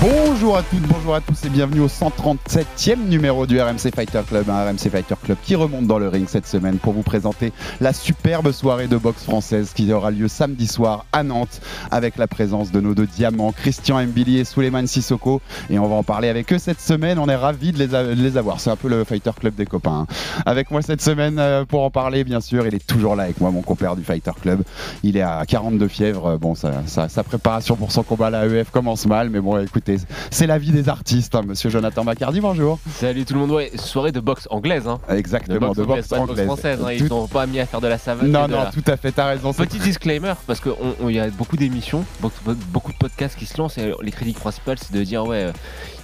Bonjour 0.00 0.56
à 0.56 0.62
toutes, 0.62 0.86
bonjour 0.86 1.16
à 1.16 1.20
tous 1.20 1.44
et 1.44 1.48
bienvenue 1.48 1.80
au 1.80 1.88
137e 1.88 3.08
numéro 3.08 3.46
du 3.46 3.60
RMC 3.60 3.90
Fighter 3.92 4.20
Club, 4.28 4.48
un 4.48 4.64
RMC 4.64 4.90
Fighter 4.92 5.16
Club 5.24 5.36
qui 5.42 5.56
remonte 5.56 5.88
dans 5.88 5.98
le 5.98 6.06
ring 6.06 6.28
cette 6.28 6.46
semaine 6.46 6.78
pour 6.78 6.92
vous 6.92 7.02
présenter 7.02 7.52
la 7.80 7.92
superbe 7.92 8.52
soirée 8.52 8.86
de 8.86 8.96
boxe 8.96 9.24
française 9.24 9.72
qui 9.74 9.92
aura 9.92 10.12
lieu 10.12 10.28
samedi 10.28 10.68
soir 10.68 11.04
à 11.12 11.24
Nantes 11.24 11.60
avec 11.90 12.16
la 12.16 12.28
présence 12.28 12.70
de 12.70 12.80
nos 12.80 12.94
deux 12.94 13.06
diamants, 13.06 13.50
Christian 13.50 14.00
Mbili 14.04 14.38
et 14.38 14.44
Souleymane 14.44 14.86
Sissoko 14.86 15.40
et 15.68 15.80
on 15.80 15.88
va 15.88 15.96
en 15.96 16.04
parler 16.04 16.28
avec 16.28 16.52
eux 16.52 16.58
cette 16.58 16.80
semaine, 16.80 17.18
on 17.18 17.28
est 17.28 17.34
ravis 17.34 17.72
de 17.72 17.78
les, 18.14 18.36
avoir, 18.36 18.60
c'est 18.60 18.70
un 18.70 18.76
peu 18.76 18.88
le 18.88 19.02
Fighter 19.02 19.32
Club 19.36 19.56
des 19.56 19.66
copains. 19.66 20.06
hein. 20.08 20.14
Avec 20.46 20.70
moi 20.70 20.80
cette 20.80 21.02
semaine 21.02 21.40
euh, 21.40 21.64
pour 21.64 21.82
en 21.82 21.90
parler 21.90 22.22
bien 22.22 22.40
sûr, 22.40 22.64
il 22.68 22.74
est 22.76 22.86
toujours 22.86 23.16
là 23.16 23.24
avec 23.24 23.40
moi, 23.40 23.50
mon 23.50 23.62
compère 23.62 23.96
du 23.96 24.04
Fighter 24.04 24.30
Club, 24.40 24.62
il 25.02 25.16
est 25.16 25.22
à 25.22 25.42
42 25.44 25.88
fièvres, 25.88 26.36
bon 26.36 26.54
sa, 26.54 27.24
préparation 27.24 27.74
pour 27.74 27.90
son 27.90 28.04
combat 28.04 28.28
à 28.28 28.30
la 28.30 28.46
EF 28.46 28.70
commence 28.70 29.04
mal 29.04 29.28
mais 29.30 29.40
bon 29.40 29.58
écoutez, 29.58 29.87
c'est 30.30 30.46
la 30.46 30.58
vie 30.58 30.70
des 30.72 30.88
artistes, 30.88 31.34
hein, 31.34 31.42
monsieur 31.46 31.70
Jonathan 31.70 32.04
Macardy, 32.04 32.40
bonjour. 32.40 32.78
Salut 32.90 33.24
tout 33.24 33.34
le 33.34 33.40
monde, 33.40 33.50
ouais, 33.52 33.70
soirée 33.76 34.12
de 34.12 34.20
boxe 34.20 34.46
anglaise, 34.50 34.86
hein. 34.86 34.98
Exactement, 35.08 35.72
de 35.72 35.74
boxe 35.74 35.78
de 35.78 35.84
boxe 35.84 36.12
anglaise. 36.12 36.44
française, 36.46 36.78
hein. 36.84 36.92
ils 36.92 37.08
sont 37.08 37.26
pas 37.28 37.46
mis 37.46 37.60
à 37.60 37.66
faire 37.66 37.80
de 37.80 37.88
la 37.88 37.98
savate. 37.98 38.26
Non, 38.26 38.48
non, 38.48 38.64
la- 38.64 38.70
tout 38.70 38.82
à 38.86 38.96
fait, 38.96 39.12
t'as 39.12 39.26
raison. 39.26 39.52
Petit 39.52 39.78
disclaimer, 39.78 40.34
parce 40.46 40.60
qu'il 40.60 40.72
y 41.10 41.18
a 41.18 41.28
beaucoup 41.30 41.56
d'émissions, 41.56 42.04
beaucoup, 42.20 42.40
beaucoup 42.72 42.92
de 42.92 42.98
podcasts 42.98 43.36
qui 43.38 43.46
se 43.46 43.56
lancent 43.58 43.78
et 43.78 43.92
les 44.02 44.10
critiques 44.10 44.38
principales 44.38 44.78
c'est 44.78 44.92
de 44.92 45.02
dire 45.02 45.24
ouais, 45.24 45.44
euh, 45.44 45.52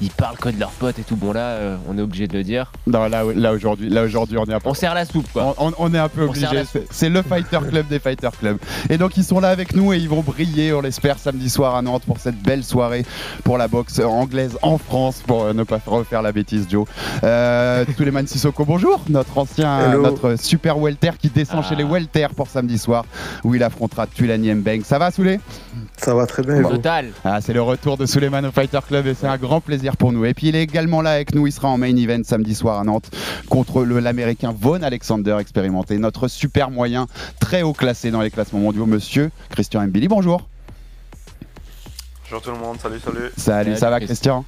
ils 0.00 0.10
parlent 0.10 0.36
que 0.38 0.48
de 0.48 0.58
leurs 0.58 0.70
potes 0.70 0.98
et 0.98 1.02
tout. 1.02 1.16
Bon 1.16 1.32
là, 1.32 1.40
euh, 1.40 1.76
on 1.88 1.96
est 1.98 2.02
obligé 2.02 2.26
de 2.26 2.36
le 2.36 2.44
dire. 2.44 2.72
Non, 2.86 3.06
là, 3.08 3.22
là 3.34 3.52
aujourd'hui, 3.52 3.88
là 3.88 4.02
aujourd'hui, 4.02 4.38
on 4.38 4.44
est 4.44 4.54
un 4.54 4.60
peu. 4.60 4.68
On 4.68 4.74
serre 4.74 4.94
la 4.94 5.04
soupe 5.04 5.26
quoi. 5.32 5.54
On, 5.58 5.72
on- 5.78 5.94
est 5.94 5.98
un 5.98 6.08
peu 6.08 6.22
obligé. 6.22 6.46
C'est 6.90 7.08
le 7.08 7.22
Fighter 7.22 7.58
Club 7.68 7.86
des 7.88 7.98
Fighter 7.98 8.28
Club. 8.38 8.58
Et 8.90 8.98
donc 8.98 9.16
ils 9.16 9.24
sont 9.24 9.40
là 9.40 9.48
avec 9.50 9.74
nous 9.74 9.92
et 9.92 9.98
ils 9.98 10.08
vont 10.08 10.22
briller, 10.22 10.72
on 10.72 10.80
l'espère, 10.80 11.18
samedi 11.18 11.48
soir 11.50 11.74
à 11.76 11.82
Nantes 11.82 12.02
pour 12.06 12.18
cette 12.18 12.40
belle 12.42 12.64
soirée 12.64 13.04
pour 13.44 13.58
la 13.58 13.68
boxe 13.74 13.98
anglaise 13.98 14.56
en 14.62 14.78
France, 14.78 15.20
pour 15.26 15.42
euh, 15.42 15.52
ne 15.52 15.64
pas 15.64 15.80
refaire 15.84 16.22
la 16.22 16.30
bêtise, 16.30 16.68
Joe. 16.70 16.86
Euh, 17.24 17.84
Suleiman 17.96 18.24
Sissoko, 18.24 18.64
bonjour, 18.64 19.00
notre 19.08 19.36
ancien, 19.36 19.90
Hello. 19.90 20.00
notre 20.02 20.36
super 20.36 20.78
welter 20.78 21.10
qui 21.18 21.28
descend 21.28 21.62
Ah. 21.64 21.68
chez 21.68 21.74
les 21.74 21.82
welter 21.82 22.28
pour 22.36 22.46
samedi 22.46 22.78
soir 22.78 23.04
où 23.42 23.52
il 23.56 23.64
affrontera 23.64 24.06
Tulani 24.06 24.54
Mbeng. 24.54 24.82
Ça 24.84 25.00
va, 25.00 25.10
Souley 25.10 25.40
Ça 25.96 26.14
va 26.14 26.24
très 26.26 26.44
bien. 26.44 26.62
Total. 26.62 27.06
Ah, 27.24 27.40
c'est 27.40 27.52
le 27.52 27.62
retour 27.62 27.96
de 27.96 28.06
Suleiman 28.06 28.44
au 28.46 28.52
Fighter 28.52 28.78
Club 28.86 29.08
et 29.08 29.14
c'est 29.14 29.26
un 29.26 29.38
grand 29.38 29.60
plaisir 29.60 29.96
pour 29.96 30.12
nous. 30.12 30.24
Et 30.24 30.34
puis 30.34 30.50
il 30.50 30.54
est 30.54 30.62
également 30.62 31.02
là 31.02 31.10
avec 31.10 31.34
nous, 31.34 31.48
il 31.48 31.52
sera 31.52 31.66
en 31.66 31.76
main 31.76 31.96
event 31.96 32.22
samedi 32.22 32.54
soir 32.54 32.78
à 32.78 32.84
Nantes 32.84 33.10
contre 33.48 33.82
l'américain 33.82 34.54
Vaughn 34.56 34.84
Alexander 34.84 35.36
expérimenté, 35.40 35.98
notre 35.98 36.28
super 36.28 36.70
moyen 36.70 37.08
très 37.40 37.62
haut 37.62 37.72
classé 37.72 38.12
dans 38.12 38.20
les 38.20 38.30
classements 38.30 38.60
mondiaux, 38.60 38.86
monsieur 38.86 39.32
Christian 39.50 39.84
Mbili. 39.88 40.06
Bonjour. 40.06 40.46
Bonjour 42.24 42.42
tout 42.42 42.50
le 42.50 42.58
monde, 42.58 42.78
salut, 42.80 42.98
salut. 43.00 43.30
Salut, 43.36 43.64
Salut, 43.64 43.76
ça 43.76 43.90
va 43.90 44.00
Christian. 44.00 44.44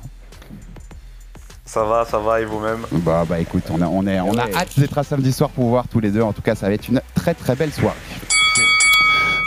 Ça 1.65 1.85
va, 1.85 2.05
ça 2.05 2.19
va 2.19 2.41
et 2.41 2.45
vous-même? 2.45 2.87
Bah 2.93 3.25
bah 3.29 3.39
écoute, 3.41 3.65
on 3.71 3.81
a, 3.83 3.87
on 3.87 4.07
est, 4.07 4.21
on 4.21 4.35
a 4.39 4.47
Ouais. 4.47 4.55
hâte 4.55 4.79
d'être 4.79 4.97
à 4.99 5.03
samedi 5.05 5.33
soir 5.33 5.51
pour 5.51 5.65
vous 5.65 5.71
voir 5.71 5.87
tous 5.89 6.01
les 6.01 6.11
deux. 6.11 6.23
En 6.23 6.33
tout 6.33 6.43
cas, 6.43 6.55
ça 6.55 6.69
va 6.69 6.73
être 6.75 6.89
une 6.89 7.01
très 7.15 7.35
très 7.35 7.55
belle 7.57 7.73
soirée. 7.73 7.97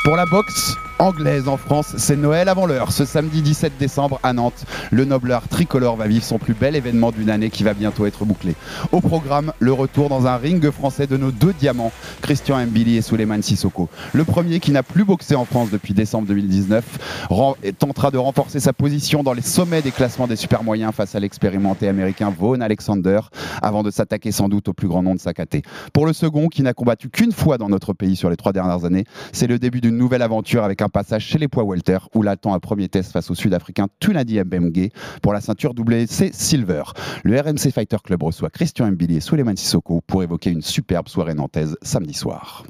Pour 0.03 0.15
la 0.15 0.25
boxe 0.25 0.75
anglaise 0.99 1.47
en 1.47 1.57
France, 1.57 1.93
c'est 1.97 2.15
Noël 2.17 2.49
avant 2.49 2.65
l'heure. 2.65 2.91
Ce 2.91 3.05
samedi 3.05 3.41
17 3.41 3.73
décembre 3.79 4.19
à 4.21 4.33
Nantes, 4.33 4.65
le 4.91 5.05
Nobleur 5.05 5.47
tricolore 5.47 5.95
va 5.95 6.07
vivre 6.07 6.23
son 6.23 6.37
plus 6.37 6.53
bel 6.53 6.75
événement 6.75 7.11
d'une 7.11 7.29
année 7.29 7.49
qui 7.49 7.63
va 7.63 7.73
bientôt 7.73 8.05
être 8.05 8.25
bouclé. 8.25 8.53
Au 8.91 8.99
programme, 8.99 9.53
le 9.59 9.71
retour 9.71 10.09
dans 10.09 10.27
un 10.27 10.35
ring 10.35 10.69
français 10.71 11.07
de 11.07 11.15
nos 11.17 11.31
deux 11.31 11.53
diamants, 11.53 11.91
Christian 12.21 12.59
Mbili 12.65 12.97
et 12.97 13.01
Souleymane 13.01 13.41
Sissoko. 13.41 13.87
Le 14.13 14.23
premier 14.25 14.59
qui 14.59 14.71
n'a 14.71 14.83
plus 14.83 15.05
boxé 15.05 15.35
en 15.35 15.45
France 15.45 15.69
depuis 15.71 15.93
décembre 15.93 16.27
2019 16.27 16.83
ren- 17.29 17.55
tentera 17.77 18.11
de 18.11 18.17
renforcer 18.17 18.59
sa 18.59 18.73
position 18.73 19.23
dans 19.23 19.33
les 19.33 19.41
sommets 19.41 19.81
des 19.81 19.91
classements 19.91 20.27
des 20.27 20.35
super 20.35 20.63
moyens 20.63 20.93
face 20.93 21.15
à 21.15 21.19
l'expérimenté 21.19 21.87
américain 21.87 22.33
Vaughn 22.37 22.61
Alexander 22.61 23.21
avant 23.61 23.83
de 23.83 23.91
s'attaquer 23.91 24.31
sans 24.33 24.49
doute 24.49 24.67
au 24.67 24.73
plus 24.73 24.87
grand 24.89 25.01
nom 25.01 25.15
de 25.15 25.19
sa 25.19 25.33
caté. 25.33 25.61
Pour 25.93 26.05
le 26.05 26.13
second, 26.13 26.47
qui 26.49 26.61
n'a 26.61 26.73
combattu 26.73 27.09
qu'une 27.09 27.31
fois 27.31 27.57
dans 27.57 27.69
notre 27.69 27.93
pays 27.93 28.17
sur 28.17 28.29
les 28.29 28.35
trois 28.37 28.51
dernières 28.51 28.83
années, 28.83 29.05
c'est 29.31 29.47
le 29.47 29.59
début 29.59 29.79
d'une 29.79 29.97
nouvelle 29.97 30.21
aventure 30.21 30.63
avec 30.65 30.81
un 30.81 30.88
passage 30.89 31.25
chez 31.25 31.37
les 31.37 31.47
poids 31.47 31.63
welter 31.63 31.97
où 32.15 32.21
l'attend 32.21 32.53
un 32.53 32.59
premier 32.59 32.89
test 32.89 33.11
face 33.11 33.29
au 33.31 33.35
Sud-Africain 33.35 33.87
Tunadi 33.99 34.39
Mbemge 34.39 34.89
pour 35.21 35.33
la 35.33 35.41
ceinture 35.41 35.73
WC 35.73 36.31
Silver. 36.33 36.83
Le 37.23 37.39
RMC 37.39 37.71
Fighter 37.73 37.97
Club 38.03 38.23
reçoit 38.23 38.49
Christian 38.49 38.91
Mbili 38.91 39.17
et 39.17 39.21
Souleymane 39.21 39.57
Sissoko 39.57 40.01
pour 40.05 40.23
évoquer 40.23 40.51
une 40.51 40.61
superbe 40.61 41.07
soirée 41.07 41.33
nantaise 41.33 41.77
samedi 41.81 42.13
soir. 42.13 42.63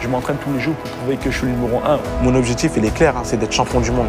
Je 0.00 0.08
m'entraîne 0.08 0.36
tous 0.44 0.52
les 0.52 0.60
jours 0.60 0.74
pour 0.74 0.90
prouver 0.90 1.16
que 1.16 1.30
je 1.30 1.38
suis 1.38 1.46
le 1.46 1.52
numéro 1.52 1.78
1. 1.78 1.98
Mon 2.22 2.34
objectif, 2.34 2.72
il 2.76 2.84
est 2.84 2.94
clair, 2.94 3.16
hein, 3.16 3.22
c'est 3.24 3.38
d'être 3.38 3.52
champion 3.52 3.80
du 3.80 3.90
monde. 3.90 4.08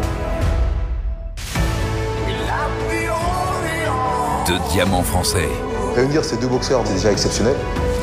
Deux 4.46 4.58
diamants 4.70 5.02
français. 5.02 5.48
Réunir 5.94 6.22
ces 6.22 6.36
deux 6.36 6.48
boxeurs, 6.48 6.82
c'est 6.84 6.94
déjà 6.94 7.12
exceptionnel. 7.12 7.56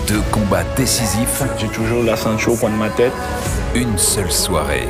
Deux 0.07 0.21
combats 0.31 0.63
décisifs. 0.75 1.43
J'ai 1.57 1.67
toujours 1.67 2.03
la 2.03 2.17
ceinture 2.17 2.53
au 2.53 2.57
coin 2.57 2.71
de 2.71 2.75
ma 2.75 2.89
tête. 2.89 3.13
Une 3.75 3.97
seule 3.97 4.31
soirée. 4.31 4.87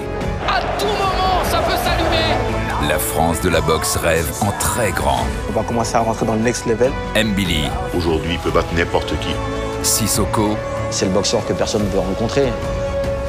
La 2.89 2.99
France 2.99 3.39
de 3.41 3.49
la 3.49 3.61
boxe 3.61 3.95
rêve 3.95 4.29
en 4.41 4.51
très 4.59 4.91
grand. 4.91 5.25
On 5.49 5.53
va 5.53 5.63
commencer 5.63 5.95
à 5.95 5.99
rentrer 5.99 6.25
dans 6.25 6.33
le 6.33 6.41
next 6.41 6.65
level. 6.65 6.91
Mbili, 7.15 7.69
Aujourd'hui, 7.95 8.33
il 8.33 8.39
peut 8.39 8.51
battre 8.51 8.73
n'importe 8.75 9.17
qui. 9.19 9.29
Sissoko, 9.83 10.57
C'est 10.89 11.05
le 11.05 11.11
boxeur 11.11 11.45
que 11.45 11.53
personne 11.53 11.83
ne 11.83 11.89
veut 11.89 11.99
rencontrer. 11.99 12.51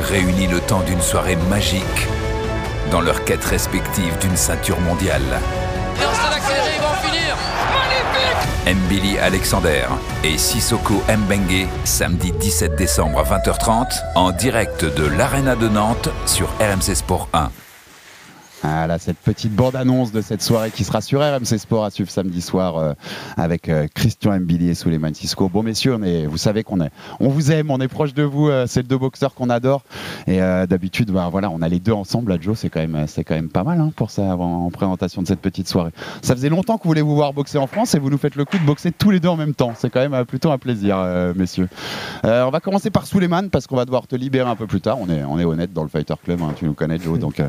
réunis 0.01 0.47
le 0.49 0.61
temps 0.61 0.81
d'une 0.81 1.01
soirée 1.01 1.37
magique 1.49 2.09
dans 2.91 3.01
leur 3.01 3.25
quête 3.25 3.45
respective 3.45 4.19
d'une 4.19 4.37
ceinture 4.37 4.81
mondiale. 4.81 5.23
Et 6.01 6.05
on 6.05 6.13
s'est 6.15 6.37
accéléré, 6.37 6.71
ils 6.77 6.81
vont 6.83 6.89
en 6.89 7.09
finir. 7.09 7.37
Magnifique. 8.67 8.85
Mbili 8.87 9.19
Alexander 9.19 9.85
et 10.25 10.37
Sissoko 10.37 11.03
Mbenge, 11.09 11.67
samedi 11.85 12.33
17 12.33 12.77
décembre 12.77 13.21
à 13.21 13.23
20h30, 13.39 13.87
en 14.17 14.31
direct 14.33 14.85
de 14.85 15.07
l'Arena 15.07 15.55
de 15.55 15.69
Nantes 15.69 16.09
sur 16.27 16.49
RMC 16.61 16.95
Sport 16.95 17.29
1. 17.33 17.51
Voilà, 18.65 18.99
cette 18.99 19.19
petite 19.19 19.55
bande-annonce 19.55 20.11
de 20.11 20.23
cette 20.23 20.41
soirée 20.41 20.71
qui 20.71 20.85
sera 20.85 21.03
sur 21.03 21.21
RMC 21.21 21.59
Sport 21.59 21.85
à 21.85 21.91
suivre 21.91 22.11
samedi 22.11 22.41
soir 22.41 22.79
euh, 22.79 22.95
avec 23.37 23.69
euh, 23.69 23.87
Christian 23.95 24.41
Mbili 24.41 24.71
et 24.71 24.75
Souleymane 24.75 25.15
Sissoko. 25.15 25.51
Bon, 25.51 25.63
messieurs, 25.63 25.99
vous 26.27 26.39
savez 26.39 26.65
qu'on 26.65 26.81
est, 26.81 26.91
on 27.21 27.29
vous 27.29 27.53
aime, 27.53 27.71
on 27.71 27.79
est 27.81 27.89
proche 27.89 28.15
de 28.15 28.23
vous. 28.23 28.49
euh, 28.49 28.65
c'est 28.67 28.83
deux 28.83 28.97
boxeurs 28.97 29.35
qu'on 29.35 29.51
adore. 29.51 29.83
Et 30.27 30.41
euh, 30.41 30.67
d'habitude, 30.67 31.11
bah, 31.11 31.29
voilà, 31.31 31.51
on 31.51 31.61
a 31.61 31.69
les 31.69 31.79
deux 31.79 31.93
ensemble. 31.93 32.33
Là, 32.33 32.39
Joe, 32.41 32.59
c'est 32.59 32.71
quand 32.71 32.81
même, 32.81 33.05
c'est 33.07 33.23
quand 33.23 33.35
même 33.35 33.51
pas 33.51 33.65
mal 33.65 33.81
hein, 33.81 33.93
pour 33.97 34.11
ça 34.11 34.23
en 34.23 34.71
présentation 34.71 35.21
de 35.21 35.27
cette 35.27 35.41
petite 35.41 35.69
soirée. 35.69 35.91
Ça 36.23 36.35
faisait 36.35 36.49
longtemps 36.49 36.79
que 36.79 36.85
vous 36.85 36.91
voulez 36.91 37.03
vous 37.03 37.15
voir 37.15 37.35
boxer 37.35 37.59
en 37.59 37.67
France 37.67 37.95
et 37.95 37.99
vous 37.99 38.09
nous 38.09 38.19
faites 38.19 38.35
le 38.35 38.47
coup 38.47 38.57
de 38.57 38.65
boxer 38.65 38.93
tous 38.93 39.11
les 39.11 39.21
deux 39.21 39.29
en 39.29 39.37
même 39.37 39.55
temps. 39.55 39.75
C'est 39.77 39.91
quand 39.91 40.09
même 40.09 40.25
plutôt 40.25 40.51
un 40.51 40.59
plaisir, 40.59 40.97
messieurs. 41.37 41.69
On 42.23 42.51
va 42.51 42.61
commencer 42.61 42.89
par 42.89 43.07
Souleymane 43.07 43.51
parce 43.51 43.67
qu'on 43.67 43.77
va 43.77 43.85
devoir 43.85 44.07
te 44.07 44.17
libérer 44.17 44.49
un 44.49 44.57
peu 44.57 44.67
plus 44.67 44.81
tard. 44.81 44.99
On 45.01 45.09
est, 45.11 45.23
on 45.25 45.39
est 45.39 45.45
honnête 45.45 45.73
dans 45.75 45.83
le 45.83 45.89
Fighter 45.91 46.15
Club, 46.25 46.41
hein, 46.43 46.55
tu 46.57 46.65
nous 46.65 46.73
connais, 46.75 46.99
Joe. 46.99 47.19
Donc, 47.19 47.43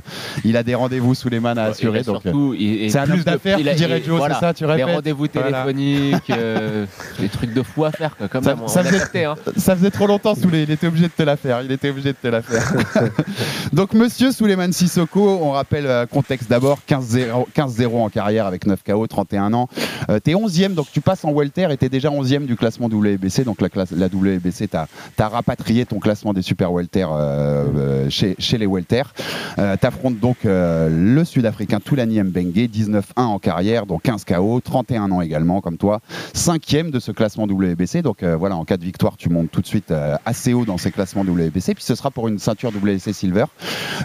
il 0.43 0.57
a 0.57 0.63
des 0.63 0.75
rendez-vous 0.75 1.04
Souleymane 1.13 1.57
à 1.57 1.65
assurer. 1.65 1.99
Et 1.99 2.03
donc, 2.03 2.25
euh, 2.25 2.31
surtout, 2.31 2.55
c'est 2.89 2.97
un 2.97 3.03
plus 3.03 3.13
homme 3.13 3.19
d'affaires 3.23 3.59
il 3.59 3.69
a- 3.69 3.71
qui 3.73 3.77
dirait 3.77 4.01
Joe, 4.05 4.21
c'est 4.27 4.39
ça, 4.39 4.53
tu 4.53 4.65
Les 4.65 4.71
répètes 4.71 4.95
rendez-vous 4.95 5.27
Voilà. 5.33 5.63
téléphoniques, 5.63 6.29
euh, 6.31 6.85
des 7.19 7.29
trucs 7.29 7.53
de 7.53 7.61
fou 7.61 7.85
à 7.85 7.91
faire 7.91 8.15
quand 8.31 8.43
Ça- 8.43 8.55
même. 8.55 8.67
ça 8.67 8.79
a 8.79 8.83
faisait- 8.83 9.25
hein. 9.25 9.35
Ça 9.57 9.75
faisait 9.75 9.91
trop 9.91 10.07
longtemps, 10.07 10.35
Souley. 10.35 10.63
Il 10.63 10.71
était 10.71 10.87
obligé 10.87 11.05
de 11.05 11.11
te 11.15 11.23
la 11.23 11.37
faire. 11.37 11.61
Il 11.61 11.71
était 11.71 11.89
obligé 11.89 12.09
de 12.13 12.17
te 12.21 12.27
la 12.27 12.41
faire. 12.41 12.63
Donc, 13.73 13.93
monsieur 13.93 14.31
Souleymane 14.31 14.73
Sissoko, 14.73 15.39
on 15.41 15.51
rappelle 15.51 15.85
euh, 15.87 16.05
contexte 16.05 16.49
d'abord 16.49 16.79
15-0 16.87 17.47
15-0 17.53 17.97
en 18.03 18.09
carrière 18.09 18.45
avec 18.45 18.65
9 18.65 18.79
KO, 18.85 19.05
31 19.07 19.53
ans. 19.53 19.69
Euh, 20.09 20.19
t'es 20.19 20.33
11e, 20.35 20.73
donc 20.73 20.87
tu 20.91 21.01
passes 21.01 21.25
en 21.25 21.31
Welter 21.31 21.67
et 21.71 21.77
t'es 21.77 21.89
déjà 21.89 22.09
11e 22.09 22.45
du 22.45 22.55
classement 22.55 22.87
WBC. 22.87 23.43
Donc, 23.43 23.61
la, 23.61 23.69
classe, 23.69 23.91
la 23.91 24.07
WBC, 24.07 24.67
t'as 24.67 24.85
as 25.19 25.27
rapatrié 25.27 25.85
ton 25.85 25.99
classement 25.99 26.33
des 26.33 26.41
Super 26.41 26.71
Welter 26.71 27.07
euh, 27.11 28.09
chez, 28.09 28.35
chez 28.39 28.57
les 28.57 28.67
Welter. 28.67 29.03
Euh, 29.59 29.75
T'affrontes 29.77 30.19
donc 30.19 30.37
le 30.95 31.23
Sud-Africain 31.25 31.79
Toulani 31.79 32.21
Mbengue, 32.21 32.69
19-1 32.73 33.01
en 33.17 33.39
carrière, 33.39 33.85
donc 33.85 34.03
15 34.03 34.23
KO, 34.25 34.61
31 34.63 35.11
ans 35.11 35.21
également 35.21 35.61
comme 35.61 35.77
toi, 35.77 35.99
cinquième 36.33 36.91
de 36.91 36.99
ce 36.99 37.11
classement 37.11 37.43
WBC. 37.45 38.01
Donc 38.01 38.23
euh, 38.23 38.35
voilà, 38.35 38.55
en 38.55 38.65
cas 38.65 38.77
de 38.77 38.83
victoire, 38.83 39.17
tu 39.17 39.29
montes 39.29 39.51
tout 39.51 39.61
de 39.61 39.67
suite 39.67 39.91
euh, 39.91 40.15
assez 40.25 40.53
haut 40.53 40.65
dans 40.65 40.77
ces 40.77 40.91
classements 40.91 41.21
WBC. 41.23 41.75
Puis 41.75 41.83
ce 41.83 41.95
sera 41.95 42.11
pour 42.11 42.27
une 42.27 42.39
ceinture 42.39 42.71
WBC 42.71 43.13
Silver. 43.13 43.45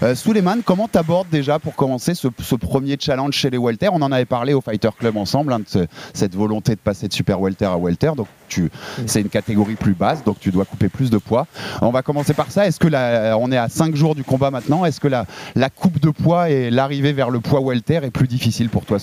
Euh, 0.03 0.15
Suleiman, 0.15 0.57
comment 0.65 0.89
t'abordes 0.89 1.29
déjà 1.31 1.59
pour 1.59 1.75
commencer 1.75 2.15
ce, 2.15 2.29
ce 2.41 2.55
premier 2.57 2.97
challenge 2.99 3.35
chez 3.35 3.51
les 3.51 3.59
welter 3.59 3.89
On 3.93 4.03
en 4.03 4.13
avait 4.13 4.25
parlé 4.25 4.53
au 4.55 4.61
Fighter 4.61 4.91
Club 4.99 5.17
ensemble, 5.17 5.53
hein, 5.53 5.61
de 5.61 5.65
ce- 5.69 5.87
cette 6.13 6.35
volonté 6.35 6.73
de 6.75 6.81
passer 6.81 7.09
de 7.09 7.13
super 7.13 7.41
welter 7.41 7.67
à 7.67 7.77
welter. 7.77 8.13
Donc 8.17 8.27
tu, 8.49 8.71
c'est 9.07 9.21
une 9.21 9.29
catégorie 9.29 9.75
plus 9.77 9.95
basse, 9.95 10.25
donc 10.25 10.39
tu 10.41 10.51
dois 10.51 10.65
couper 10.65 10.89
plus 10.89 11.11
de 11.11 11.19
poids. 11.19 11.47
On 11.83 11.91
va 11.91 12.03
commencer 12.03 12.35
par 12.35 12.51
ça. 12.51 12.67
Est-ce 12.67 12.81
que 12.81 12.89
la- 12.89 13.37
on 13.39 13.53
est 13.53 13.57
à 13.57 13.69
5 13.69 13.95
jours 13.95 14.15
du 14.15 14.25
combat 14.25 14.51
maintenant? 14.51 14.85
Est-ce 14.85 14.99
que 15.01 15.09
la, 15.09 15.27
la 15.55 15.71
coupe 15.71 16.01
de 16.01 16.11
poids 16.11 16.51
l'arrivée 16.71 17.13
vers 17.13 17.31
le 17.31 17.41
poids 17.41 17.61
welter 17.61 18.01
est 18.03 18.11
plus 18.11 18.29
difficile 18.29 18.69
pour 18.69 18.85
toi, 18.87 18.99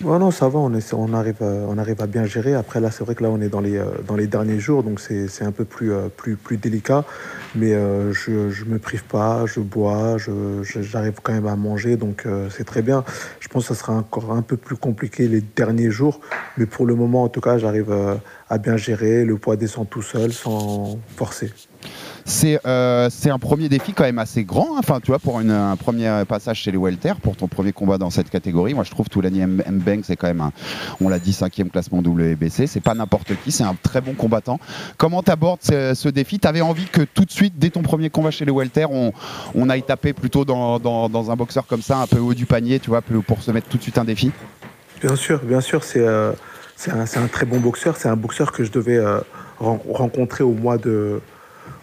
Ouais, 0.00 0.16
non, 0.20 0.30
ça 0.30 0.48
va, 0.48 0.60
on, 0.60 0.72
arrive, 1.12 1.42
à- 1.42 1.44
on 1.68 1.76
arrive 1.76 2.00
à 2.00 2.06
bien 2.06 2.24
gérer. 2.24 2.54
Après, 2.54 2.78
là, 2.80 2.92
c'est 2.92 3.02
vrai 3.02 3.16
que 3.16 3.22
là, 3.24 3.30
on 3.30 3.40
est 3.40 3.48
dans 3.48 3.60
les, 3.60 3.78
euh, 3.78 3.86
dans 4.06 4.14
les 4.14 4.28
derniers 4.28 4.60
jours, 4.60 4.84
donc 4.84 5.00
c'est 5.00 5.42
un 5.42 5.50
peu 5.50 5.64
plus, 5.64 5.92
euh, 5.92 6.08
plus, 6.08 6.36
plus 6.36 6.56
délicat. 6.56 7.04
Mais 7.56 7.74
euh, 7.74 8.12
je 8.12 8.30
ne 8.30 8.70
me 8.70 8.78
prive 8.78 9.02
pas, 9.04 9.44
je 9.46 9.58
bois, 9.58 10.16
j'arrive 10.62 11.14
quand 11.20 11.32
même 11.32 11.48
à 11.48 11.56
manger, 11.56 11.96
donc 11.96 12.26
euh, 12.26 12.48
c'est 12.48 12.62
très 12.62 12.82
bien. 12.82 13.02
Je 13.40 13.48
pense 13.48 13.66
que 13.66 13.74
ça 13.74 13.80
sera 13.80 13.94
encore 13.94 14.30
un 14.30 14.42
peu 14.42 14.56
plus 14.56 14.76
compliqué 14.76 15.26
les 15.26 15.40
derniers 15.40 15.90
jours, 15.90 16.20
mais 16.58 16.66
pour 16.66 16.86
le 16.86 16.94
moment, 16.94 17.24
en 17.24 17.28
tout 17.28 17.40
cas, 17.40 17.58
j'arrive 17.58 17.90
euh, 17.90 18.14
à 18.48 18.58
bien 18.58 18.76
gérer. 18.76 19.24
Le 19.24 19.36
poids 19.36 19.56
descend 19.56 19.88
tout 19.90 20.02
seul, 20.02 20.32
sans 20.32 20.96
forcer. 21.16 21.50
C'est 22.24 22.60
euh, 22.66 23.08
c'est 23.10 23.30
un 23.30 23.38
premier 23.38 23.68
défi 23.70 23.92
quand 23.94 24.04
même 24.04 24.18
assez 24.18 24.44
grand, 24.44 24.76
hein. 24.76 24.80
enfin 24.80 25.00
tu 25.00 25.06
vois, 25.06 25.18
pour 25.18 25.40
une- 25.40 25.50
un 25.50 25.76
premier 25.76 26.22
passage 26.28 26.58
chez 26.58 26.70
les 26.70 26.76
welter, 26.76 27.14
pour 27.22 27.36
ton 27.36 27.48
premier 27.48 27.72
combat 27.72 27.96
dans 27.96 28.10
cette 28.10 28.28
catégorie. 28.28 28.74
Moi 28.74 28.84
je 28.84 28.90
trouve 28.90 29.08
Toulani 29.08 29.40
M- 29.40 29.62
Mbeng, 29.66 30.00
c'est 30.02 30.16
quand 30.16 30.26
même, 30.26 30.42
un, 30.42 30.52
on 31.00 31.08
l'a 31.08 31.18
dit, 31.18 31.32
cinquième 31.32 31.70
classement 31.70 32.00
WBC, 32.00 32.66
c'est 32.66 32.80
pas 32.82 32.94
n'importe 32.94 33.32
qui, 33.44 33.50
c'est 33.50 33.64
un 33.64 33.74
très 33.82 34.00
bon 34.02 34.12
combattant. 34.12 34.60
Comment 34.98 35.22
t'abordes 35.22 35.60
ce, 35.62 35.94
ce 35.94 36.08
défi? 36.10 36.38
T'avais 36.38 36.60
envie 36.60 36.84
que 36.86 37.00
tout 37.02 37.24
de 37.24 37.30
suite, 37.30 37.54
dès 37.56 37.70
ton 37.70 37.80
premier 37.82 38.10
combat 38.10 38.30
chez 38.30 38.44
les 38.44 38.52
welter, 38.52 38.84
on, 38.90 39.12
on 39.54 39.70
aille 39.70 39.82
taper 39.82 40.12
plutôt 40.12 40.44
dans, 40.44 40.78
dans- 40.78 41.30
un 41.30 41.36
boxeur 41.36 41.66
comme 41.66 41.82
ça, 41.82 41.98
un 41.98 42.06
peu 42.06 42.18
haut 42.18 42.34
du 42.34 42.46
panier, 42.46 42.78
tu 42.78 42.90
vois, 42.90 43.00
pour 43.02 43.42
se 43.42 43.50
mettre 43.50 43.68
tout 43.68 43.76
de 43.78 43.82
suite 43.82 43.98
un 43.98 44.04
défi? 44.04 44.30
Bien 45.02 45.16
sûr, 45.16 45.40
bien 45.44 45.60
sûr, 45.60 45.82
c'est 45.84 46.00
euh, 46.00 46.32
un, 46.88 47.00
un 47.00 47.26
très 47.28 47.46
bon 47.46 47.58
boxeur. 47.60 47.96
C'est 47.96 48.08
un 48.08 48.16
boxeur 48.16 48.52
que 48.52 48.64
je 48.64 48.70
devais 48.70 48.96
euh, 48.96 49.20
ren- 49.58 49.80
rencontrer 49.92 50.44
au 50.44 50.52
mois 50.52 50.76
de 50.78 51.20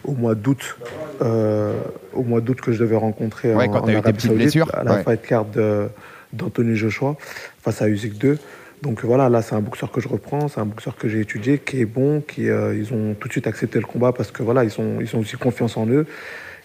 au 0.04 0.14
mois 0.14 0.36
d'août, 0.36 0.78
euh, 1.22 1.74
au 2.14 2.24
mois 2.24 2.42
d'août 2.42 2.60
que 2.62 2.72
je 2.72 2.80
devais 2.80 2.96
rencontrer 2.96 3.54
Ouais, 3.54 3.68
en, 3.68 3.72
quand 3.72 3.82
t'as 3.82 3.88
en 3.88 3.90
eu 3.90 3.94
tes 3.94 3.98
Arabie 3.98 4.22
Saoudite, 4.22 4.38
blessures, 4.42 4.70
à 4.74 4.84
la 4.84 4.96
ouais. 4.96 5.04
fight 5.04 5.22
card 5.22 5.46
d'Anthony 6.34 6.76
Joshua 6.76 7.16
face 7.62 7.82
à 7.82 7.88
Usyk 7.90 8.18
2. 8.18 8.38
Donc 8.82 9.04
voilà, 9.04 9.30
là 9.30 9.42
c'est 9.42 9.56
un 9.56 9.62
boxeur 9.62 9.92
que 9.92 10.02
je 10.02 10.08
reprends, 10.08 10.48
c'est 10.48 10.60
un 10.60 10.66
boxeur 10.66 10.96
que 10.96 11.08
j'ai 11.08 11.20
étudié, 11.22 11.58
qui 11.60 11.82
est 11.82 11.86
bon, 11.86 12.22
qui 12.22 12.50
euh, 12.50 12.76
ils 12.76 12.94
ont 12.94 13.16
tout 13.20 13.28
de 13.28 13.32
suite 13.32 13.48
accepté 13.48 13.80
le 13.80 13.86
combat 13.86 14.12
parce 14.12 14.32
que 14.32 14.44
voilà, 14.44 14.64
ils 14.64 14.70
sont 14.70 14.98
ils 15.00 15.16
ont 15.16 15.20
aussi 15.20 15.38
confiance 15.38 15.78
en 15.78 15.88
eux. 15.88 16.06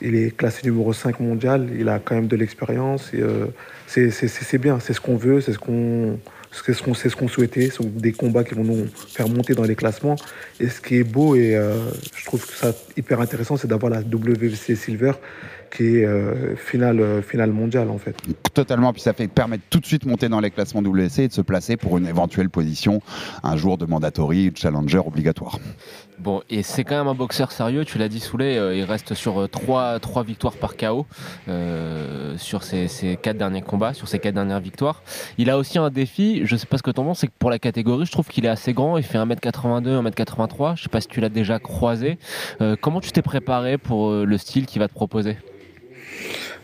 Il 0.02 0.14
est 0.16 0.36
classé 0.36 0.62
numéro 0.68 0.92
5 0.92 1.20
mondial, 1.20 1.68
il 1.78 1.88
a 1.88 1.98
quand 1.98 2.14
même 2.14 2.26
de 2.26 2.36
l'expérience. 2.36 3.10
euh, 3.14 3.46
c'est 3.86 4.58
bien, 4.58 4.80
c'est 4.80 4.92
ce 4.92 5.00
qu'on 5.00 5.16
veut, 5.16 5.40
c'est 5.40 5.52
ce 5.52 5.58
qu'on 5.58 6.18
c'est 6.52 6.72
ce 6.72 6.82
qu'on 6.82 6.94
ce 6.94 7.14
qu'on 7.14 7.28
souhaitait. 7.28 7.70
Ce 7.70 7.76
sont 7.76 7.84
des 7.84 8.12
combats 8.12 8.44
qui 8.44 8.54
vont 8.54 8.64
nous 8.64 8.86
faire 8.86 9.28
monter 9.28 9.54
dans 9.54 9.64
les 9.64 9.76
classements. 9.76 10.16
Et 10.58 10.68
ce 10.68 10.80
qui 10.80 10.96
est 10.96 11.04
beau 11.04 11.34
et 11.34 11.56
euh, 11.56 11.74
je 12.16 12.24
trouve 12.24 12.46
que 12.46 12.52
ça 12.52 12.72
hyper 12.96 13.20
intéressant, 13.20 13.56
c'est 13.56 13.68
d'avoir 13.68 13.90
la 13.90 14.00
WBC 14.00 14.76
Silver 14.76 15.12
qui 15.70 15.98
est 15.98 16.04
euh, 16.04 16.56
finale, 16.56 17.00
euh, 17.00 17.22
finale 17.22 17.52
mondiale 17.52 17.90
en 17.90 17.98
fait. 17.98 18.16
Totalement, 18.52 18.92
puis 18.92 19.02
ça 19.02 19.12
fait 19.12 19.28
permettre 19.28 19.62
tout 19.70 19.78
de 19.78 19.86
suite 19.86 20.04
monter 20.04 20.28
dans 20.28 20.40
les 20.40 20.50
classements 20.50 20.82
WC 20.82 21.24
et 21.24 21.28
de 21.28 21.32
se 21.32 21.42
placer 21.42 21.76
pour 21.76 21.96
une 21.98 22.06
éventuelle 22.06 22.50
position 22.50 23.00
un 23.44 23.56
jour 23.56 23.78
de 23.78 23.86
mandatory 23.86 24.50
de 24.50 24.56
challenger 24.56 24.98
obligatoire. 24.98 25.58
Bon, 26.20 26.42
et 26.50 26.62
c'est 26.62 26.84
quand 26.84 26.98
même 26.98 27.08
un 27.08 27.14
boxeur 27.14 27.50
sérieux, 27.50 27.86
tu 27.86 27.96
l'as 27.96 28.08
dit 28.08 28.20
Soulet, 28.20 28.58
euh, 28.58 28.76
il 28.76 28.84
reste 28.84 29.14
sur 29.14 29.48
3, 29.48 29.98
victoires 30.22 30.54
par 30.54 30.76
KO 30.76 31.06
euh, 31.48 32.36
sur 32.36 32.62
ses, 32.62 32.88
ses 32.88 33.16
4 33.16 33.38
derniers 33.38 33.62
combats, 33.62 33.94
sur 33.94 34.06
ses 34.06 34.18
4 34.18 34.34
dernières 34.34 34.60
victoires. 34.60 35.02
Il 35.38 35.48
a 35.48 35.56
aussi 35.56 35.78
un 35.78 35.88
défi, 35.88 36.42
je 36.44 36.56
sais 36.56 36.66
pas 36.66 36.76
ce 36.76 36.82
que 36.82 36.90
t'en 36.90 37.04
penses, 37.04 37.20
c'est 37.20 37.28
que 37.28 37.32
pour 37.38 37.48
la 37.48 37.58
catégorie, 37.58 38.04
je 38.04 38.12
trouve 38.12 38.28
qu'il 38.28 38.44
est 38.44 38.50
assez 38.50 38.74
grand, 38.74 38.98
il 38.98 39.02
fait 39.02 39.16
1m82, 39.16 40.10
1m83, 40.10 40.76
je 40.76 40.82
sais 40.82 40.88
pas 40.90 41.00
si 41.00 41.08
tu 41.08 41.22
l'as 41.22 41.30
déjà 41.30 41.58
croisé. 41.58 42.18
Euh, 42.60 42.76
comment 42.78 43.00
tu 43.00 43.12
t'es 43.12 43.22
préparé 43.22 43.78
pour 43.78 44.10
euh, 44.10 44.26
le 44.26 44.36
style 44.36 44.66
qu'il 44.66 44.80
va 44.80 44.88
te 44.88 44.94
proposer? 44.94 45.38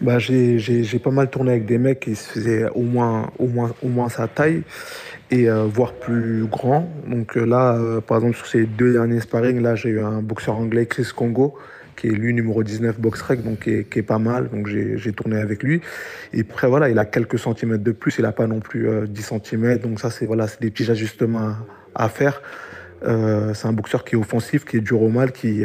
Bah, 0.02 0.19
j'ai 0.19 0.99
pas 1.02 1.11
mal 1.11 1.31
tourné 1.31 1.52
avec 1.52 1.64
des 1.64 1.79
mecs 1.79 2.00
qui 2.00 2.14
se 2.14 2.31
faisaient 2.31 2.69
au 2.75 2.82
moins, 2.82 3.31
au 3.38 3.47
moins, 3.47 3.73
au 3.82 3.88
moins 3.88 4.11
sa 4.11 4.29
taille 4.29 4.64
et 5.31 5.49
euh, 5.49 5.64
voire 5.64 5.93
plus 5.93 6.44
grand. 6.46 6.88
Donc 7.06 7.37
euh, 7.37 7.44
là, 7.44 7.75
euh, 7.75 8.00
par 8.00 8.19
exemple, 8.19 8.37
sur 8.37 8.46
ces 8.46 8.64
deux 8.64 8.93
derniers 8.93 9.20
sparring, 9.20 9.61
là, 9.61 9.75
j'ai 9.75 9.90
eu 9.90 10.00
un 10.00 10.23
boxeur 10.23 10.56
anglais, 10.56 10.87
Chris 10.87 11.08
Congo, 11.14 11.56
qui 11.96 12.08
est 12.08 12.11
lui 12.11 12.32
numéro 12.34 12.62
19 12.62 13.00
box 13.00 13.23
rec, 13.23 13.43
donc 13.43 13.61
qui 13.61 13.99
est, 13.99 14.02
pas 14.02 14.19
mal. 14.19 14.49
Donc 14.50 14.69
j'ai, 14.69 15.12
tourné 15.12 15.38
avec 15.38 15.62
lui. 15.62 15.81
Et 16.32 16.40
après, 16.40 16.69
voilà, 16.69 16.88
il 16.90 16.99
a 16.99 17.05
quelques 17.05 17.38
centimètres 17.38 17.82
de 17.82 17.93
plus, 17.93 18.19
il 18.19 18.25
a 18.25 18.32
pas 18.32 18.46
non 18.46 18.61
plus 18.61 18.88
euh, 18.88 19.06
10 19.06 19.23
centimètres. 19.23 19.82
Donc 19.82 20.00
ça, 20.00 20.11
c'est 20.11 20.26
voilà, 20.26 20.46
des 20.61 20.70
petits 20.70 20.90
ajustements 20.90 21.56
à, 21.94 22.05
à 22.05 22.08
faire. 22.08 22.40
C'est 23.02 23.67
un 23.69 23.73
boxeur 23.73 24.05
qui 24.05 24.17
est 24.17 24.19
offensif, 24.19 24.64
qui 24.64 24.78
est 24.78 24.81
dur 24.81 25.00
au 25.02 25.11
mal, 25.11 25.31
qui 25.31 25.62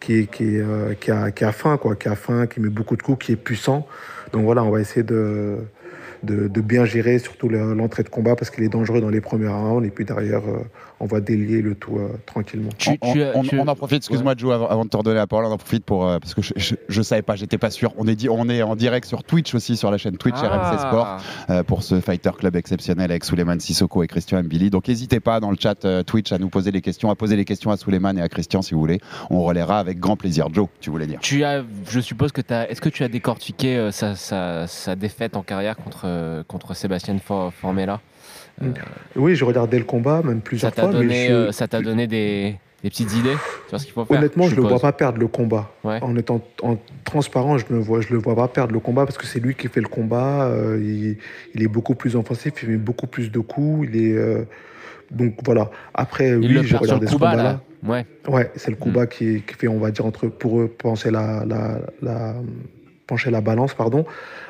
qui, 0.00 0.26
qui, 0.26 0.58
qui, 1.00 1.10
a, 1.12 1.30
qui 1.30 1.44
a 1.44 1.52
faim, 1.52 1.76
quoi, 1.76 1.94
qui 1.94 2.08
a 2.08 2.16
faim, 2.16 2.48
qui 2.48 2.58
met 2.58 2.70
beaucoup 2.70 2.96
de 2.96 3.02
coups, 3.02 3.26
qui 3.26 3.32
est 3.32 3.36
puissant. 3.36 3.86
Donc 4.32 4.44
voilà, 4.44 4.64
on 4.64 4.70
va 4.70 4.80
essayer 4.80 5.04
de, 5.04 5.58
de, 6.22 6.48
de 6.48 6.60
bien 6.60 6.84
gérer 6.84 7.18
surtout 7.18 7.48
le- 7.48 7.74
l'entrée 7.74 8.02
de 8.02 8.08
combat 8.08 8.36
parce 8.36 8.50
qu'il 8.50 8.62
est 8.64 8.68
dangereux 8.68 9.00
dans 9.00 9.08
les 9.08 9.20
premiers 9.20 9.48
rounds 9.48 9.86
et 9.86 9.90
puis 9.90 10.04
derrière, 10.04 10.40
euh, 10.48 10.58
on 11.00 11.06
va 11.06 11.20
délier 11.20 11.62
le 11.62 11.74
tout 11.74 11.98
euh, 11.98 12.08
tranquillement. 12.26 12.70
on, 13.02 13.18
on- 13.34 13.42
on 13.60 13.68
en 13.68 13.74
profite, 13.74 13.98
excuse-moi 13.98 14.34
Joe, 14.36 14.54
avant, 14.54 14.68
avant 14.68 14.84
de 14.84 14.90
te 14.90 14.96
redonner 14.96 15.16
la 15.16 15.26
parole, 15.26 15.46
on 15.46 15.50
en 15.50 15.58
profite 15.58 15.84
pour 15.84 16.06
euh, 16.08 16.18
parce 16.18 16.34
que 16.34 16.42
je, 16.42 16.52
je, 16.56 16.74
je 16.88 17.02
savais 17.02 17.22
pas, 17.22 17.34
j'étais 17.36 17.58
pas 17.58 17.70
sûr. 17.70 17.92
On 17.96 18.06
est 18.06 18.14
dit, 18.14 18.28
on 18.28 18.48
est 18.48 18.62
en 18.62 18.76
direct 18.76 19.06
sur 19.06 19.24
Twitch 19.24 19.54
aussi 19.54 19.76
sur 19.76 19.90
la 19.90 19.98
chaîne 19.98 20.16
Twitch 20.16 20.36
Ah. 20.42 20.70
RMC 20.70 20.78
Sport 20.78 21.16
euh, 21.50 21.62
pour 21.62 21.82
ce 21.82 22.00
Fighter 22.00 22.30
Club 22.38 22.54
exceptionnel 22.56 23.10
avec 23.10 23.24
Suleiman 23.24 23.58
Sissoko 23.58 24.02
et 24.02 24.06
Christian 24.06 24.42
Mbili. 24.42 24.70
Donc 24.70 24.88
n'hésitez 24.88 25.20
pas 25.20 25.40
dans 25.40 25.50
le 25.50 25.56
chat 25.60 25.84
euh, 25.84 26.02
Twitch 26.02 26.30
à 26.32 26.38
nous 26.38 26.48
poser 26.48 26.70
des 26.72 26.80
questions, 26.82 27.10
à 27.10 27.16
poser 27.16 27.36
des 27.36 27.44
questions 27.44 27.70
à 27.70 27.76
Suleiman 27.76 28.16
et 28.16 28.22
à 28.22 28.28
Christian 28.28 28.62
si 28.62 28.74
vous 28.74 28.80
voulez. 28.80 29.00
On 29.30 29.42
relaiera 29.42 29.78
avec 29.80 29.98
grand 29.98 30.16
plaisir. 30.16 30.46
Joe, 30.52 30.68
tu 30.80 30.90
voulais 30.90 31.06
dire? 31.06 31.18
Tu 31.20 31.42
as, 31.44 31.62
je 31.88 32.00
suppose 32.00 32.32
que 32.32 32.40
tu 32.40 32.52
as, 32.54 32.70
est-ce 32.70 32.80
que 32.80 32.88
tu 32.88 33.02
as 33.02 33.08
décortiqué 33.08 33.76
euh, 33.76 33.90
sa, 33.90 34.14
sa- 34.14 34.66
sa 34.66 34.94
défaite 34.96 35.36
en 35.36 35.42
carrière 35.42 35.76
contre, 35.76 36.04
contre 36.48 36.74
Sébastien 36.74 37.18
For- 37.18 37.52
Formella 37.52 38.00
Euh, 38.62 38.66
Oui, 39.16 39.34
j'ai 39.34 39.44
regardé 39.44 39.78
le 39.78 39.84
combat, 39.84 40.22
même 40.22 40.40
plusieurs 40.40 40.72
fois. 40.74 40.92
mais 41.08 41.26
je- 41.28 41.32
euh, 41.32 41.52
ça 41.52 41.66
t'a 41.68 41.80
donné 41.80 42.06
des, 42.06 42.54
des 42.82 42.90
petites 42.90 43.12
idées 43.16 43.36
sur 43.68 43.80
ce 43.80 43.84
qu'il 43.86 43.94
faut 43.94 44.04
faire 44.04 44.18
Honnêtement, 44.18 44.44
je 44.44 44.50
ne 44.50 44.56
le 44.56 44.62
vois 44.62 44.78
pas 44.80 44.92
perdre 44.92 45.18
le 45.18 45.26
combat. 45.26 45.70
En 46.02 46.14
étant 46.16 46.40
en 46.62 46.76
transparent, 47.04 47.56
je 47.58 47.64
ne 47.70 47.78
vois, 47.78 48.00
je 48.02 48.12
le 48.12 48.18
vois 48.18 48.36
pas 48.36 48.48
perdre 48.48 48.72
le 48.74 48.80
combat 48.80 49.06
parce 49.06 49.16
que 49.18 49.26
c'est 49.26 49.40
lui 49.40 49.54
qui 49.54 49.68
fait 49.68 49.80
le 49.80 49.88
combat. 49.88 50.44
euh, 50.48 50.78
il, 50.82 51.16
il 51.54 51.62
est 51.62 51.68
beaucoup 51.68 51.94
plus 51.94 52.14
offensif, 52.14 52.52
il 52.62 52.68
met 52.70 52.76
beaucoup 52.76 53.06
plus 53.06 53.30
de 53.32 53.38
coups. 53.40 53.88
Il 53.90 53.96
est 54.00 54.14
euh, 54.16 54.44
donc 55.10 55.36
voilà. 55.44 55.70
Après, 55.94 56.34
oui, 56.34 56.46
j'ai 56.64 56.76
regardé 56.76 57.06
ce 57.06 57.12
combat-là. 57.36 57.42
là. 57.42 57.60
Ouais. 57.84 58.06
Ouais, 58.28 58.50
c'est 58.54 58.70
le 58.70 58.76
coup 58.76 58.90
bas 58.90 59.06
qui, 59.06 59.42
qui 59.42 59.54
fait, 59.54 59.66
on 59.68 59.78
va 59.78 59.90
dire, 59.90 60.06
entre 60.06 60.28
pour 60.28 60.60
eux 60.60 60.68
pencher 60.68 61.10
la, 61.10 61.44
la, 61.46 61.78
la- 62.02 62.34
pencher 63.12 63.30
la 63.30 63.42
balance, 63.42 63.74
pardon. 63.74 64.06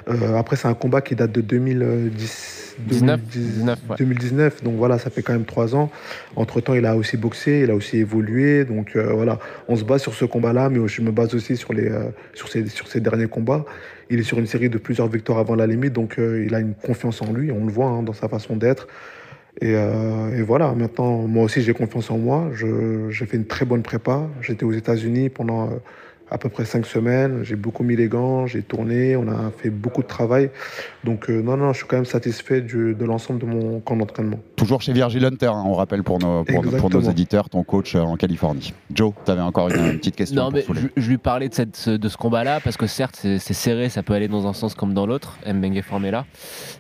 Euh, 0.09 0.37
après, 0.37 0.55
c'est 0.55 0.69
un 0.69 0.75
combat 0.75 1.01
qui 1.01 1.17
date 1.17 1.33
de 1.33 1.41
2010, 1.41 2.77
19, 2.79 3.21
2010 3.35 3.97
2019, 3.99 4.63
donc 4.63 4.77
voilà, 4.77 4.99
ça 4.99 5.11
fait 5.11 5.23
quand 5.23 5.33
même 5.33 5.45
trois 5.45 5.75
ans. 5.75 5.91
Entre 6.37 6.61
temps, 6.61 6.75
il 6.75 6.87
a 6.87 6.97
aussi 6.97 7.17
boxé, 7.17 7.63
il 7.65 7.71
a 7.73 7.75
aussi 7.75 7.97
évolué, 7.99 8.65
donc 8.65 8.95
euh, 8.95 9.13
voilà, 9.13 9.41
on 9.67 9.75
se 9.75 9.83
base 9.83 10.01
sur 10.01 10.15
ce 10.15 10.25
combat-là, 10.25 10.69
mais 10.71 10.79
je 10.87 11.03
me 11.03 11.11
base 11.11 11.35
aussi 11.35 11.57
sur 11.57 11.73
les, 11.73 11.89
euh, 11.89 12.05
sur 12.35 12.49
ses, 12.49 12.69
sur 12.69 12.87
ses 12.87 13.01
derniers 13.01 13.27
combats. 13.27 13.65
Il 14.11 14.21
est 14.21 14.29
sur 14.31 14.39
une 14.39 14.47
série 14.47 14.69
de 14.69 14.79
plusieurs 14.79 15.09
victoires 15.09 15.41
avant 15.41 15.57
la 15.57 15.67
limite, 15.67 15.93
donc 15.93 16.19
il 16.19 16.55
a 16.55 16.61
une 16.61 16.75
confiance 16.75 17.21
en 17.21 17.33
lui, 17.33 17.51
on 17.51 17.65
le 17.65 17.73
voit 17.73 17.89
hein, 17.89 18.05
dans 18.05 18.13
sa 18.13 18.29
façon 18.29 18.55
d'être. 18.57 18.87
Et, 19.61 19.75
euh, 19.75 20.39
et 20.39 20.43
voilà, 20.43 20.73
maintenant, 20.73 21.27
moi 21.27 21.45
aussi, 21.45 21.63
j'ai 21.63 21.75
confiance 21.75 22.11
en 22.11 22.19
moi. 22.19 22.51
J'ai 22.55 23.27
fait 23.27 23.37
une 23.37 23.47
très 23.47 23.65
bonne 23.65 23.83
prépa. 23.83 24.29
J'étais 24.41 24.65
aux 24.65 24.73
États-Unis 24.73 25.31
pendant 25.31 25.71
à 26.33 26.39
peu 26.39 26.49
près 26.49 26.65
cinq 26.65 26.87
semaines. 26.87 27.41
J'ai 27.45 27.57
beaucoup 27.57 27.85
mis 27.85 27.95
les 27.95 28.09
gants, 28.09 28.47
j'ai 28.47 28.63
tourné, 28.63 29.17
on 29.17 29.29
a 29.29 29.51
fait 29.57 29.71
beaucoup 29.71 30.03
de 30.03 30.07
travail. 30.07 30.51
Donc, 31.05 31.29
euh, 31.29 31.43
non, 31.43 31.57
non, 31.57 31.73
je 31.73 31.79
suis 31.79 31.87
quand 31.87 31.97
même 31.97 32.05
satisfait 32.07 32.61
du- 32.61 32.95
de 32.95 33.05
l'ensemble 33.05 33.39
de 33.41 33.47
mon 33.47 33.81
camp 33.81 33.97
d'entraînement. 33.97 34.39
Toujours 34.57 34.81
chez 34.83 34.93
Virgil 34.93 35.25
Hunter, 35.25 35.47
hein, 35.47 35.63
on 35.67 35.75
rappelle 35.75 36.03
pour 36.03 36.19
nos, 36.19 36.45
pour, 36.45 36.63
nos- 36.63 36.71
pour 36.71 36.91
nos 36.91 36.99
Exactement. 36.99 37.11
éditeurs, 37.11 37.49
ton 37.51 37.63
coach 37.65 37.95
euh, 37.95 38.01
en 38.01 38.17
Californie. 38.17 38.73
Joe, 38.95 39.13
tu 39.25 39.31
avais 39.31 39.41
encore 39.43 39.69
une, 39.69 39.85
une 39.85 39.99
petite 39.99 40.17
question 40.17 40.37
Non, 40.45 40.49
pour 40.51 40.55
mais 40.55 40.63
Souley. 40.63 40.81
je, 40.97 41.03
je 41.03 41.09
lui 41.11 41.19
parlais 41.19 41.49
de, 41.49 41.55
cette, 41.55 41.89
de 41.89 42.09
ce 42.09 42.17
combat-là 42.17 42.61
parce 42.61 42.77
que 42.77 42.87
certes, 42.87 43.17
c'est 43.23 43.39
serré, 43.55 43.89
ça 43.89 44.03
peut 44.03 44.15
aller 44.15 44.29
dans 44.29 44.47
un 44.47 44.53
sens 44.55 44.75
comme 44.75 44.95
dans 44.95 45.07
l'autre. 45.07 45.39
Mbengue 45.47 45.83
Formella. 45.83 46.25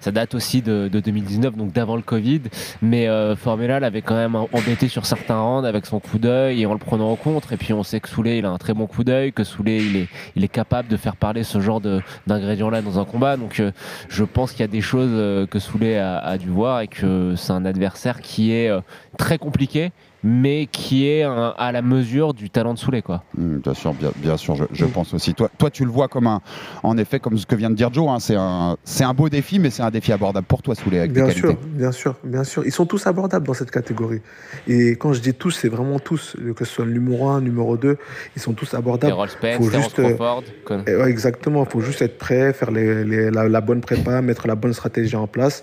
Ça 0.00 0.10
date 0.12 0.34
aussi 0.34 0.62
de, 0.62 0.88
de 0.88 1.00
2019, 1.00 1.56
donc 1.56 1.72
d'avant 1.72 1.96
le 1.96 2.02
Covid. 2.02 2.40
Mais 2.80 3.08
euh, 3.08 3.36
Formella 3.36 3.80
l'avait 3.80 4.02
quand 4.02 4.14
même 4.16 4.34
embêté 4.34 4.88
sur 4.88 5.04
certains 5.06 5.40
rounds 5.40 5.66
avec 5.68 5.86
son 5.86 6.00
coup 6.00 6.18
d'œil 6.18 6.62
et 6.62 6.66
en 6.66 6.72
le 6.72 6.78
prenant 6.78 7.10
en 7.10 7.16
contre. 7.16 7.52
Et 7.52 7.56
puis 7.56 7.72
on 7.72 7.82
sait 7.82 8.00
que 8.00 8.08
Souley, 8.08 8.38
il 8.38 8.44
a 8.46 8.50
un 8.50 8.58
très 8.58 8.72
bon 8.74 8.86
coup 8.86 9.04
d'œil, 9.04 9.32
que 9.32 9.41
que 9.42 9.48
Soulé 9.48 10.08
il 10.36 10.44
est, 10.44 10.48
capable 10.48 10.88
de 10.88 10.96
faire 10.96 11.16
parler 11.16 11.44
ce 11.44 11.60
genre 11.60 11.80
d'ingrédients-là 12.26 12.82
dans 12.82 12.98
un 12.98 13.04
combat. 13.04 13.36
Donc 13.36 13.60
euh, 13.60 13.72
je 14.08 14.24
pense 14.24 14.52
qu'il 14.52 14.60
y 14.60 14.64
a 14.64 14.68
des 14.68 14.80
choses 14.80 15.10
euh, 15.12 15.46
que 15.46 15.58
Soulé 15.58 15.96
a, 15.96 16.18
a 16.18 16.38
dû 16.38 16.48
voir 16.48 16.80
et 16.80 16.88
que 16.88 17.34
c'est 17.36 17.52
un 17.52 17.64
adversaire 17.64 18.20
qui 18.20 18.52
est 18.52 18.68
euh, 18.68 18.80
très 19.18 19.38
compliqué, 19.38 19.92
mais 20.24 20.66
qui 20.70 21.08
est 21.08 21.22
un- 21.22 21.54
à 21.58 21.72
la 21.72 21.82
mesure 21.82 22.34
du 22.34 22.48
talent 22.50 22.74
de 22.74 22.78
Soulé. 22.78 23.02
Quoi. 23.02 23.22
Mm, 23.36 23.56
Bien 23.58 23.74
sûr, 23.74 23.92
bien, 23.94 24.10
bien 24.16 24.36
sûr, 24.36 24.54
je, 24.56 24.64
je 24.72 24.84
pense 24.84 25.12
aussi. 25.14 25.34
Toi, 25.34 25.50
toi, 25.58 25.70
tu 25.70 25.84
le 25.84 25.90
vois 25.90 26.08
comme 26.08 26.26
un, 26.26 26.40
en 26.82 26.96
effet, 26.96 27.18
comme 27.20 27.36
ce 27.38 27.46
que 27.46 27.54
vient 27.56 27.70
de 27.70 27.74
dire 27.74 27.92
Joe, 27.92 28.08
hein, 28.08 28.18
c'est 28.20 28.36
un, 28.36 28.76
c'est 28.84 29.04
un 29.04 29.14
beau 29.14 29.28
défi, 29.28 29.58
mais 29.58 29.70
c'est 29.70 29.82
un 29.82 29.90
défi 29.90 30.12
abordable 30.12 30.46
pour 30.46 30.62
toi, 30.62 30.74
Soulé, 30.74 30.98
avec 31.00 31.12
Bien 31.12 31.26
tes 31.26 31.32
sûr, 31.32 31.42
qualités. 31.48 31.66
bien 31.66 31.92
sûr, 31.92 32.14
bien 32.24 32.44
sûr. 32.44 32.64
Ils 32.64 32.72
sont 32.72 32.86
tous 32.86 33.06
abordables 33.06 33.46
dans 33.46 33.54
cette 33.54 33.70
catégorie. 33.70 34.20
Et 34.68 34.90
quand 34.92 35.12
je 35.12 35.20
dis 35.20 35.34
tous, 35.34 35.50
c'est 35.50 35.68
vraiment 35.68 35.98
tous, 35.98 36.36
que 36.56 36.64
ce 36.64 36.72
soit 36.74 36.84
le 36.84 36.92
numéro 36.92 37.28
1, 37.28 37.40
numéro 37.40 37.76
2, 37.76 37.96
ils 38.36 38.42
sont 38.42 38.52
tous 38.52 38.74
abordables. 38.74 39.12
Errol 39.12 39.28
Spence, 39.28 39.56
Faut 39.56 39.70
juste, 39.70 39.98
euh, 39.98 40.14
Crawford. 40.14 40.42
Eh 40.86 40.96
ouais, 40.96 41.10
exactement, 41.10 41.64
il 41.64 41.70
faut 41.70 41.80
juste 41.80 42.02
être 42.02 42.18
prêt, 42.18 42.52
faire 42.52 42.70
les- 42.70 43.04
les- 43.04 43.30
la, 43.30 43.48
la 43.48 43.60
bonne 43.60 43.80
prépa, 43.80 44.22
mettre 44.22 44.46
la 44.46 44.54
bonne 44.54 44.72
stratégie 44.72 45.16
en 45.16 45.26
place. 45.26 45.62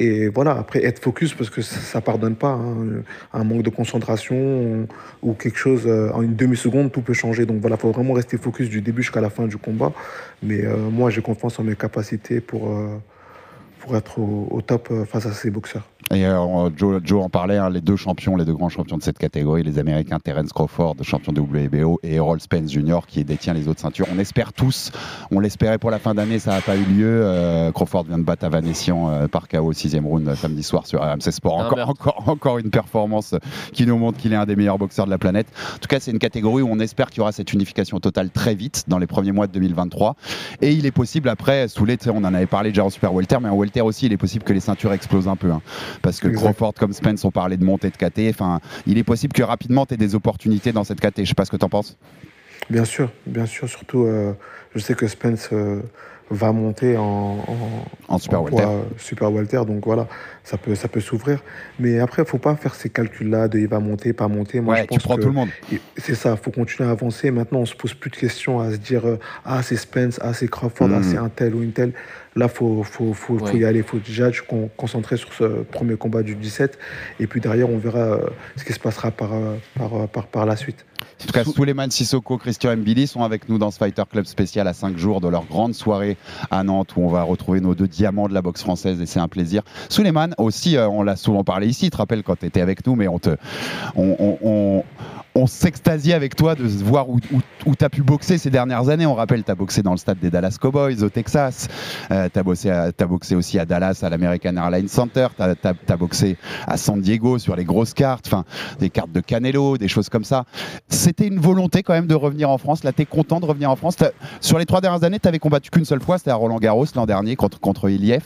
Et 0.00 0.28
voilà, 0.28 0.52
après 0.52 0.84
être 0.84 1.02
focus 1.02 1.34
parce 1.34 1.50
que 1.50 1.60
ça 1.60 1.98
ne 1.98 2.04
pardonne 2.04 2.36
pas. 2.36 2.52
hein. 2.52 3.02
Un 3.32 3.44
manque 3.44 3.62
de 3.62 3.70
concentration 3.70 4.86
ou 5.22 5.32
quelque 5.34 5.58
chose, 5.58 5.82
euh, 5.86 6.10
en 6.12 6.22
une 6.22 6.36
demi-seconde, 6.36 6.92
tout 6.92 7.02
peut 7.02 7.14
changer. 7.14 7.46
Donc 7.46 7.60
voilà, 7.60 7.76
il 7.76 7.80
faut 7.80 7.90
vraiment 7.90 8.14
rester 8.14 8.38
focus 8.38 8.68
du 8.68 8.80
début 8.80 9.02
jusqu'à 9.02 9.20
la 9.20 9.30
fin 9.30 9.46
du 9.46 9.56
combat. 9.56 9.92
Mais 10.42 10.64
euh, 10.64 10.76
moi, 10.76 11.10
j'ai 11.10 11.22
confiance 11.22 11.58
en 11.58 11.64
mes 11.64 11.74
capacités 11.74 12.40
pour, 12.40 12.70
euh, 12.70 12.96
pour 13.80 13.96
être 13.96 14.18
au, 14.20 14.48
au 14.50 14.60
top 14.62 14.92
face 15.06 15.26
à 15.26 15.32
ces 15.32 15.50
boxeurs. 15.50 15.88
Et 16.10 16.24
euh, 16.24 16.70
Joe, 16.76 17.00
Joe 17.04 17.24
en 17.24 17.28
parlait, 17.28 17.58
hein, 17.58 17.68
les 17.70 17.80
deux 17.80 17.96
champions, 17.96 18.36
les 18.36 18.44
deux 18.44 18.54
grands 18.54 18.68
champions 18.68 18.96
de 18.96 19.02
cette 19.02 19.18
catégorie, 19.18 19.62
les 19.62 19.78
Américains 19.78 20.18
Terence 20.18 20.52
Crawford, 20.52 20.96
champion 21.02 21.32
de 21.32 21.40
WBO, 21.40 22.00
et 22.02 22.14
Errol 22.14 22.40
Spence 22.40 22.72
Jr. 22.72 23.00
qui 23.06 23.24
détient 23.24 23.52
les 23.52 23.68
autres 23.68 23.80
ceintures. 23.80 24.06
On 24.14 24.18
espère 24.18 24.52
tous, 24.52 24.90
on 25.30 25.40
l'espérait 25.40 25.78
pour 25.78 25.90
la 25.90 25.98
fin 25.98 26.14
d'année, 26.14 26.38
ça 26.38 26.52
n'a 26.52 26.60
pas 26.60 26.76
eu 26.76 26.84
lieu. 26.84 27.20
Euh, 27.24 27.72
Crawford 27.72 28.04
vient 28.04 28.18
de 28.18 28.22
battre 28.24 28.44
Avanessian 28.44 29.10
euh, 29.10 29.28
par 29.28 29.48
KO 29.48 29.58
au 29.58 29.72
sixième 29.72 30.06
round 30.06 30.26
euh, 30.28 30.34
samedi 30.34 30.62
soir 30.62 30.86
sur 30.86 31.02
AMC 31.02 31.30
Sport. 31.30 31.58
Encore, 31.58 31.88
encore, 31.88 32.24
encore 32.28 32.58
une 32.58 32.70
performance 32.70 33.34
euh, 33.34 33.38
qui 33.72 33.86
nous 33.86 33.98
montre 33.98 34.18
qu'il 34.18 34.32
est 34.32 34.36
un 34.36 34.46
des 34.46 34.56
meilleurs 34.56 34.78
boxeurs 34.78 35.06
de 35.06 35.10
la 35.10 35.18
planète. 35.18 35.48
En 35.74 35.78
tout 35.78 35.88
cas, 35.88 36.00
c'est 36.00 36.10
une 36.10 36.18
catégorie 36.18 36.62
où 36.62 36.68
on 36.70 36.78
espère 36.78 37.08
qu'il 37.08 37.18
y 37.18 37.20
aura 37.20 37.32
cette 37.32 37.52
unification 37.52 38.00
totale 38.00 38.30
très 38.30 38.54
vite 38.54 38.84
dans 38.88 38.98
les 38.98 39.06
premiers 39.06 39.32
mois 39.32 39.46
de 39.46 39.52
2023. 39.52 40.16
Et 40.62 40.72
il 40.72 40.86
est 40.86 40.90
possible 40.90 41.28
après, 41.28 41.68
sous 41.68 41.86
sais, 41.86 42.10
on 42.10 42.18
en 42.18 42.34
avait 42.34 42.46
parlé 42.46 42.70
déjà 42.70 42.84
en 42.84 42.90
super 42.90 43.12
welter, 43.12 43.38
mais 43.42 43.48
en 43.48 43.56
welter 43.56 43.80
aussi, 43.82 44.06
il 44.06 44.12
est 44.12 44.16
possible 44.18 44.44
que 44.44 44.52
les 44.52 44.60
ceintures 44.60 44.92
explosent 44.92 45.28
un 45.28 45.36
peu. 45.36 45.50
hein. 45.50 45.60
Parce 46.02 46.20
que. 46.20 46.28
Crawford 46.28 46.74
comme 46.74 46.92
Spence 46.92 47.24
ont 47.24 47.30
parlé 47.30 47.56
de 47.56 47.64
montée 47.64 47.90
de 47.90 47.96
KT. 47.96 48.30
Enfin, 48.30 48.60
il 48.86 48.98
est 48.98 49.04
possible 49.04 49.32
que 49.32 49.42
rapidement 49.42 49.86
tu 49.86 49.94
aies 49.94 49.98
des 49.98 50.14
opportunités 50.14 50.72
dans 50.72 50.84
cette 50.84 51.00
KT. 51.00 51.20
Je 51.20 51.24
sais 51.24 51.34
pas 51.34 51.44
ce 51.44 51.50
que 51.50 51.56
tu 51.56 51.64
en 51.64 51.68
penses. 51.68 51.96
Bien 52.70 52.84
sûr, 52.84 53.10
bien 53.26 53.46
sûr. 53.46 53.68
Surtout, 53.68 54.04
euh, 54.04 54.32
je 54.74 54.80
sais 54.80 54.94
que 54.94 55.06
Spence 55.06 55.48
euh, 55.52 55.80
va 56.30 56.52
monter 56.52 56.96
en, 56.96 57.02
en, 57.46 57.84
En 58.14 58.18
super 58.18 58.42
en 58.42 58.44
poids, 58.44 58.68
euh, 58.68 58.82
super 58.98 59.32
welter. 59.32 59.62
Donc 59.66 59.84
voilà, 59.86 60.06
ça 60.44 60.56
peut, 60.58 60.74
ça 60.74 60.88
peut 60.88 61.00
s'ouvrir. 61.00 61.42
Mais 61.78 61.98
après, 62.00 62.22
il 62.22 62.28
faut 62.28 62.38
pas 62.38 62.54
faire 62.56 62.74
ces 62.74 62.90
calculs-là 62.90 63.48
de 63.48 63.58
il 63.58 63.68
va 63.68 63.78
monter, 63.80 64.12
pas 64.12 64.28
monter. 64.28 64.60
Moi, 64.60 64.74
Ouais, 64.74 64.80
je 64.80 64.84
tu 64.84 64.88
pense 64.88 65.02
prends 65.02 65.16
que 65.16 65.22
tout 65.22 65.28
le 65.28 65.34
monde. 65.34 65.48
C'est 65.96 66.14
ça, 66.14 66.32
il 66.32 66.36
faut 66.44 66.50
continuer 66.50 66.88
à 66.88 66.92
avancer. 66.92 67.30
Maintenant, 67.30 67.60
on 67.60 67.66
se 67.66 67.74
pose 67.74 67.94
plus 67.94 68.10
de 68.10 68.16
questions 68.16 68.60
à 68.60 68.70
se 68.72 68.76
dire 68.76 69.06
euh, 69.06 69.18
ah, 69.44 69.62
c'est 69.62 69.76
Spence, 69.76 70.18
ah, 70.22 70.34
c'est 70.34 70.48
Crawford, 70.48 70.88
ah, 70.92 70.98
Mhm. 70.98 71.02
c'est 71.02 71.16
un 71.18 71.28
tel 71.28 71.54
ou 71.54 71.62
une 71.62 71.72
telle. 71.72 71.92
Là, 72.36 72.46
il 72.46 72.54
faut, 72.54 72.82
faut, 72.84 73.14
faut, 73.14 73.38
y 73.56 73.64
aller. 73.64 73.78
Il 73.80 73.84
faut 73.84 73.98
déjà 73.98 74.32
se 74.32 74.42
con- 74.42 74.70
concentrer 74.76 75.16
sur 75.16 75.32
ce 75.32 75.44
premier 75.44 75.96
combat 75.96 76.22
du 76.22 76.34
17. 76.36 76.78
Et 77.18 77.26
puis 77.26 77.40
derrière, 77.40 77.68
on 77.68 77.78
verra 77.78 77.98
euh, 77.98 78.18
ce 78.56 78.64
qui 78.64 78.72
se 78.72 78.78
passera 78.78 79.10
par, 79.10 79.30
par, 79.76 80.06
par, 80.08 80.26
par 80.26 80.46
la 80.46 80.54
suite. 80.56 80.84
En 81.22 81.26
tout 81.26 81.32
cas, 81.32 81.42
Souleymane 81.44 81.90
Sissoko, 81.90 82.38
Christian 82.38 82.76
Mbili 82.76 83.06
sont 83.08 83.22
avec 83.24 83.48
nous 83.48 83.58
dans 83.58 83.70
ce 83.72 83.78
Fighter 83.78 84.02
Club 84.10 84.24
spécial 84.26 84.68
à 84.68 84.72
5 84.72 84.96
jours 84.98 85.20
de 85.20 85.28
leur 85.28 85.46
grande 85.46 85.74
soirée 85.74 86.16
à 86.50 86.62
Nantes 86.64 86.94
où 86.96 87.02
on 87.02 87.08
va 87.08 87.22
retrouver 87.22 87.60
nos 87.60 87.74
deux 87.74 87.88
diamants 87.88 88.28
de 88.28 88.34
la 88.34 88.42
boxe 88.42 88.62
française 88.62 89.00
et 89.00 89.06
c'est 89.06 89.20
un 89.20 89.28
plaisir. 89.28 89.62
Souleymane 89.88 90.34
aussi, 90.38 90.76
euh, 90.76 90.88
on 90.88 91.02
l'a 91.02 91.16
souvent 91.16 91.44
parlé 91.44 91.66
ici, 91.68 91.86
tu 91.86 91.90
te 91.90 91.96
rappelles 91.96 92.22
quand 92.22 92.38
tu 92.38 92.46
étais 92.46 92.60
avec 92.60 92.86
nous, 92.86 92.94
mais 92.94 93.08
on 93.08 93.18
te, 93.18 93.30
on- 93.96 94.84
on 95.34 95.46
s'extasie 95.46 96.12
avec 96.12 96.34
toi 96.34 96.54
de 96.54 96.64
voir 96.66 97.08
où, 97.08 97.18
où, 97.66 97.74
tu 97.76 97.84
as 97.84 97.88
pu 97.88 98.02
boxer 98.02 98.38
ces 98.38 98.50
dernières 98.50 98.88
années. 98.88 99.06
On 99.06 99.14
rappelle, 99.14 99.44
tu 99.44 99.50
as 99.50 99.54
boxé 99.54 99.82
dans 99.82 99.92
le 99.92 99.96
stade 99.96 100.18
des 100.18 100.30
Dallas 100.30 100.56
Cowboys 100.60 101.02
au 101.04 101.08
Texas, 101.10 101.68
euh, 102.10 102.28
tu 102.32 102.38
as, 102.38 102.42
boxé 102.42 102.70
à- 102.70 102.90
t'as 102.92 103.06
boxé 103.06 103.36
aussi 103.36 103.58
à 103.58 103.64
Dallas 103.64 104.00
à 104.02 104.08
l'American 104.10 104.56
Airlines 104.56 104.88
Center, 104.88 105.28
tu 105.36 105.42
as, 105.92 105.96
boxé 105.96 106.36
à 106.66 106.76
San 106.76 107.00
Diego 107.00 107.38
sur 107.38 107.54
les 107.54 107.64
grosses 107.64 107.94
cartes, 107.94 108.26
enfin 108.26 108.44
des 108.80 108.90
cartes 108.90 109.12
de 109.12 109.20
Canelo, 109.20 109.78
des 109.78 109.88
choses 109.88 110.08
comme 110.08 110.24
ça. 110.24 110.44
C'était 110.88 111.26
une 111.28 111.38
volonté 111.40 111.82
quand 111.82 111.92
même 111.92 112.06
de 112.08 112.14
revenir 112.14 112.50
en 112.50 112.58
France. 112.58 112.82
Là, 112.82 112.92
tu 112.92 113.02
es 113.02 113.06
content 113.06 113.38
de 113.40 113.46
revenir 113.46 113.70
en 113.70 113.76
France. 113.76 113.96
Sur 114.40 114.58
les 114.58 114.66
trois 114.66 114.80
dernières 114.80 115.04
années, 115.04 115.20
tu 115.20 115.28
avais 115.28 115.38
combattu 115.38 115.70
qu'une 115.70 115.84
seule 115.84 116.00
fois, 116.02 116.18
c'était 116.18 116.30
à 116.30 116.34
Roland 116.36 116.58
Garros 116.58 116.86
l'an 116.96 117.06
dernier 117.06 117.36
contre, 117.36 117.60
contre 117.60 117.88
Iliev. 117.90 118.24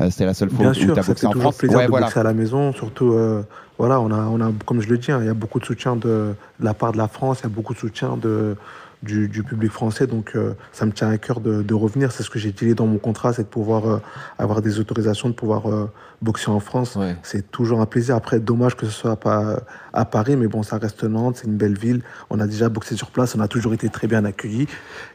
Euh, 0.00 0.10
c'était 0.10 0.26
la 0.26 0.34
seule 0.34 0.50
fois 0.50 0.58
Bien 0.60 0.70
où 0.70 0.74
sûr, 0.74 0.94
tu 0.94 1.00
as 1.00 1.02
boxé 1.02 1.26
en 1.26 1.30
toujours 1.30 1.42
France. 1.52 1.56
plaisir 1.58 1.78
Ouais, 1.78 1.84
de 1.86 1.90
voilà. 1.90 2.06
boxer 2.06 2.20
à 2.20 2.24
la 2.24 2.34
maison. 2.34 2.72
Surtout, 2.72 3.12
euh, 3.12 3.42
voilà, 3.80 3.98
on 3.98 4.10
a, 4.10 4.26
on 4.26 4.42
a, 4.42 4.52
comme 4.66 4.82
je 4.82 4.90
le 4.90 4.98
dis, 4.98 5.10
hein, 5.10 5.20
il 5.22 5.26
y 5.26 5.30
a 5.30 5.34
beaucoup 5.34 5.58
de 5.58 5.64
soutien 5.64 5.96
de, 5.96 6.34
de 6.60 6.64
la 6.64 6.74
part 6.74 6.92
de 6.92 6.98
la 6.98 7.08
France, 7.08 7.38
il 7.40 7.44
y 7.44 7.46
a 7.46 7.48
beaucoup 7.48 7.72
de 7.72 7.78
soutien 7.78 8.18
de, 8.18 8.54
du, 9.02 9.26
du 9.26 9.42
public 9.42 9.72
français. 9.72 10.06
Donc, 10.06 10.32
euh, 10.34 10.52
ça 10.70 10.84
me 10.84 10.92
tient 10.92 11.08
à 11.08 11.16
cœur 11.16 11.40
de, 11.40 11.62
de 11.62 11.74
revenir. 11.74 12.12
C'est 12.12 12.22
ce 12.22 12.28
que 12.28 12.38
j'ai 12.38 12.52
dit 12.52 12.74
dans 12.74 12.84
mon 12.84 12.98
contrat, 12.98 13.32
c'est 13.32 13.44
de 13.44 13.48
pouvoir 13.48 13.88
euh, 13.88 13.98
avoir 14.38 14.60
des 14.60 14.80
autorisations, 14.80 15.30
de 15.30 15.34
pouvoir 15.34 15.70
euh, 15.70 15.90
boxer 16.20 16.50
en 16.50 16.60
France. 16.60 16.96
Ouais. 16.96 17.16
C'est 17.22 17.50
toujours 17.50 17.80
un 17.80 17.86
plaisir. 17.86 18.16
Après, 18.16 18.38
dommage 18.38 18.76
que 18.76 18.84
ce 18.84 18.92
soit 18.92 19.16
pas 19.16 19.60
à 19.94 20.04
Paris, 20.04 20.36
mais 20.36 20.46
bon, 20.46 20.62
ça 20.62 20.76
reste 20.76 21.04
Nantes, 21.04 21.38
c'est 21.38 21.46
une 21.46 21.56
belle 21.56 21.78
ville. 21.78 22.02
On 22.28 22.38
a 22.38 22.46
déjà 22.46 22.68
boxé 22.68 22.96
sur 22.96 23.10
place, 23.10 23.34
on 23.34 23.40
a 23.40 23.48
toujours 23.48 23.72
été 23.72 23.88
très 23.88 24.08
bien 24.08 24.26
accueillis. 24.26 24.68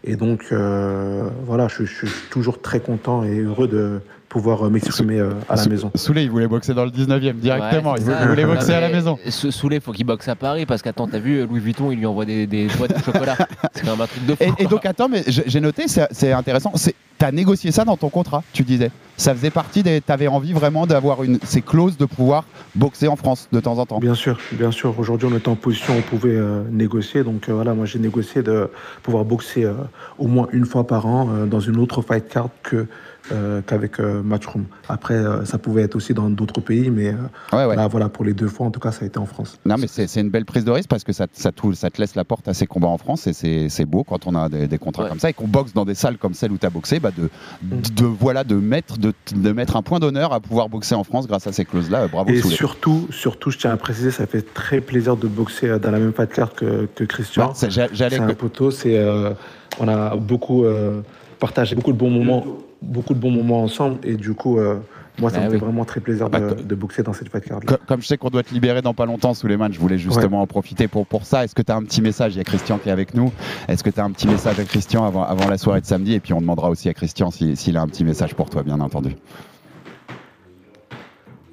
Et 0.03 0.15
donc, 0.15 0.51
voilà, 0.51 1.67
je, 1.67 1.86
je 1.86 2.07
suis 2.07 2.29
toujours 2.31 2.63
très 2.63 2.79
content 2.79 3.24
et 3.24 3.41
heureux 3.41 3.67
de 3.67 4.01
pouvoir 4.36 4.65
euh, 4.65 4.70
m'exprimer 4.70 5.18
euh, 5.18 5.30
à 5.48 5.56
la 5.56 5.65
maison. 5.68 5.92
Souley, 5.96 6.25
il 6.25 6.30
voulait 6.30 6.48
boxer 6.50 6.74
dans 6.74 6.84
le 6.84 6.92
19e 6.92 7.36
directement. 7.36 7.94
Ouais, 7.94 8.00
il 8.00 8.04
voulait, 8.04 8.15
ça. 8.18 8.22
il 8.24 8.27
voulait 8.27 8.46
boxer 8.46 8.72
Non, 8.72 8.77
à 8.77 8.82
la 8.82 8.88
mais 8.89 8.94
maison. 8.96 9.18
Sou- 9.30 9.50
Soulé, 9.51 9.80
faut 9.80 9.94
qu'il 9.94 10.06
boxe 10.06 10.27
à 10.27 10.36
Paris 10.36 10.65
parce 10.65 10.82
qu'attends, 10.82 11.08
t'as 11.08 11.20
vu 11.20 11.46
Louis 11.48 11.62
Vuitton, 11.62 11.89
il 11.89 12.00
lui 12.00 12.06
envoie 12.06 12.25
des, 12.25 12.46
des 12.46 12.68
boîtes 12.77 12.98
de 12.98 13.01
chocolat. 13.01 13.38
C'est 13.74 13.86
quand 13.86 13.92
même 13.92 14.01
un 14.01 14.08
truc 14.08 14.25
de 14.25 14.36
fou. 14.36 14.54
Et, 14.60 14.65
donc, 14.65 14.86
attends, 14.86 15.08
mais 15.08 15.24
j'ai 15.25 15.62
noté, 15.62 15.86
c'est 15.88 16.34
intéressant. 16.34 16.74
Tu 17.18 17.24
as 17.24 17.32
négocié 17.32 17.72
ça 17.72 17.86
dans 17.86 17.96
ton 17.96 18.10
contrat, 18.10 18.44
tu 18.51 18.63
disais. 18.63 18.92
Ça 19.15 19.34
faisait 19.34 19.50
partie 19.50 19.84
des. 19.84 20.01
Tu 20.01 20.12
avais 20.12 20.27
envie 20.27 20.51
vraiment 20.51 20.86
d'avoir 20.86 21.24
une- 21.24 21.39
ces 21.46 21.62
clauses 21.62 21.96
de 21.96 22.04
pouvoir 22.04 22.44
boxer 22.75 23.08
en 23.08 23.15
France 23.15 23.48
de 23.54 23.62
temps 23.62 23.77
en 23.77 23.86
temps. 23.86 24.00
Bien 24.00 24.15
sûr, 24.15 24.38
bien 24.51 24.70
sûr. 24.72 24.94
Aujourd'hui, 25.00 25.30
on 25.32 25.38
était 25.38 25.48
en 25.48 25.56
position, 25.56 25.94
on 25.98 26.01
pouvait 26.01 26.36
euh, 26.36 26.63
négocier. 26.70 27.24
Donc 27.24 27.48
euh, 27.48 27.54
voilà, 27.54 27.74
moi 27.74 27.86
j'ai 27.86 28.00
négocié 28.00 28.44
de 28.44 28.70
pouvoir 29.01 29.24
boxer 29.24 29.63
euh, 29.63 29.75
au 30.18 30.27
moins 30.27 30.50
une 30.51 30.65
fois 30.65 30.86
par 30.86 31.06
an 31.06 31.30
euh, 31.32 31.46
dans 31.46 31.62
une 31.62 31.77
autre 31.77 32.01
fight 32.01 32.27
card 32.27 32.50
que 32.63 32.86
euh, 33.32 33.62
qu'avec 33.65 34.00
euh, 34.00 34.22
Matchroom. 34.24 34.65
Après, 34.89 35.15
euh, 35.15 35.46
ça 35.46 35.58
pouvait 35.58 35.82
être 35.84 35.96
aussi 35.96 36.13
dans 36.13 36.29
d'autres 36.29 36.62
pays, 36.62 36.89
mais 36.89 37.10
euh, 37.10 37.13
Ouais, 37.53 37.65
ouais. 37.65 37.75
là, 37.75 37.88
voilà, 37.88 38.10
pour 38.10 38.24
les 38.25 38.34
deux 38.34 38.48
fois, 38.48 38.67
en 38.67 38.72
tout 38.72 38.79
cas, 38.79 38.91
ça 38.91 39.03
a 39.03 39.08
été 39.08 39.17
en 39.17 39.25
France. 39.25 39.58
Non, 39.65 39.75
mais 39.77 39.88
c'est 39.88 40.20
une 40.22 40.29
belle 40.29 40.46
prise 40.46 40.65
de 40.65 40.72
risque 40.72 40.89
parce 40.89 41.03
que 41.03 41.13
ça, 41.13 41.27
ça, 41.34 41.51
te, 41.51 41.74
ça 41.74 41.89
te 41.89 42.00
laisse 42.01 42.15
la 42.15 42.24
porte 42.24 42.48
à 42.48 42.53
ces 42.53 42.67
combats 42.67 42.88
en 42.88 42.98
France 42.98 43.27
et 43.27 43.70
c'est 43.70 43.86
beau 43.86 44.03
quand 44.03 44.27
on 44.27 44.36
a 44.36 44.50
des, 44.50 44.67
des 44.67 44.77
contrats 44.77 45.03
Ouais. 45.03 45.10
comme 45.10 45.20
ça 45.20 45.29
et 45.29 45.34
qu'on 45.34 45.48
boxe 45.48 45.74
dans 45.74 45.86
des 45.86 45.96
salles 45.96 46.17
comme 46.17 46.34
celle 46.34 46.51
où 46.51 46.58
tu 46.58 46.65
as 46.65 46.70
boxé, 46.70 47.00
bah 47.00 47.12
de, 47.15 47.29
de, 47.62 48.05
voilà, 48.05 48.44
de, 48.44 48.55
mettre, 48.55 48.98
de, 48.98 49.13
de 49.36 49.51
mettre 49.51 49.75
un 49.75 49.82
point 49.82 50.00
d'honneur 50.00 50.32
à 50.34 50.39
pouvoir 50.39 50.70
boxer 50.70 50.96
en 50.96 51.03
France 51.03 51.27
grâce 51.27 51.48
à 51.48 51.51
ces 51.51 51.65
clauses-là. 51.65 52.03
Euh, 52.03 52.08
Bravo, 52.08 52.29
Et 52.32 52.41
surtout, 52.41 53.08
surtout, 53.12 53.51
je 53.51 53.58
tiens 53.58 53.72
à 53.72 53.77
préciser, 53.77 54.12
ça 54.12 54.25
fait 54.27 54.41
très 54.53 54.82
plaisir 54.82 55.17
de 55.17 55.27
boxer 55.27 55.79
dans 55.79 55.91
la 55.91 56.00
même 56.00 56.13
fight 56.13 56.32
card 56.32 56.53
que, 56.53 56.88
que 56.96 57.03
Christian. 57.03 57.48
Ouais, 57.50 57.53
c'est- 57.55 58.20
un 58.20 58.34
poteau, 58.34 58.72
c'est, 58.72 58.98
euh, 58.98 59.32
on 59.79 59.88
a 59.88 60.15
beaucoup 60.15 60.63
euh, 60.63 61.01
partagé 61.39 61.75
beaucoup 61.75 61.91
de 61.91 61.98
bons 61.98 62.10
moments, 62.10 62.46
beaucoup 62.82 63.13
de 63.13 63.20
bons 63.20 63.32
moments 63.32 63.63
ensemble, 63.63 63.98
et 64.03 64.15
du 64.15 64.34
coup, 64.34 64.58
euh, 64.60 64.79
moi, 65.20 65.29
ça 65.29 65.39
Bah 65.39 65.46
me 65.46 65.51
fait 65.51 65.58
vraiment 65.58 65.86
très 65.86 66.01
plaisir 66.01 66.29
de, 66.29 66.39
Bah, 66.39 66.53
de 66.55 66.75
boxer 66.75 67.01
dans 67.03 67.13
cette 67.13 67.29
fight 67.29 67.46
card. 67.46 67.60
Co- 67.65 67.75
Comme 67.88 68.01
je 68.01 68.08
sais 68.08 68.17
qu'on 68.17 68.29
doit 68.29 68.44
te 68.44 68.53
libérer 68.53 68.82
dans 68.82 68.94
pas 68.94 69.05
longtemps, 69.05 69.34
Souleymane, 69.34 69.72
je 69.74 69.79
voulais 69.79 69.98
justement 69.98 70.41
en 70.41 70.48
profiter 70.48 70.88
pour, 70.88 71.08
pour 71.08 71.25
ça. 71.25 71.44
Est-ce 71.46 71.55
que 71.55 71.62
tu 71.62 71.72
as 71.72 71.75
un 71.75 71.84
petit 71.84 72.01
message? 72.01 72.36
Il 72.36 72.38
y 72.38 72.41
a 72.41 72.44
Christian 72.44 72.77
qui 72.77 72.89
est 72.89 72.91
avec 72.91 73.13
nous. 73.13 73.32
Est-ce 73.70 73.84
que 73.84 73.89
tu 73.89 74.00
as 74.00 74.03
un 74.03 74.12
petit 74.12 74.27
message 74.27 74.60
à 74.60 74.65
Christian 74.65 75.05
avant, 75.05 75.24
avant 75.24 75.48
la 75.48 75.58
soirée 75.58 75.82
de 75.82 75.86
samedi? 75.86 76.13
Et 76.13 76.20
puis 76.20 76.34
on 76.34 76.41
demandera 76.41 76.70
aussi 76.70 76.89
à 76.89 76.94
Christian 76.94 77.32
si- 77.32 77.55
s'il 77.55 77.77
a 77.77 77.82
un 77.82 77.88
petit 77.88 78.03
message 78.03 78.36
pour 78.36 78.50
toi, 78.50 78.62
bien 78.63 78.79
entendu. 78.82 79.15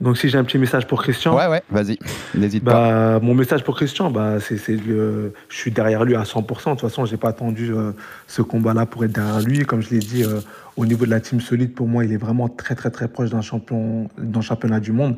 Donc, 0.02 0.18
si 0.18 0.28
j'ai 0.28 0.36
un 0.36 0.42
petit 0.44 0.58
message 0.58 0.86
pour 0.88 1.00
Christian. 1.02 1.36
Ouais, 1.36 1.46
ouais, 1.46 1.62
vas-y, 1.70 1.96
n'hésite 2.34 2.64
pas. 2.64 2.72
Bah, 2.72 3.20
mon 3.22 3.34
message 3.34 3.62
pour 3.62 3.76
Christian, 3.76 4.10
bah, 4.10 4.40
c'est, 4.40 4.56
c'est 4.56 4.74
le- 4.76 5.32
je 5.48 5.56
suis 5.56 5.70
derrière 5.70 6.04
lui 6.04 6.16
à 6.16 6.24
100%. 6.24 6.70
De 6.74 6.80
toute 6.80 6.88
façon, 6.88 7.04
j'ai 7.06 7.16
pas 7.16 7.28
attendu 7.28 7.72
euh, 7.72 7.92
ce 8.26 8.42
combat-là 8.42 8.84
pour 8.84 9.04
être 9.04 9.12
derrière 9.12 9.40
lui. 9.40 9.60
Comme 9.64 9.80
je 9.80 9.90
l'ai 9.90 10.00
dit, 10.00 10.24
euh, 10.24 10.40
au 10.76 10.86
niveau 10.86 11.06
de 11.06 11.10
la 11.10 11.20
team 11.20 11.40
solide, 11.40 11.72
pour 11.72 11.86
moi, 11.86 12.04
il 12.04 12.12
est 12.12 12.16
vraiment 12.16 12.48
très, 12.48 12.74
très, 12.74 12.90
très 12.90 13.06
proche 13.06 13.30
d'un 13.30 13.42
champion, 13.42 14.08
d'un 14.18 14.40
championnat 14.40 14.80
du 14.80 14.90
monde. 14.90 15.16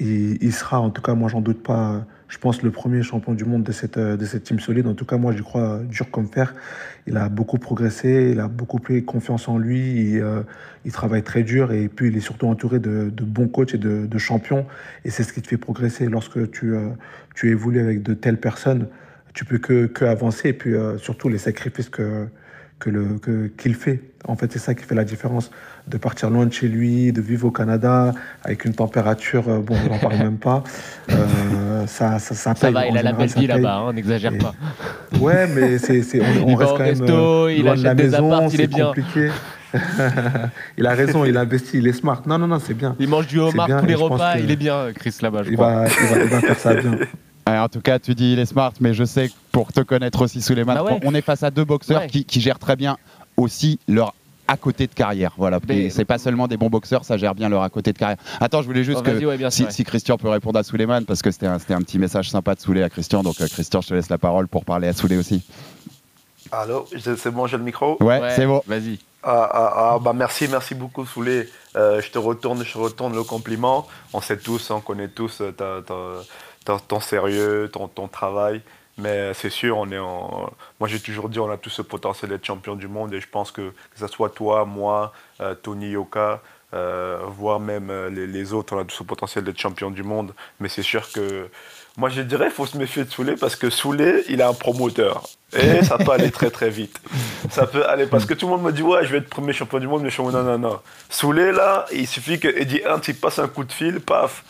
Et 0.00 0.36
il 0.42 0.52
sera, 0.52 0.80
en 0.80 0.90
tout 0.90 1.00
cas, 1.00 1.14
moi, 1.14 1.30
j'en 1.30 1.40
doute 1.40 1.62
pas, 1.62 1.92
euh, 1.92 1.98
je 2.28 2.38
pense, 2.38 2.62
le 2.62 2.70
premier 2.70 3.02
champion 3.02 3.34
du 3.34 3.44
monde 3.44 3.62
de 3.62 3.72
cette, 3.72 3.98
euh, 3.98 4.16
de 4.16 4.24
cette 4.24 4.44
team 4.44 4.58
solide. 4.60 4.86
En 4.86 4.94
tout 4.94 5.04
cas, 5.04 5.16
moi, 5.16 5.32
je 5.32 5.42
crois 5.42 5.80
dur 5.88 6.10
comme 6.10 6.26
fer. 6.28 6.54
Il 7.06 7.16
a 7.16 7.28
beaucoup 7.28 7.58
progressé, 7.58 8.30
il 8.32 8.40
a 8.40 8.48
beaucoup 8.48 8.78
pris 8.78 9.04
confiance 9.04 9.48
en 9.48 9.58
lui. 9.58 10.12
Il, 10.14 10.20
euh, 10.20 10.42
il 10.84 10.92
travaille 10.92 11.22
très 11.22 11.42
dur 11.44 11.72
et 11.72 11.88
puis 11.88 12.08
il 12.08 12.16
est 12.16 12.20
surtout 12.20 12.46
entouré 12.48 12.78
de, 12.80 13.10
de 13.10 13.24
bons 13.24 13.48
coachs 13.48 13.74
et 13.74 13.78
de, 13.78 14.06
de 14.06 14.18
champions. 14.18 14.66
Et 15.04 15.10
c'est 15.10 15.22
ce 15.22 15.32
qui 15.32 15.40
te 15.42 15.48
fait 15.48 15.56
progresser 15.56 16.06
lorsque 16.08 16.50
tu, 16.50 16.74
euh, 16.74 16.88
tu 17.34 17.50
évolues 17.50 17.80
avec 17.80 18.02
de 18.02 18.14
telles 18.14 18.38
personnes. 18.40 18.88
tu 19.34 19.44
peux 19.44 19.58
que, 19.58 19.86
que 19.86 20.04
avancer 20.04 20.48
et 20.48 20.52
puis 20.54 20.74
euh, 20.74 20.98
surtout 20.98 21.28
les 21.28 21.38
sacrifices 21.38 21.88
que 21.90 22.26
que 22.78 22.90
le 22.90 23.18
que- 23.18 23.46
qu'il 23.56 23.74
fait. 23.74 24.02
En 24.28 24.36
fait, 24.36 24.52
c'est 24.52 24.58
ça 24.58 24.74
qui 24.74 24.84
fait 24.84 24.94
la 24.94 25.04
différence. 25.04 25.50
De 25.86 25.98
partir 25.98 26.30
loin 26.30 26.46
de 26.46 26.52
chez 26.52 26.66
lui, 26.68 27.12
de 27.12 27.20
vivre 27.20 27.46
au 27.46 27.50
Canada 27.52 28.12
avec 28.42 28.64
une 28.64 28.74
température, 28.74 29.48
euh, 29.48 29.60
bon, 29.60 29.76
on 29.86 29.92
n'en 29.92 29.98
parle 29.98 30.16
même 30.18 30.36
pas. 30.38 30.64
Euh, 31.12 31.86
ça, 31.86 32.18
ça, 32.18 32.34
ça, 32.34 32.54
Ça 32.54 32.66
paye. 32.66 32.72
va, 32.74 32.80
En 32.80 32.90
il 32.90 32.98
a 32.98 33.02
la 33.02 33.12
belle 33.12 33.30
ça 33.30 33.38
vie 33.40 33.46
là-bas, 33.46 33.74
hein, 33.76 33.92
n'exagère 33.92 34.34
Et- 34.34 34.38
pas. 34.38 34.54
Ouais, 35.20 35.46
mais 35.54 35.78
c'est, 35.78 36.02
c'est, 36.02 36.20
on, 36.20 36.46
on 36.46 36.48
Il 36.48 36.56
va 36.56 36.64
reste 36.64 36.76
quand 36.76 36.84
même 36.84 36.88
resto, 37.00 37.12
euh, 37.46 37.52
il 37.52 37.62
de 37.64 37.82
la 37.84 37.94
maison, 37.94 38.32
apparts, 38.32 38.48
il 38.52 38.54
est 38.54 38.56
c'est 38.64 38.66
bien. 38.66 38.86
compliqué. 38.86 39.30
il 40.78 40.86
a 40.86 40.94
raison, 40.94 41.24
il 41.24 41.36
investit, 41.36 41.78
il 41.78 41.86
est 41.86 41.92
smart. 41.92 42.22
Non, 42.26 42.38
non, 42.38 42.46
non, 42.46 42.58
c'est 42.58 42.74
bien. 42.74 42.96
Il 42.98 43.08
mange 43.08 43.26
du 43.26 43.38
homard 43.38 43.68
tous 43.80 43.86
les 43.86 43.94
repas, 43.94 44.38
il 44.38 44.50
est 44.50 44.56
bien, 44.56 44.86
Chris, 44.94 45.14
là-bas, 45.22 45.42
je 45.44 45.50
Il 45.50 45.54
crois. 45.56 45.82
va, 45.82 45.86
il, 45.88 46.06
va, 46.16 46.22
il 46.24 46.28
va 46.30 46.40
faire 46.40 46.58
ça 46.58 46.74
bien. 46.74 46.98
Ouais, 47.48 47.58
en 47.58 47.68
tout 47.68 47.80
cas, 47.80 48.00
tu 48.00 48.12
dis 48.16 48.32
il 48.32 48.40
est 48.40 48.44
smart, 48.46 48.72
mais 48.80 48.92
je 48.92 49.04
sais 49.04 49.28
que 49.28 49.32
pour 49.52 49.72
te 49.72 49.80
connaître 49.80 50.20
aussi, 50.22 50.42
Suleiman, 50.42 50.74
Bah 50.74 50.82
ouais. 50.82 50.98
on 51.04 51.14
est 51.14 51.20
face 51.20 51.44
à 51.44 51.52
deux 51.52 51.64
boxeurs 51.64 52.00
Ouais. 52.00 52.06
qui, 52.08 52.24
qui 52.24 52.40
gèrent 52.40 52.58
très 52.58 52.74
bien 52.74 52.96
aussi 53.36 53.78
leur 53.86 54.15
à 54.48 54.56
côté 54.56 54.86
de 54.86 54.94
carrière. 54.94 55.32
Voilà, 55.36 55.60
c'est 55.90 56.04
pas 56.04 56.18
seulement 56.18 56.48
des 56.48 56.56
bons 56.56 56.70
boxeurs, 56.70 57.04
ça 57.04 57.16
gère 57.16 57.34
bien 57.34 57.48
leur 57.48 57.62
à 57.62 57.70
côté 57.70 57.92
de 57.92 57.98
carrière. 57.98 58.18
Attends, 58.40 58.62
je 58.62 58.66
voulais 58.66 58.84
juste 58.84 58.98
Oh, 59.00 59.02
que 59.02 59.24
ouais, 59.24 59.36
bien 59.36 59.50
si, 59.50 59.84
Christian 59.84 60.18
peut 60.18 60.28
répondre 60.28 60.58
à 60.58 60.62
Suleiman, 60.62 61.04
parce 61.04 61.22
que 61.22 61.30
c'était 61.30 61.46
un, 61.46 61.58
petit 61.58 61.98
message 61.98 62.30
sympa 62.30 62.54
de 62.54 62.60
Souley 62.60 62.82
à 62.82 62.88
Christian. 62.90 63.22
Donc 63.22 63.40
euh, 63.40 63.46
Christian, 63.48 63.80
je 63.80 63.88
te 63.88 63.94
laisse 63.94 64.08
la 64.10 64.18
parole 64.18 64.48
pour 64.48 64.64
parler 64.64 64.88
à 64.88 64.92
Souley 64.92 65.16
aussi. 65.16 65.42
Allô, 66.52 66.86
c'est 66.96 67.30
bon, 67.30 67.46
j'ai 67.46 67.56
le 67.56 67.64
micro? 67.64 67.96
Ouais, 68.00 68.20
c'est 68.34 68.46
bon. 68.46 68.62
Vas-y. 68.66 68.98
Ah, 69.22 69.50
ah, 69.52 69.72
ah, 69.94 69.98
bah 70.00 70.12
merci, 70.12 70.46
merci 70.48 70.76
beaucoup 70.76 71.04
Soulé. 71.04 71.48
Euh, 71.74 72.00
je 72.00 72.10
te 72.10 72.18
retourne, 72.18 72.64
je 72.64 72.78
retourne 72.78 73.14
le 73.14 73.24
compliment. 73.24 73.88
On 74.12 74.20
sait 74.20 74.36
tous, 74.36 74.70
on 74.70 74.80
connaît 74.80 75.08
tous 75.08 75.40
euh, 75.40 75.50
ta- 75.50 75.82
ta- 75.84 76.22
ta- 76.64 76.78
ton 76.86 77.00
sérieux, 77.00 77.68
ton, 77.72 77.88
ton 77.88 78.06
travail. 78.06 78.60
Mais 78.98 79.34
c'est 79.34 79.50
sûr, 79.50 79.76
on 79.76 79.90
est 79.90 79.98
en... 79.98 80.50
moi 80.80 80.88
j'ai 80.88 81.00
toujours 81.00 81.28
dit 81.28 81.38
on 81.38 81.50
a 81.50 81.58
tous 81.58 81.70
ce 81.70 81.82
potentiel 81.82 82.30
d'être 82.30 82.46
champion 82.46 82.76
du 82.76 82.88
monde 82.88 83.12
et 83.12 83.20
je 83.20 83.28
pense 83.28 83.50
que 83.50 83.70
que 83.70 83.98
ce 83.98 84.06
soit 84.06 84.30
toi, 84.30 84.64
moi, 84.64 85.12
euh, 85.40 85.54
Tony 85.54 85.90
Yoka, 85.90 86.40
euh, 86.74 87.20
voire 87.28 87.60
même 87.60 87.90
euh, 87.90 88.08
les, 88.10 88.52
autres, 88.52 88.74
on 88.74 88.80
a 88.80 88.84
tous 88.84 88.96
ce 88.96 89.02
potentiel 89.02 89.44
d'être 89.44 89.58
champion 89.58 89.90
du 89.90 90.02
monde. 90.02 90.34
Mais 90.60 90.68
c'est 90.68 90.82
sûr 90.82 91.10
que 91.12 91.48
moi 91.96 92.08
je 92.08 92.22
dirais 92.22 92.50
faut 92.50 92.66
se 92.66 92.76
méfier 92.76 93.04
de 93.04 93.10
Soulé 93.10 93.36
parce 93.36 93.56
que 93.56 93.70
Soulé 93.70 94.24
il 94.28 94.42
a 94.42 94.48
un 94.48 94.54
promoteur 94.54 95.22
et 95.56 95.82
ça 95.82 95.96
peut 95.96 96.10
aller 96.10 96.30
très 96.30 96.50
très 96.50 96.70
vite. 96.70 97.00
Ça 97.50 97.66
peut 97.66 97.86
aller 97.86 98.06
parce 98.06 98.26
que 98.26 98.34
tout 98.34 98.46
le 98.46 98.52
monde 98.52 98.64
me 98.64 98.72
dit 98.72 98.82
ouais 98.82 99.04
je 99.04 99.12
vais 99.12 99.18
être 99.18 99.28
premier 99.28 99.52
champion 99.52 99.78
du 99.78 99.86
monde 99.86 100.02
mais 100.02 100.10
je 100.10 100.14
suis 100.14 100.22
non 100.22 100.42
non 100.42 100.58
non. 100.58 100.80
Soulé 101.08 101.52
là 101.52 101.86
il 101.92 102.06
suffit 102.06 102.38
que 102.40 102.48
Eddie 102.48 102.82
Hunt 102.84 103.00
il 103.08 103.14
passe 103.14 103.38
un 103.38 103.48
coup 103.48 103.64
de 103.64 103.72
fil 103.72 104.00
paf. 104.00 104.44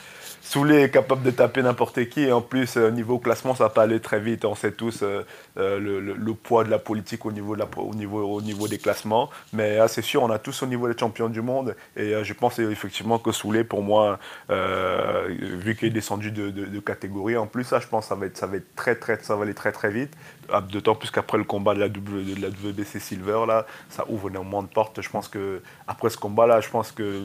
Soulé 0.48 0.82
est 0.82 0.90
capable 0.90 1.24
de 1.24 1.32
taper 1.32 1.60
n'importe 1.62 2.08
qui 2.08 2.22
et 2.22 2.30
en 2.32 2.40
plus 2.40 2.76
euh, 2.76 2.90
niveau 2.92 3.18
classement 3.18 3.56
ça 3.56 3.68
peut 3.68 3.80
aller 3.80 3.98
très 4.00 4.20
vite. 4.20 4.44
On 4.44 4.54
sait 4.54 4.70
tous 4.70 5.02
euh, 5.02 5.24
euh, 5.58 5.80
le, 5.80 5.98
le- 6.00 6.34
poids 6.34 6.62
de 6.62 6.70
la 6.70 6.78
politique 6.78 7.26
au 7.26 7.32
niveau, 7.32 7.54
de 7.56 7.60
la, 7.60 7.66
au 7.78 7.94
niveau, 7.94 8.22
au 8.22 8.40
niveau 8.40 8.68
des 8.68 8.78
classements. 8.78 9.28
Mais 9.52 9.78
ah, 9.78 9.88
c'est 9.88 10.02
sûr 10.02 10.22
on 10.22 10.30
a 10.30 10.38
tous 10.38 10.62
au 10.62 10.66
niveau 10.66 10.86
des 10.88 10.96
champions 10.96 11.28
du 11.28 11.42
monde 11.42 11.74
et 11.96 12.14
je 12.22 12.32
pense 12.32 12.58
effectivement 12.60 13.18
que 13.18 13.32
Soulé 13.32 13.64
pour 13.64 13.82
moi 13.82 14.18
vu 14.48 15.74
qu'il 15.76 15.88
est 15.88 15.90
descendu 15.90 16.30
de, 16.30 16.50
de- 16.50 16.80
catégorie 16.80 17.36
en 17.36 17.46
plus 17.48 17.64
ça 17.64 17.80
je 17.80 17.88
pense 17.88 18.06
ça 18.06 18.14
va 18.14 18.26
être 18.26 18.36
ça 18.36 18.46
va 18.46 18.56
être 18.58 18.74
très 18.76 18.94
très 18.94 19.18
ça 19.22 19.34
va 19.34 19.42
aller 19.42 19.54
très 19.54 19.72
très 19.72 19.90
vite. 19.90 20.12
Ah, 20.52 20.60
D'autant 20.60 20.94
plus 20.94 21.10
qu'après 21.10 21.38
le 21.38 21.44
combat 21.44 21.74
de 21.74 21.80
la, 21.80 21.88
de 21.88 22.00
la 22.40 22.48
WBC 22.48 23.00
Silver 23.00 23.40
là 23.48 23.66
ça 23.88 24.04
ouvre 24.08 24.28
énormément 24.30 24.62
de 24.62 24.68
portes. 24.68 25.00
Je 25.02 25.10
pense 25.10 25.26
que 25.26 25.60
après 25.88 26.10
ce 26.10 26.16
combat 26.18 26.46
là 26.46 26.60
je 26.60 26.68
pense 26.68 26.92
que 26.92 27.24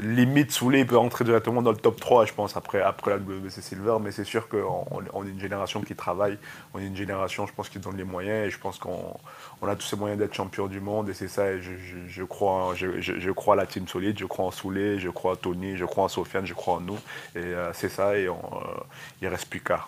limite 0.00 0.50
Soulé 0.52 0.84
peut 0.84 0.98
entrer 0.98 1.24
directement 1.24 1.62
dans 1.62 1.70
le 1.70 1.76
top 1.76 2.00
3 2.00 2.24
je 2.26 2.32
pense 2.32 2.56
après, 2.56 2.80
après 2.82 3.10
la 3.10 3.16
WBC 3.18 3.60
Silver 3.62 3.96
mais 4.00 4.10
c'est 4.12 4.24
sûr 4.24 4.48
qu'on 4.48 4.84
on- 4.90 5.02
on 5.12 5.26
est 5.26 5.30
une 5.30 5.40
génération 5.40 5.80
qui 5.82 5.94
travaille 5.94 6.38
on 6.74 6.78
est 6.80 6.86
une 6.86 6.96
génération 6.96 7.46
je 7.46 7.52
pense 7.52 7.68
qui 7.68 7.78
donne 7.78 7.96
les 7.96 8.04
moyens 8.04 8.46
et 8.46 8.50
je 8.50 8.58
pense 8.58 8.78
qu'on 8.78 9.14
on 9.62 9.66
a 9.68 9.76
tous 9.76 9.86
ces 9.86 9.96
moyens 9.96 10.18
d'être 10.18 10.34
champion 10.34 10.66
du 10.66 10.80
monde 10.80 11.08
et 11.08 11.14
c'est 11.14 11.28
ça 11.28 11.44
je, 11.58 12.22
crois 12.24 12.74
je 12.74 13.30
crois 13.30 13.54
à 13.54 13.56
la 13.58 13.66
team 13.66 13.86
solide 13.88 14.18
je 14.18 14.24
crois 14.26 14.46
en 14.46 14.50
Soulé 14.50 14.98
je 14.98 15.08
crois 15.10 15.34
à 15.34 15.36
Tony 15.36 15.76
je 15.76 15.84
crois 15.84 16.04
en 16.04 16.08
Sofiane 16.08 16.46
je 16.46 16.54
crois 16.54 16.74
en 16.74 16.80
nous 16.80 16.98
et 17.34 17.38
euh, 17.38 17.72
c'est 17.72 17.88
ça 17.90 18.16
et 18.16 18.28
on, 18.28 18.36
euh, 18.36 18.80
il 19.22 19.28
reste 19.28 19.48
plus 19.48 19.60
qu'à 19.60 19.86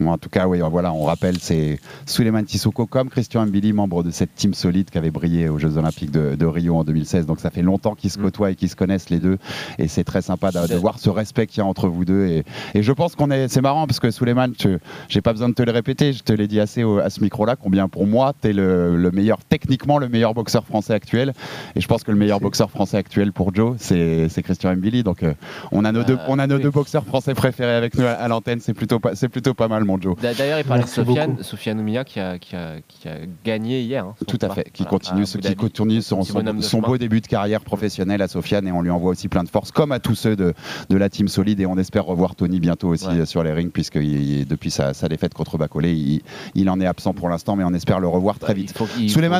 Bon, 0.00 0.10
en 0.10 0.18
tout 0.18 0.28
cas, 0.28 0.48
oui, 0.48 0.58
voilà, 0.70 0.92
on 0.92 1.04
rappelle, 1.04 1.38
c'est 1.38 1.78
Suleiman 2.04 2.42
Tissoko 2.44 2.84
comme 2.86 3.08
Christian 3.10 3.46
Mbili, 3.46 3.72
membre 3.72 4.02
de 4.02 4.10
cette 4.10 4.34
team 4.34 4.52
solide 4.52 4.90
qui 4.90 4.98
avait 4.98 5.12
brillé 5.12 5.48
aux 5.48 5.58
Jeux 5.60 5.78
Olympiques 5.78 6.10
de, 6.10 6.34
de 6.34 6.46
Rio 6.46 6.76
en 6.76 6.82
2016. 6.84 7.26
Donc 7.26 7.38
ça 7.38 7.50
fait 7.50 7.62
longtemps 7.62 7.94
qu'ils 7.94 8.10
se 8.10 8.18
côtoient 8.18 8.50
et 8.50 8.54
qu'ils 8.56 8.68
se 8.68 8.74
connaissent 8.76 9.08
les 9.08 9.20
deux. 9.20 9.38
Et 9.78 9.86
c'est 9.86 10.02
très 10.02 10.20
sympa 10.20 10.50
de, 10.50 10.66
de 10.66 10.74
voir 10.74 10.98
ce 10.98 11.10
respect 11.10 11.46
qu'il 11.46 11.58
y 11.58 11.60
a 11.60 11.66
entre 11.66 11.86
vous 11.88 12.04
deux. 12.04 12.26
Et, 12.26 12.44
et 12.74 12.82
je 12.82 12.90
pense 12.92 13.14
qu'on 13.14 13.30
est, 13.30 13.46
c'est 13.46 13.60
marrant 13.60 13.86
parce 13.86 14.00
que 14.00 14.10
Suleiman, 14.10 14.48
je 14.60 14.78
j'ai 15.08 15.20
pas 15.20 15.32
besoin 15.32 15.48
de 15.48 15.54
te 15.54 15.62
le 15.62 15.70
répéter, 15.70 16.12
je 16.12 16.24
te 16.24 16.32
l'ai 16.32 16.48
dit 16.48 16.58
assez 16.58 16.82
au- 16.82 16.98
à 16.98 17.08
ce 17.08 17.20
micro-là, 17.20 17.54
combien 17.54 17.88
pour 17.88 18.06
moi, 18.06 18.32
tu 18.42 18.48
es 18.48 18.52
le, 18.52 18.96
le 18.96 19.10
meilleur, 19.12 19.38
techniquement 19.48 19.98
le 19.98 20.08
meilleur 20.08 20.34
boxeur 20.34 20.64
français 20.66 20.92
actuel. 20.94 21.34
Et 21.76 21.80
je 21.80 21.86
pense 21.86 22.02
que 22.02 22.10
le 22.10 22.18
meilleur 22.18 22.40
boxeur 22.40 22.68
français 22.68 22.96
actuel 22.96 23.32
pour 23.32 23.54
Joe, 23.54 23.76
c'est 23.78 24.28
Christian 24.42 24.74
Mbili. 24.74 25.04
Donc 25.04 25.22
euh, 25.22 25.34
on 25.70 25.84
a 25.84 25.92
nos, 25.92 26.02
deux, 26.02 26.18
on 26.28 26.38
a 26.40 26.48
nos 26.48 26.58
deux 26.58 26.70
boxeurs 26.70 27.04
français 27.06 27.34
préférés 27.34 27.74
avec 27.74 27.96
nous 27.96 28.04
à, 28.06 28.10
à 28.10 28.26
l'antenne. 28.26 28.58
C'est 28.60 28.74
plutôt, 28.74 28.98
pas- 28.98 29.12
plutôt 29.30 29.54
pas 29.54 29.63
mal, 29.68 29.84
mon 29.84 30.00
Joe. 30.00 30.16
D'a- 30.20 30.34
D'ailleurs, 30.34 30.58
il 30.58 30.64
parlait 30.64 30.82
Merci 30.82 31.00
de 31.00 31.04
Sofiane. 31.06 31.36
Sofiane 31.42 31.80
Oumia 31.80 32.04
qui 32.04 32.20
a, 32.20 32.38
qui, 32.38 32.54
a, 32.56 32.74
qui 32.88 33.08
a 33.08 33.16
gagné 33.44 33.80
hier. 33.80 34.04
hein, 34.04 34.14
Tout 34.26 34.38
à 34.42 34.50
fait, 34.50 34.64
qui 34.72 34.82
Voilà, 34.82 34.90
continue, 34.90 35.22
à 35.22 35.26
ce 35.26 35.38
qui 35.38 35.54
continue 35.54 36.02
son, 36.02 36.22
son, 36.22 36.80
beau 36.80 36.98
début 36.98 37.20
de 37.20 37.26
carrière 37.26 37.60
professionnelle 37.60 38.22
à 38.22 38.28
Sofiane 38.28 38.66
et 38.68 38.72
on 38.72 38.82
lui 38.82 38.90
envoie 38.90 39.10
aussi 39.12 39.28
plein 39.28 39.44
de 39.44 39.48
force, 39.48 39.70
comme 39.72 39.92
à 39.92 39.98
tous 39.98 40.14
ceux 40.14 40.36
de, 40.36 40.54
de 40.90 40.96
la 40.96 41.08
team 41.08 41.28
solide 41.28 41.60
et 41.60 41.66
on 41.66 41.76
espère 41.78 42.04
revoir 42.04 42.34
Tony 42.34 42.60
bientôt 42.60 42.88
aussi 42.88 43.06
Ouais. 43.06 43.26
sur 43.26 43.42
les 43.42 43.52
rings 43.52 43.70
puisque 43.70 43.96
il- 43.96 44.40
il- 44.40 44.46
depuis 44.46 44.70
sa, 44.70 44.94
sa 44.94 45.08
défaite 45.08 45.34
contre 45.34 45.58
Bacolé, 45.58 45.92
il, 45.92 46.22
il 46.54 46.68
en 46.70 46.80
est 46.80 46.86
absent 46.86 47.12
pour 47.14 47.28
l'instant 47.28 47.56
mais 47.56 47.64
on 47.64 47.72
espère 47.74 48.00
le 48.00 48.08
revoir 48.08 48.38
très 48.38 48.54
Bah, 48.54 48.60
vite. 48.60 48.76
faut 48.76 48.86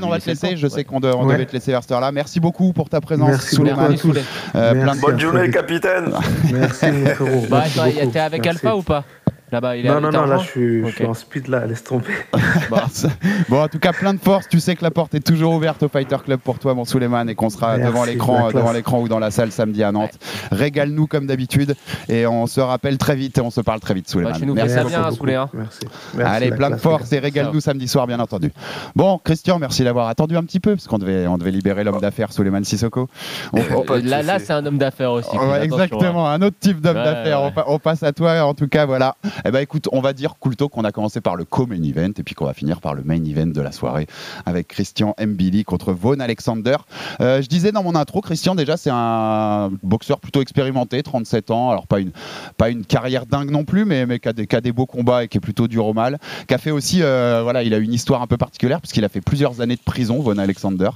on 0.06 0.10
va 0.10 0.20
te 0.20 0.26
laisser 0.28 0.56
je 0.56 0.66
ouais. 0.66 0.70
sais 0.70 0.84
qu'on 0.84 1.00
de- 1.00 1.08
on 1.08 1.24
Ouais. 1.26 1.34
devait 1.34 1.46
te 1.46 1.52
laisser 1.52 1.70
vers 1.70 1.82
cette 1.82 1.92
heure-là. 1.92 2.12
Merci 2.12 2.40
beaucoup 2.40 2.72
pour 2.72 2.88
ta 2.88 3.00
présence. 3.00 3.58
Euh, 4.54 4.86
bonne 5.00 5.18
journée 5.20 5.50
capitaine 5.50 6.10
Merci, 6.52 6.86
mon 6.92 7.06
frérot. 7.06 7.46
Bah, 7.48 7.64
t'es 8.12 8.18
avec. 8.18 8.46
Alpha 8.46 8.76
ou 8.76 8.82
pas? 8.82 9.04
Là-bas, 9.52 9.76
il 9.76 9.86
est 9.86 9.88
Non, 9.88 10.00
non, 10.00 10.10
non, 10.10 10.24
là, 10.26 10.38
je 10.38 10.46
suis, 10.48 10.80
je 10.80 10.86
Ok. 10.86 10.92
suis 10.94 11.06
en 11.06 11.14
speed, 11.14 11.48
là, 11.48 11.66
laisse 11.66 11.84
tomber. 11.84 12.06
Bon, 13.48 13.62
en 13.62 13.68
tout 13.68 13.78
cas, 13.78 13.92
plein 13.92 14.14
de 14.14 14.18
force. 14.18 14.48
Tu 14.48 14.58
sais 14.60 14.74
que 14.74 14.82
la 14.82 14.90
porte 14.90 15.14
est 15.14 15.20
toujours 15.24 15.52
ouverte 15.54 15.82
au 15.82 15.88
Fighter 15.88 16.16
Club 16.24 16.40
pour 16.40 16.58
toi, 16.58 16.74
mon 16.74 16.84
Suleiman, 16.84 17.28
et 17.28 17.34
qu'on 17.34 17.50
sera 17.50 17.76
Merci, 17.76 17.92
devant 17.92 18.04
l'écran, 18.04 18.38
classe. 18.48 18.54
devant 18.54 18.72
l'écran 18.72 19.00
ou 19.00 19.08
dans 19.08 19.18
la 19.18 19.30
salle 19.30 19.52
samedi 19.52 19.82
à 19.84 19.92
Nantes. 19.92 20.18
Régale-nous 20.50 21.06
comme 21.06 21.26
d'habitude, 21.26 21.74
et 22.08 22.26
on 22.26 22.46
se 22.46 22.60
rappelle 22.60 22.98
très 22.98 23.16
vite 23.16 23.38
et 23.38 23.40
on 23.40 23.50
se 23.50 23.60
parle 23.60 23.80
très 23.80 23.94
vite, 23.94 24.08
Suleiman. 24.08 24.32
Bah, 24.32 24.38
tu 24.38 24.46
nous 24.46 24.54
Merci 24.54 24.74
fais 24.74 24.88
ça 24.90 25.10
beaucoup. 25.10 25.26
bien. 25.26 25.42
Hein. 25.42 25.50
Merci. 25.52 25.80
Merci, 26.14 26.34
Allez, 26.36 26.50
plein 26.50 26.70
de 26.70 26.76
force 26.76 27.12
et 27.12 27.18
régale-nous 27.18 27.60
samedi 27.60 27.86
soir, 27.86 28.06
bien 28.06 28.20
entendu. 28.20 28.52
Bon, 28.96 29.18
Christian, 29.22 29.58
merci 29.58 29.84
d'avoir 29.84 30.08
attendu 30.08 30.36
un 30.36 30.42
petit 30.42 30.60
peu, 30.60 30.74
parce 30.74 30.86
qu'on 30.88 30.98
devait, 30.98 31.26
on 31.26 31.38
devait 31.38 31.50
libérer 31.50 31.84
l'homme 31.84 32.00
d'affaires, 32.00 32.32
Suleiman 32.32 32.64
Sissoko. 32.64 33.08
On- 33.52 33.58
Euh, 33.90 34.00
là, 34.02 34.22
là 34.22 34.38
c'est 34.38 34.52
un 34.52 34.64
homme 34.64 34.78
d'affaires 34.78 35.12
aussi. 35.12 35.28
Ouais, 35.30 35.36
attention, 35.36 35.52
hein. 35.54 35.62
exactement, 35.62 36.28
un 36.28 36.40
autre 36.42 36.56
type 36.58 36.80
d'homme 36.80 36.96
Ouais, 36.96 37.04
d'affaires. 37.04 37.42
ouais. 37.42 37.50
On 37.66 37.78
passe 37.78 38.02
à 38.02 38.12
toi, 38.12 38.42
en 38.44 38.54
tout 38.54 38.68
cas, 38.68 38.86
voilà. 38.86 39.16
Eh 39.44 39.50
ben, 39.50 39.60
écoute, 39.60 39.88
on 39.92 40.00
va 40.00 40.12
dire, 40.12 40.36
Coulto, 40.38 40.68
qu'on 40.68 40.84
a 40.84 40.92
commencé 40.92 41.20
par 41.20 41.36
le 41.36 41.44
co-main 41.44 41.82
event 41.82 42.10
et 42.16 42.22
puis 42.22 42.34
qu'on 42.34 42.44
va 42.44 42.54
finir 42.54 42.80
par 42.80 42.94
le 42.94 43.02
main 43.02 43.22
event 43.24 43.46
de 43.46 43.60
la 43.60 43.72
soirée 43.72 44.06
avec 44.46 44.68
Christian 44.68 45.14
Mbili 45.20 45.64
contre 45.64 45.92
Vaughn 45.92 46.20
Alexander. 46.20 46.76
Euh, 47.20 47.42
je 47.42 47.48
disais 47.48 47.72
dans 47.72 47.82
mon 47.82 47.94
intro, 47.94 48.20
Christian, 48.20 48.54
déjà, 48.54 48.76
c'est 48.76 48.90
un 48.92 49.70
boxeur 49.82 50.20
plutôt 50.20 50.42
expérimenté, 50.42 51.02
37 51.02 51.50
ans. 51.50 51.70
Alors, 51.70 51.86
pas 51.86 52.00
une, 52.00 52.12
pas 52.56 52.70
une 52.70 52.84
carrière 52.84 53.26
dingue 53.26 53.50
non 53.50 53.64
plus, 53.64 53.84
mais, 53.84 54.06
mais 54.06 54.18
qui, 54.18 54.28
a 54.28 54.32
des, 54.32 54.46
qui 54.46 54.56
a 54.56 54.60
des 54.60 54.72
beaux 54.72 54.86
combats 54.86 55.24
et 55.24 55.28
qui 55.28 55.38
est 55.38 55.40
plutôt 55.40 55.68
dur 55.68 55.86
au 55.86 55.94
mal. 55.94 56.18
Qui 56.48 56.54
a 56.54 56.58
fait 56.58 56.70
aussi, 56.70 57.02
euh, 57.02 57.40
voilà, 57.42 57.62
il 57.62 57.74
a 57.74 57.78
une 57.78 57.92
histoire 57.92 58.22
un 58.22 58.26
peu 58.26 58.36
particulière 58.36 58.80
puisqu'il 58.80 59.04
a 59.04 59.08
fait 59.08 59.20
plusieurs 59.20 59.60
années 59.60 59.76
de 59.76 59.82
prison, 59.82 60.20
Vaughn 60.20 60.38
Alexander, 60.38 60.90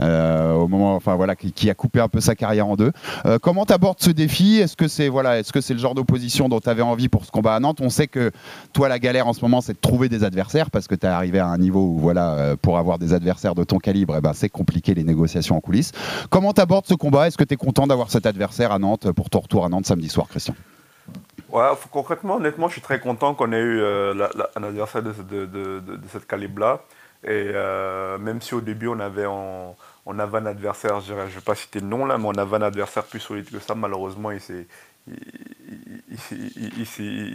euh, 0.00 0.52
au 0.52 0.68
moment, 0.68 0.94
enfin 0.94 1.14
voilà, 1.16 1.36
qui, 1.36 1.70
a 1.70 1.74
coupé 1.74 2.00
un 2.00 2.08
peu 2.08 2.20
sa 2.20 2.34
carrière 2.34 2.68
en 2.68 2.76
deux. 2.76 2.92
Comment 3.40 3.64
t'abordes 3.64 4.00
ce 4.00 4.10
défi? 4.10 4.56
Est-ce 4.56 4.76
que 4.76 4.86
c'est 4.86 5.08
voilà, 5.08 5.38
est-ce 5.38 5.52
que 5.52 5.60
c'est 5.60 5.74
le 5.74 5.80
genre 5.80 5.94
d'opposition 5.94 6.48
dont 6.48 6.60
tu 6.60 6.68
avais 6.68 6.82
envie 6.82 7.08
pour 7.08 7.24
ce 7.24 7.30
combat? 7.30 7.54
À 7.54 7.60
Nantes 7.60 7.73
On 7.80 7.90
sait 7.90 8.06
que 8.06 8.30
toi, 8.72 8.88
la 8.88 8.98
galère 8.98 9.26
en 9.26 9.32
ce 9.32 9.40
moment, 9.42 9.60
c'est 9.60 9.74
de 9.74 9.78
trouver 9.78 10.08
des 10.08 10.24
adversaires 10.24 10.70
parce 10.70 10.88
que 10.88 10.94
tu 10.94 11.06
es 11.06 11.08
arrivé 11.08 11.38
à 11.38 11.46
un 11.46 11.58
niveau 11.58 11.80
où 11.80 11.98
voilà, 11.98 12.34
euh, 12.34 12.56
pour 12.60 12.78
avoir 12.78 12.98
des 12.98 13.12
adversaires 13.12 13.54
de 13.54 13.64
ton 13.64 13.78
calibre, 13.78 14.14
eh 14.16 14.20
ben, 14.20 14.32
c'est 14.32 14.48
compliqué 14.48 14.94
les 14.94 15.04
négociations 15.04 15.56
en 15.56 15.60
coulisses. 15.60 15.92
Comment 16.30 16.52
t'abordes 16.52 16.86
ce 16.86 16.94
combat? 16.94 17.28
Est-ce 17.28 17.38
que 17.38 17.44
tu 17.44 17.54
es 17.54 17.56
content 17.56 17.86
d'avoir 17.86 18.10
cet 18.10 18.26
adversaire 18.26 18.72
à 18.72 18.78
Nantes 18.78 19.12
pour 19.12 19.30
ton 19.30 19.40
retour 19.40 19.64
à 19.64 19.68
Nantes 19.68 19.86
samedi 19.86 20.08
soir, 20.08 20.28
Christian? 20.28 20.54
Ouais, 21.50 21.68
concrètement, 21.92 22.36
honnêtement, 22.36 22.68
je 22.68 22.72
suis 22.72 22.82
très 22.82 22.98
content 22.98 23.34
qu'on 23.34 23.52
ait 23.52 23.60
eu 23.60 23.80
euh, 23.80 24.26
un 24.56 24.62
adversaire 24.62 25.02
de, 25.02 25.12
de, 25.12 26.00
cette 26.10 26.26
calibre-là. 26.26 26.80
Et 27.22 27.50
euh, 27.54 28.18
même 28.18 28.42
si 28.42 28.54
au 28.54 28.60
début 28.60 28.88
on 28.88 29.00
avait, 29.00 29.24
on 29.26 30.18
avait 30.18 30.38
un 30.38 30.46
adversaire, 30.46 31.00
je 31.00 31.14
ne 31.14 31.24
vais 31.24 31.40
pas 31.40 31.54
citer 31.54 31.80
le 31.80 31.86
nom 31.86 32.04
là, 32.04 32.18
mais 32.18 32.26
on 32.26 32.32
avait 32.32 32.56
un 32.56 32.62
adversaire 32.62 33.04
plus 33.04 33.20
solide 33.20 33.48
que 33.50 33.58
ça, 33.60 33.74
malheureusement 33.74 34.30
il 34.30 34.40
s'est 34.40 34.66
il- 36.30 36.86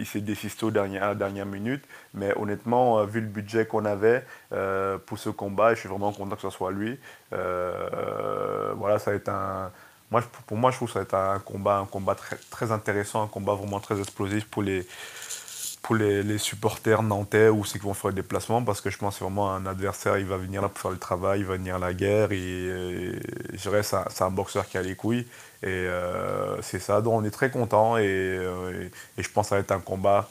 s'est- 0.06 0.20
désisté 0.20 0.66
au 0.66 0.70
dernier, 0.70 0.98
à 0.98 1.08
la 1.08 1.14
dernière 1.14 1.46
minute. 1.46 1.84
Mais 2.14 2.32
honnêtement, 2.36 2.98
euh, 2.98 3.04
vu 3.06 3.20
le 3.20 3.26
budget 3.26 3.66
qu'on 3.66 3.84
avait 3.84 4.24
euh, 4.52 4.98
pour 4.98 5.18
ce 5.18 5.30
combat, 5.30 5.74
je 5.74 5.80
suis 5.80 5.88
vraiment 5.88 6.12
content 6.12 6.36
que 6.36 6.42
ce 6.42 6.50
soit 6.50 6.72
lui. 6.72 6.98
Euh, 7.32 8.72
voilà, 8.76 8.98
ça 8.98 9.10
va 9.10 9.16
être 9.16 9.28
un. 9.28 9.70
Moi, 10.10 10.22
pour 10.46 10.56
moi, 10.56 10.70
je 10.72 10.76
trouve 10.76 10.88
que 10.88 10.94
ça 10.94 11.00
va 11.00 11.04
être 11.04 11.14
un 11.14 11.38
combat, 11.38 11.78
un 11.78 11.86
combat 11.86 12.14
très, 12.16 12.36
très 12.50 12.72
intéressant, 12.72 13.22
un 13.22 13.28
combat 13.28 13.54
vraiment 13.54 13.78
très 13.78 13.98
explosif 14.00 14.44
pour 14.46 14.62
les, 14.62 14.84
pour 15.82 15.94
les, 15.96 16.38
supporters 16.38 17.02
nantais 17.02 17.48
ou 17.48 17.64
ceux 17.64 17.78
qui 17.78 17.84
vont 17.84 17.94
faire 17.94 18.08
le 18.10 18.14
déplacement, 18.14 18.62
parce 18.62 18.80
que 18.80 18.90
je 18.90 18.98
pense 18.98 19.18
que 19.18 19.24
vraiment 19.24 19.52
un 19.54 19.66
adversaire, 19.66 20.18
il 20.18 20.26
va 20.26 20.36
venir 20.36 20.62
là 20.62 20.68
pour 20.68 20.78
faire 20.78 20.90
le 20.90 20.98
travail, 20.98 21.40
il 21.40 21.46
va 21.46 21.56
venir 21.56 21.76
à 21.76 21.78
la 21.78 21.94
guerre, 21.94 22.32
et, 22.32 22.38
je 23.52 23.56
dirais 23.56 23.80
un, 23.94 24.04
c'est 24.10 24.24
un 24.24 24.30
boxeur 24.30 24.66
qui 24.68 24.78
a 24.78 24.82
les 24.82 24.94
couilles, 24.94 25.26
et 25.62 25.66
euh, 25.68 26.60
c'est 26.62 26.78
ça, 26.80 27.02
donc 27.02 27.14
on 27.14 27.24
est 27.24 27.30
très 27.30 27.50
content, 27.50 27.96
et, 27.98 28.04
euh, 28.06 28.88
et- 29.16 29.20
et 29.20 29.22
je 29.22 29.30
pense 29.30 29.46
que 29.46 29.50
ça 29.50 29.54
va 29.56 29.60
être 29.60 29.72
un 29.72 29.80
combat 29.80 30.28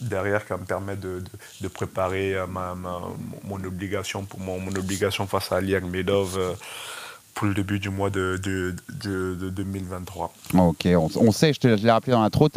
derrière 0.00 0.42
qui 0.44 0.50
va 0.50 0.58
me 0.58 0.64
permettre 0.64 1.00
de, 1.02 1.20
de- 1.20 1.30
de 1.62 1.68
préparer 1.68 2.36
ma, 2.48 2.74
ma- 2.74 3.02
mon 3.44 3.62
obligation 3.64 4.24
pour 4.24 4.40
mon, 4.40 4.58
mon 4.60 4.74
obligation 4.76 5.26
face 5.26 5.52
à 5.52 5.56
Ali 5.56 5.74
Akhmedov 5.76 6.38
euh, 6.38 6.54
pour 7.36 7.46
le 7.46 7.52
début 7.54 7.78
du 7.78 7.90
mois 7.90 8.08
de, 8.08 8.40
de, 8.42 8.74
de- 9.04 9.34
de 9.38 9.50
2023. 9.50 10.32
Ok, 10.54 10.86
on, 10.86 11.08
on 11.16 11.30
sait, 11.32 11.52
je 11.52 11.60
te 11.60 11.76
je 11.76 11.82
l'ai 11.84 11.90
rappelé 11.90 12.12
dans 12.12 12.22
l'intro, 12.22 12.48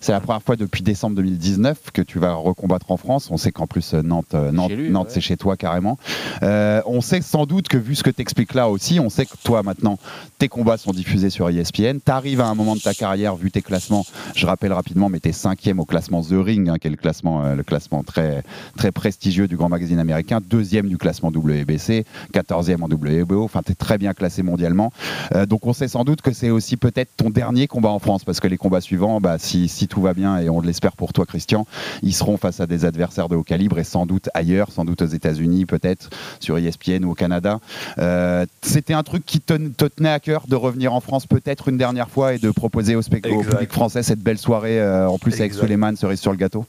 c'est 0.00 0.12
la 0.12 0.20
première 0.20 0.40
fois 0.42 0.54
depuis 0.54 0.82
décembre 0.82 1.16
2019 1.16 1.90
que 1.92 2.00
tu 2.02 2.20
vas 2.20 2.34
recombattre 2.34 2.92
en 2.92 2.96
France. 2.96 3.28
On 3.32 3.36
sait 3.36 3.50
qu'en 3.50 3.66
plus 3.66 3.94
euh, 3.94 4.02
Nantes, 4.02 4.34
euh, 4.34 4.52
Nantes, 4.52 4.70
lui, 4.70 4.88
Nantes 4.90 5.08
ouais. 5.08 5.14
c'est 5.14 5.20
chez 5.20 5.36
toi 5.36 5.56
carrément. 5.56 5.98
Euh, 6.44 6.80
on 6.86 7.00
sait 7.00 7.20
sans 7.22 7.44
doute 7.44 7.66
que 7.66 7.76
vu 7.76 7.96
ce 7.96 8.04
que 8.04 8.10
tu 8.10 8.22
expliques 8.22 8.54
là 8.54 8.68
aussi, 8.68 9.00
on 9.00 9.10
sait 9.10 9.26
que 9.26 9.34
toi 9.42 9.64
maintenant, 9.64 9.98
tes 10.38 10.46
combats 10.48 10.76
sont 10.76 10.92
diffusés 10.92 11.30
sur 11.30 11.50
ESPN. 11.50 11.98
Tu 12.04 12.12
arrives 12.12 12.40
à 12.40 12.46
un 12.46 12.54
moment 12.54 12.76
de 12.76 12.80
ta 12.80 12.94
carrière, 12.94 13.34
vu 13.34 13.50
tes 13.50 13.62
classements, 13.62 14.06
je 14.36 14.46
rappelle 14.46 14.72
rapidement, 14.72 15.08
mais 15.08 15.18
tu 15.18 15.30
es 15.30 15.32
cinquième 15.32 15.80
au 15.80 15.84
classement 15.84 16.22
The 16.22 16.34
Ring, 16.34 16.68
hein, 16.68 16.76
qui 16.80 16.86
est 16.86 16.90
le 16.90 16.96
classement, 16.96 17.44
euh, 17.44 17.56
le 17.56 17.64
classement 17.64 18.04
très, 18.04 18.44
très 18.76 18.92
prestigieux 18.92 19.48
du 19.48 19.56
grand 19.56 19.68
magazine 19.68 19.98
américain, 19.98 20.38
deuxième 20.40 20.88
du 20.88 20.98
classement 20.98 21.30
WBC, 21.30 22.04
quatorzième 22.32 22.84
en 22.84 22.86
WBO, 22.86 23.42
enfin 23.42 23.62
tu 23.66 23.72
es 23.72 23.74
très 23.88 23.96
bien 23.96 24.12
classé 24.12 24.42
mondialement. 24.42 24.92
Euh, 25.34 25.46
donc 25.46 25.66
on 25.66 25.72
sait 25.72 25.88
sans 25.88 26.04
doute 26.04 26.20
que 26.20 26.34
c'est 26.34 26.50
aussi 26.50 26.76
peut-être 26.76 27.08
ton 27.16 27.30
dernier 27.30 27.66
combat 27.68 27.88
en 27.88 27.98
France, 27.98 28.22
parce 28.22 28.38
que 28.38 28.46
les 28.46 28.58
combats 28.58 28.82
suivants, 28.82 29.18
bah, 29.18 29.36
si, 29.38 29.66
si 29.66 29.88
tout 29.88 30.02
va 30.02 30.12
bien, 30.12 30.36
et 30.38 30.50
on 30.50 30.60
l'espère 30.60 30.92
pour 30.92 31.14
toi 31.14 31.24
Christian, 31.24 31.66
ils 32.02 32.12
seront 32.12 32.36
face 32.36 32.60
à 32.60 32.66
des 32.66 32.84
adversaires 32.84 33.30
de 33.30 33.36
haut 33.36 33.42
calibre 33.42 33.78
et 33.78 33.84
sans 33.84 34.04
doute 34.04 34.28
ailleurs, 34.34 34.72
sans 34.72 34.84
doute 34.84 35.00
aux 35.00 35.06
États-Unis, 35.06 35.64
peut-être 35.64 36.10
sur 36.38 36.58
ESPN 36.58 37.02
ou 37.06 37.12
au 37.12 37.14
Canada. 37.14 37.60
Euh, 37.96 38.44
C'était 38.60 38.92
un 38.92 39.02
truc 39.02 39.24
qui 39.24 39.40
te, 39.40 39.54
te 39.54 39.86
tenait 39.86 40.10
à 40.10 40.20
cœur 40.20 40.46
de 40.48 40.54
revenir 40.54 40.92
en 40.92 41.00
France 41.00 41.26
peut-être 41.26 41.68
une 41.68 41.78
dernière 41.78 42.10
fois 42.10 42.34
et 42.34 42.38
de 42.38 42.50
proposer 42.50 42.94
au, 42.94 43.00
au 43.00 43.42
public 43.42 43.72
français 43.72 44.02
cette 44.02 44.20
belle 44.20 44.36
soirée, 44.36 44.82
euh, 44.82 45.08
en 45.08 45.16
plus 45.16 45.32
avec. 45.40 45.54
Suleiman, 45.54 45.96
cerise 45.96 46.20
sur 46.20 46.30
le 46.30 46.36
gâteau. 46.36 46.66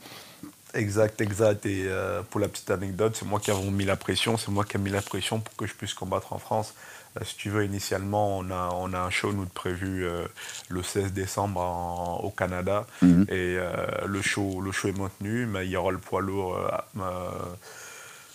Exact, 0.74 1.20
exact. 1.20 1.66
Et 1.66 1.84
euh, 1.86 2.22
pour 2.30 2.40
la 2.40 2.48
petite 2.48 2.70
anecdote, 2.70 3.16
c'est 3.18 3.26
moi 3.26 3.40
qui 3.40 3.50
avons 3.50 3.70
mis 3.70 3.84
la 3.84 3.96
pression, 3.96 4.36
c'est 4.36 4.50
moi 4.50 4.64
qui 4.64 4.76
ai 4.76 4.80
mis 4.80 4.90
la 4.90 5.02
pression 5.02 5.40
pour 5.40 5.54
que 5.56 5.66
je 5.66 5.74
puisse 5.74 5.94
combattre 5.94 6.32
en 6.32 6.38
France. 6.38 6.74
Euh, 7.16 7.24
si 7.24 7.36
tu 7.36 7.50
veux, 7.50 7.64
initialement, 7.64 8.38
on 8.38 8.50
a, 8.50 8.70
on 8.74 8.92
a 8.92 8.98
un 9.00 9.10
show 9.10 9.32
nous 9.32 9.46
prévu 9.46 10.04
euh, 10.06 10.26
le 10.68 10.82
16 10.82 11.12
décembre 11.12 11.60
en- 11.60 12.20
au 12.22 12.30
Canada. 12.30 12.86
Mhm. 13.02 13.22
Et 13.28 13.56
euh, 13.58 13.86
le, 14.06 14.22
show, 14.22 14.60
le 14.60 14.70
show 14.72 14.88
est 14.88 14.98
maintenu, 14.98 15.46
mais 15.46 15.66
il 15.66 15.70
y 15.70 15.76
aura 15.76 15.90
le 15.90 15.98
poids 15.98 16.20
lourd 16.20 16.56
euh, 16.56 17.00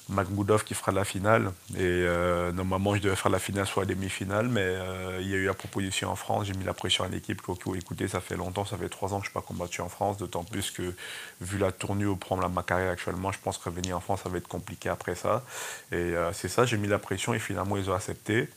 Magmoudov 0.07 0.63
qui 0.65 0.75
fera 0.75 0.91
la 0.91 1.03
finale. 1.03 1.51
Et 1.79 2.05
normalement, 2.53 2.95
je 2.95 3.01
devais 3.01 3.15
faire 3.15 3.31
la 3.31 3.39
finale 3.39 3.65
soit 3.65 3.85
la 3.85 3.95
demi-finale, 3.95 4.47
mais 4.47 4.75
il 5.19 5.27
y 5.27 5.33
a 5.33 5.37
eu 5.37 5.45
la 5.45 5.55
proposition 5.55 6.11
en 6.11 6.15
France. 6.15 6.45
J'ai 6.45 6.53
mis 6.53 6.63
la 6.63 6.75
pression 6.75 7.03
à 7.03 7.07
l'équipe. 7.07 7.41
qui- 7.41 7.53
qui- 7.57 7.77
Écoutez, 7.79 8.07
ça 8.07 8.19
fait 8.21 8.35
longtemps, 8.37 8.65
ça 8.65 8.77
fait 8.77 8.87
trois 8.89 9.13
ans 9.13 9.17
que 9.19 9.25
je 9.25 9.29
suis 9.31 9.33
pas 9.33 9.41
combattu 9.41 9.81
en 9.81 9.89
France, 9.89 10.17
d'autant 10.17 10.43
plus 10.43 10.69
que, 10.69 10.93
vu 11.41 11.57
la 11.57 11.71
tournure 11.71 12.11
où 12.11 12.15
prend 12.17 12.39
la- 12.39 12.49
ma 12.49 12.61
carrière 12.61 12.91
actuellement, 12.91 13.31
je 13.31 13.39
pense 13.43 13.57
que 13.57 13.67
revenir 13.69 13.97
en 13.97 13.99
France, 13.99 14.19
ça 14.23 14.29
va 14.29 14.37
être 14.37 14.47
compliqué 14.47 14.89
après 14.89 15.15
ça. 15.15 15.43
Et 15.91 16.13
c'est 16.33 16.49
ça, 16.49 16.65
j'ai 16.65 16.77
mis 16.77 16.87
la 16.87 16.99
pression 16.99 17.33
et 17.33 17.39
finalement, 17.39 17.75
ils 17.75 17.89
ont 17.89 17.95
accepté. 17.95 18.47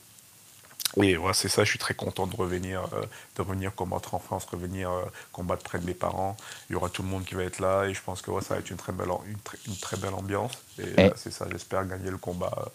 Et 0.97 1.17
voilà, 1.17 1.35
c'est 1.35 1.49
ça, 1.49 1.65
je 1.65 1.71
suis 1.71 1.79
très 1.79 1.95
content 1.95 2.27
de 2.27 2.35
revenir, 2.35 2.83
euh, 2.95 3.03
de 3.37 3.43
revenir 3.43 3.75
combattre 3.75 4.15
en 4.15 4.19
France, 4.19 4.47
revenir 4.51 4.91
euh, 4.91 5.05
combattre 5.33 5.63
près 5.63 5.79
de 5.79 5.85
mes 5.87 5.95
parents. 5.95 6.37
Il 6.69 6.73
y 6.73 6.77
aura 6.77 6.89
tout 6.89 7.03
le 7.03 7.09
monde 7.09 7.25
qui 7.25 7.35
va 7.35 7.45
être 7.45 7.61
là 7.61 7.85
et 7.85 7.95
je 7.95 8.01
pense 8.03 8.23
que 8.23 8.31
ouais, 8.31 8.43
ça 8.43 8.55
va 8.55 8.61
être 8.61 8.71
une 8.71 8.79
très 8.79 8.93
belle, 8.93 9.09
une 9.27 9.39
très, 9.39 9.59
une 9.67 9.77
très 9.77 9.97
belle 9.99 10.15
ambiance. 10.15 10.53
Et 10.79 10.83
Et- 10.83 11.01
euh, 11.01 11.11
c'est 11.17 11.33
ça, 11.33 11.47
j'espère 11.51 11.87
gagner 11.87 12.11
le 12.11 12.19
combat 12.19 12.71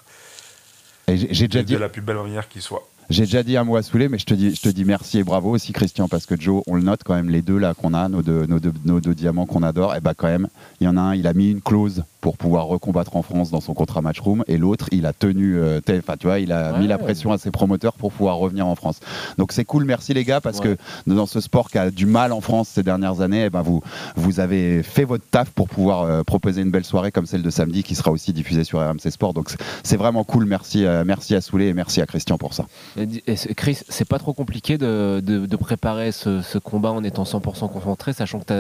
j'ai 1.08 1.48
déjà 1.48 1.64
dit, 1.64 1.74
de 1.74 1.78
la 1.78 1.90
plus 1.90 2.02
belle 2.02 2.18
manière 2.18 2.48
qui 2.48 2.62
soit. 2.62 2.88
J'ai 3.10 3.26
déjà 3.26 3.44
dit 3.44 3.58
un 3.58 3.64
mot 3.64 3.76
à 3.76 3.84
Soulé, 3.84 4.08
mais 4.10 4.18
je 4.18 4.26
te 4.26 4.34
dis, 4.34 4.56
je 4.56 4.62
te 4.62 4.70
dis 4.70 4.86
merci 4.86 5.20
et 5.20 5.24
bravo 5.24 5.52
aussi 5.52 5.74
Christian, 5.74 6.08
parce 6.08 6.26
que 6.26 6.40
Joe, 6.40 6.64
on 6.68 6.76
le 6.76 6.82
note 6.84 7.02
quand 7.04 7.14
même, 7.14 7.30
les 7.30 7.42
deux 7.42 7.58
là 7.58 7.74
qu'on 7.74 7.94
a, 7.94 8.08
nos 8.10 8.22
deux, 8.22 8.46
nos 8.48 8.60
deux, 8.60 8.74
nos 8.86 9.00
deux 9.02 9.14
diamants 9.14 9.46
qu'on 9.46 9.62
adore, 9.62 9.96
et 9.96 10.00
bah 10.02 10.14
quand 10.16 10.28
même, 10.28 10.48
il 10.80 10.86
y 10.86 10.88
en 10.88 10.98
a 10.98 11.02
un, 11.02 11.16
il 11.16 11.28
a 11.28 11.34
mis 11.34 11.52
une 11.52 11.62
clause 11.62 12.04
pour 12.22 12.38
pouvoir 12.38 12.66
recombattre 12.68 13.16
en 13.18 13.22
France 13.22 13.52
dans 13.52 13.60
son 13.60 13.74
contrat 13.74 14.02
Matchroom, 14.02 14.44
et 14.48 14.58
l'autre, 14.58 14.88
il 14.92 15.06
a 15.06 15.14
tenu, 15.14 15.58
euh, 15.58 15.82
tu 15.86 16.02
vois, 16.28 16.40
il 16.40 16.52
a 16.52 16.74
Ouais. 16.74 16.80
mis 16.80 16.88
la 16.88 16.98
pression 16.98 17.32
à 17.34 17.38
ses 17.38 17.52
promoteurs 17.52 17.94
pour 17.94 18.12
pouvoir 18.14 18.38
revenir 18.38 18.66
en 18.68 18.76
France. 18.76 19.00
Donc 19.38 19.52
c'est 19.52 19.66
cool, 19.66 19.84
merci 19.86 20.14
les 20.14 20.24
gars, 20.24 20.40
parce 20.42 20.60
Ouais. 20.60 20.76
que 21.06 21.12
dans 21.14 21.26
ce 21.26 21.42
sport 21.42 21.70
qui 21.70 21.78
a 21.78 21.92
du 21.92 22.06
mal 22.06 22.32
en 22.32 22.40
France 22.42 22.70
ces 22.70 22.84
dernières 22.84 23.20
années, 23.22 23.46
eh 23.46 23.50
ben 23.50 23.62
vous, 23.62 23.82
vous 24.16 24.40
avez 24.40 24.82
fait 24.82 25.04
votre 25.04 25.26
taf 25.30 25.50
pour 25.52 25.68
pouvoir 25.68 26.04
euh, 26.04 26.24
proposer 26.24 26.62
une 26.62 26.72
belle 26.72 26.86
soirée 26.86 27.12
comme 27.12 27.26
celle 27.26 27.44
de 27.44 27.50
samedi, 27.50 27.84
qui 27.84 27.96
sera 27.96 28.12
aussi 28.12 28.32
diffusée 28.34 28.64
sur 28.64 28.80
RMC 28.80 29.10
Sport. 29.12 29.34
Donc 29.34 29.50
c'est- 29.50 29.58
c'est 29.84 29.98
vraiment 29.98 30.24
cool, 30.24 30.46
merci, 30.46 30.86
euh, 30.86 31.04
merci 31.06 31.36
à 31.36 31.42
Soulé 31.42 31.68
et 31.68 31.74
merci 31.74 32.02
à 32.02 32.06
Christian 32.06 32.38
pour 32.38 32.54
ça. 32.54 32.66
Et 32.96 33.36
Chris, 33.56 33.80
c'est 33.90 34.08
pas 34.08 34.20
trop 34.20 34.34
compliqué 34.34 34.78
de, 34.78 35.20
de- 35.24 35.46
de 35.46 35.56
préparer 35.56 36.12
ce, 36.12 36.42
ce 36.42 36.58
combat 36.60 36.92
en 36.92 37.04
étant 37.04 37.24
100% 37.26 37.68
concentré, 37.72 38.14
sachant 38.14 38.40
que 38.40 38.46
tu 38.46 38.54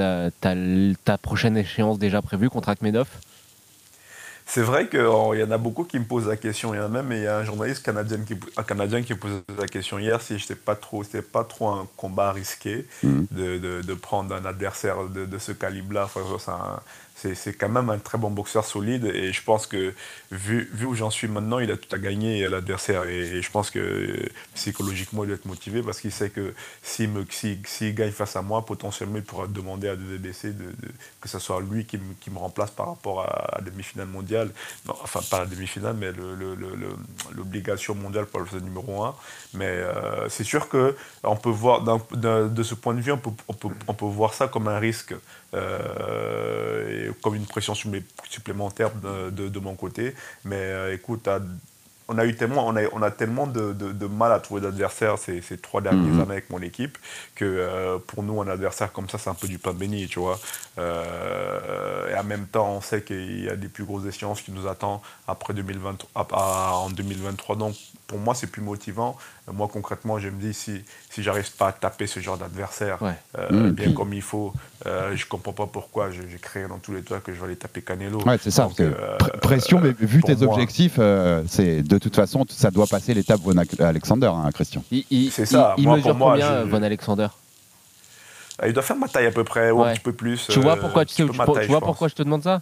as, 0.47 0.95
ta 1.05 1.17
prochaine 1.17 1.55
échéance 1.57 1.99
déjà 1.99 2.21
prévue 2.21 2.49
contre 2.49 2.69
Akhmedov? 2.69 3.07
C'est 4.45 4.61
vrai 4.61 4.89
qu'il 4.89 4.99
y 4.99 5.43
en 5.43 5.51
a 5.51 5.57
beaucoup 5.57 5.85
qui 5.85 5.97
me 5.97 6.03
posent 6.05 6.27
la 6.27 6.35
question. 6.35 6.73
Il 6.73 6.77
y 6.77 6.79
en 6.81 6.85
a 6.85 7.01
même 7.01 7.11
il 7.13 7.23
y 7.23 7.27
a 7.27 7.37
un 7.37 7.43
journaliste 7.45 7.83
canadien 7.83 8.17
qui, 8.27 8.35
un 8.57 8.63
Canadien 8.63 9.01
qui 9.01 9.15
posait 9.15 9.41
la 9.57 9.67
question 9.67 9.99
hier 9.99 10.21
si 10.21 10.37
c'était 10.37 10.55
pas 10.55 10.75
trop, 10.75 11.03
c'était 11.03 11.21
pas 11.21 11.45
trop 11.45 11.69
un 11.69 11.87
combat 11.95 12.33
risqué 12.33 12.85
Mhm. 13.03 13.27
de, 13.31 13.57
de- 13.57 13.81
de 13.81 13.93
prendre 13.93 14.35
un 14.35 14.43
adversaire 14.45 15.05
de, 15.05 15.25
de 15.25 15.37
ce 15.37 15.53
calibre-là. 15.53 16.09
Enfin, 16.13 16.81
c'est 17.33 17.53
quand 17.53 17.69
même 17.69 17.89
un 17.89 17.99
très 17.99 18.17
bon 18.17 18.29
boxeur 18.29 18.65
solide 18.65 19.05
et 19.05 19.31
je 19.31 19.43
pense 19.43 19.67
que 19.67 19.93
vu, 20.31 20.69
où 20.86 20.95
j'en 20.95 21.09
suis 21.09 21.27
maintenant, 21.27 21.59
il 21.59 21.71
a 21.71 21.77
tout 21.77 21.93
à 21.95 21.99
gagner 21.99 22.47
l'adversaire 22.49 23.05
et, 23.05 23.41
je 23.41 23.51
pense 23.51 23.69
que 23.69 24.29
psychologiquement 24.55 25.23
il 25.23 25.27
doit 25.27 25.36
être 25.36 25.45
motivé 25.45 25.81
parce 25.81 26.01
qu'il 26.01 26.12
sait 26.12 26.29
que 26.29 26.53
s'il 26.81 27.95
gagne 27.95 28.12
face 28.12 28.36
à 28.36 28.41
moi, 28.41 28.65
potentiellement 28.65 29.17
il 29.17 29.23
pourra 29.23 29.47
demander 29.47 29.88
à 29.88 29.95
DDBC 29.95 30.53
de, 30.53 30.65
que 31.21 31.29
ce 31.29 31.39
soit 31.39 31.62
lui 31.62 31.86
qui 31.86 31.97
me, 31.97 32.38
remplace 32.38 32.71
par 32.71 32.88
rapport 32.88 33.21
à 33.21 33.57
la 33.57 33.62
demi-finale 33.62 34.07
mondiale. 34.07 34.49
Enfin, 34.88 35.21
pas 35.29 35.39
la 35.39 35.45
demi-finale, 35.45 35.95
mais 35.97 36.12
l'obligation 37.36 37.95
mondiale 37.95 38.25
pour 38.25 38.41
le 38.41 38.59
numéro 38.59 39.03
1. 39.03 39.15
Mais 39.53 39.67
euh, 39.67 40.27
c'est 40.29 40.43
sûr 40.43 40.67
que 40.67 40.95
on 41.23 41.36
peut 41.36 41.49
voir, 41.49 41.81
de 41.81 42.63
ce 42.63 42.75
point 42.75 42.93
de 42.93 43.01
vue, 43.01 43.12
on 43.12 43.93
peut 43.93 44.05
voir 44.05 44.33
ça 44.33 44.47
comme 44.47 44.67
un 44.67 44.79
risque, 44.79 45.13
euh, 45.53 47.11
comme 47.21 47.35
une 47.35 47.45
pression 47.45 47.73
supplé- 47.73 48.03
supplémentaire 48.29 48.91
de 49.31 49.59
mon 49.59 49.75
côté. 49.75 50.13
Mais 50.45 50.55
euh, 50.57 50.93
écoute, 50.93 51.27
à- 51.27 51.41
on 52.09 52.17
a 52.17 52.25
eu 52.25 52.35
tellement, 52.35 52.67
on 52.67 52.75
a, 52.75 52.81
on 52.91 53.01
a 53.01 53.11
tellement 53.11 53.47
de, 53.47 53.71
de- 53.73 53.91
de 53.93 54.05
mal 54.07 54.31
à 54.31 54.39
trouver 54.39 54.61
d'adversaires 54.61 55.17
ces, 55.17 55.41
ces 55.41 55.57
trois 55.57 55.81
dernières 55.81 56.13
Mhm. 56.13 56.19
années 56.21 56.31
avec 56.33 56.49
mon 56.49 56.61
équipe 56.61 56.97
que 57.35 57.45
euh, 57.45 57.97
pour 58.05 58.23
nous, 58.23 58.41
un 58.41 58.47
adversaire 58.47 58.91
comme 58.91 59.07
ça, 59.09 59.17
c'est 59.17 59.29
un 59.29 59.33
peu 59.33 59.47
du 59.47 59.57
pain 59.57 59.73
béni, 59.73 60.07
tu 60.07 60.19
vois. 60.19 60.39
Euh, 61.07 62.13
et 62.13 62.17
en 62.17 62.23
même 62.23 62.45
temps, 62.47 62.69
on 62.71 62.81
sait 62.81 63.01
qu'il 63.03 63.43
y 63.45 63.49
a 63.49 63.55
des 63.55 63.67
plus 63.67 63.83
grosses 63.85 64.05
échéances 64.05 64.41
qui 64.41 64.51
nous 64.51 64.67
attendent 64.67 64.99
après 65.27 65.53
2023, 65.53 66.09
à- 66.15 66.27
à- 66.33 66.73
en 66.75 66.89
2023. 66.89 67.55
Donc, 67.55 67.75
pour 68.07 68.19
moi, 68.19 68.35
c'est 68.35 68.47
plus 68.47 68.61
motivant. 68.61 69.17
Moi, 69.51 69.67
concrètement, 69.71 70.19
je 70.19 70.29
me 70.29 70.39
dis, 70.39 70.53
si, 70.53 70.83
si 71.09 71.23
j'arrive 71.23 71.51
pas 71.53 71.69
à 71.69 71.71
taper 71.71 72.07
ce 72.07 72.19
genre 72.19 72.37
d'adversaire 72.37 73.01
Ouais. 73.01 73.11
euh, 73.37 73.49
Mmh, 73.51 73.71
bien 73.71 73.93
comme 73.93 74.13
il 74.13 74.21
faut, 74.21 74.53
je 74.85 75.25
comprends 75.25 75.53
pas 75.53 75.65
pourquoi 75.67 76.11
j'ai 76.11 76.37
créé 76.37 76.67
dans 76.67 76.77
tous 76.77 76.93
les 76.93 77.01
toits 77.01 77.19
que 77.19 77.33
je 77.33 77.39
vais 77.39 77.45
aller 77.47 77.55
taper 77.55 77.81
Canelo. 77.81 78.21
Ouais, 78.23 78.37
c'est 78.41 78.51
ça. 78.51 78.63
Donc, 78.63 78.75
que 78.77 79.37
pression, 79.39 79.79
mais 79.81 79.91
vu 79.99 80.21
tes 80.21 80.35
moi- 80.35 80.53
objectifs, 80.53 80.99
c'est 81.47 81.81
de 81.93 81.99
toute 81.99 82.15
façon, 82.15 82.43
ça 82.49 82.71
doit 82.71 82.88
passer 82.88 83.13
l'étape 83.13 83.39
Von 83.41 83.56
Alexander, 83.79 84.27
hein, 84.34 84.49
Christian. 84.51 84.84
C'est 84.89 85.45
ça. 85.45 85.75
il- 85.77 85.84
il 85.84 85.88
Moi, 85.88 85.97
mesure 85.97 86.10
pour 86.12 86.17
moi, 86.17 86.32
combien, 86.34 86.62
je- 86.63 86.69
Von 86.69 86.82
Alexander? 86.84 87.27
Euh, 88.62 88.67
Il 88.67 88.73
doit 88.73 88.84
faire 88.84 88.95
ma 88.95 89.08
taille 89.08 89.27
à 89.27 89.32
peu 89.32 89.43
près, 89.43 89.69
ou 89.71 89.82
Ouais. 89.82 89.89
un 89.89 89.93
petit 89.93 89.99
peu 90.01 90.13
plus. 90.13 90.47
Tu 90.49 90.60
vois 90.60 90.73
euh, 90.73 90.75
pourquoi, 90.82 91.06
tu, 91.06 91.13
sais, 91.13 91.23
tu 91.25 91.32
vois 91.32 91.45
taille, 91.45 91.65
tu 91.65 91.67
vois 91.71 91.79
je 91.79 91.86
pourquoi 91.86 92.08
je 92.08 92.15
te 92.15 92.23
demande 92.23 92.43
ça? 92.43 92.62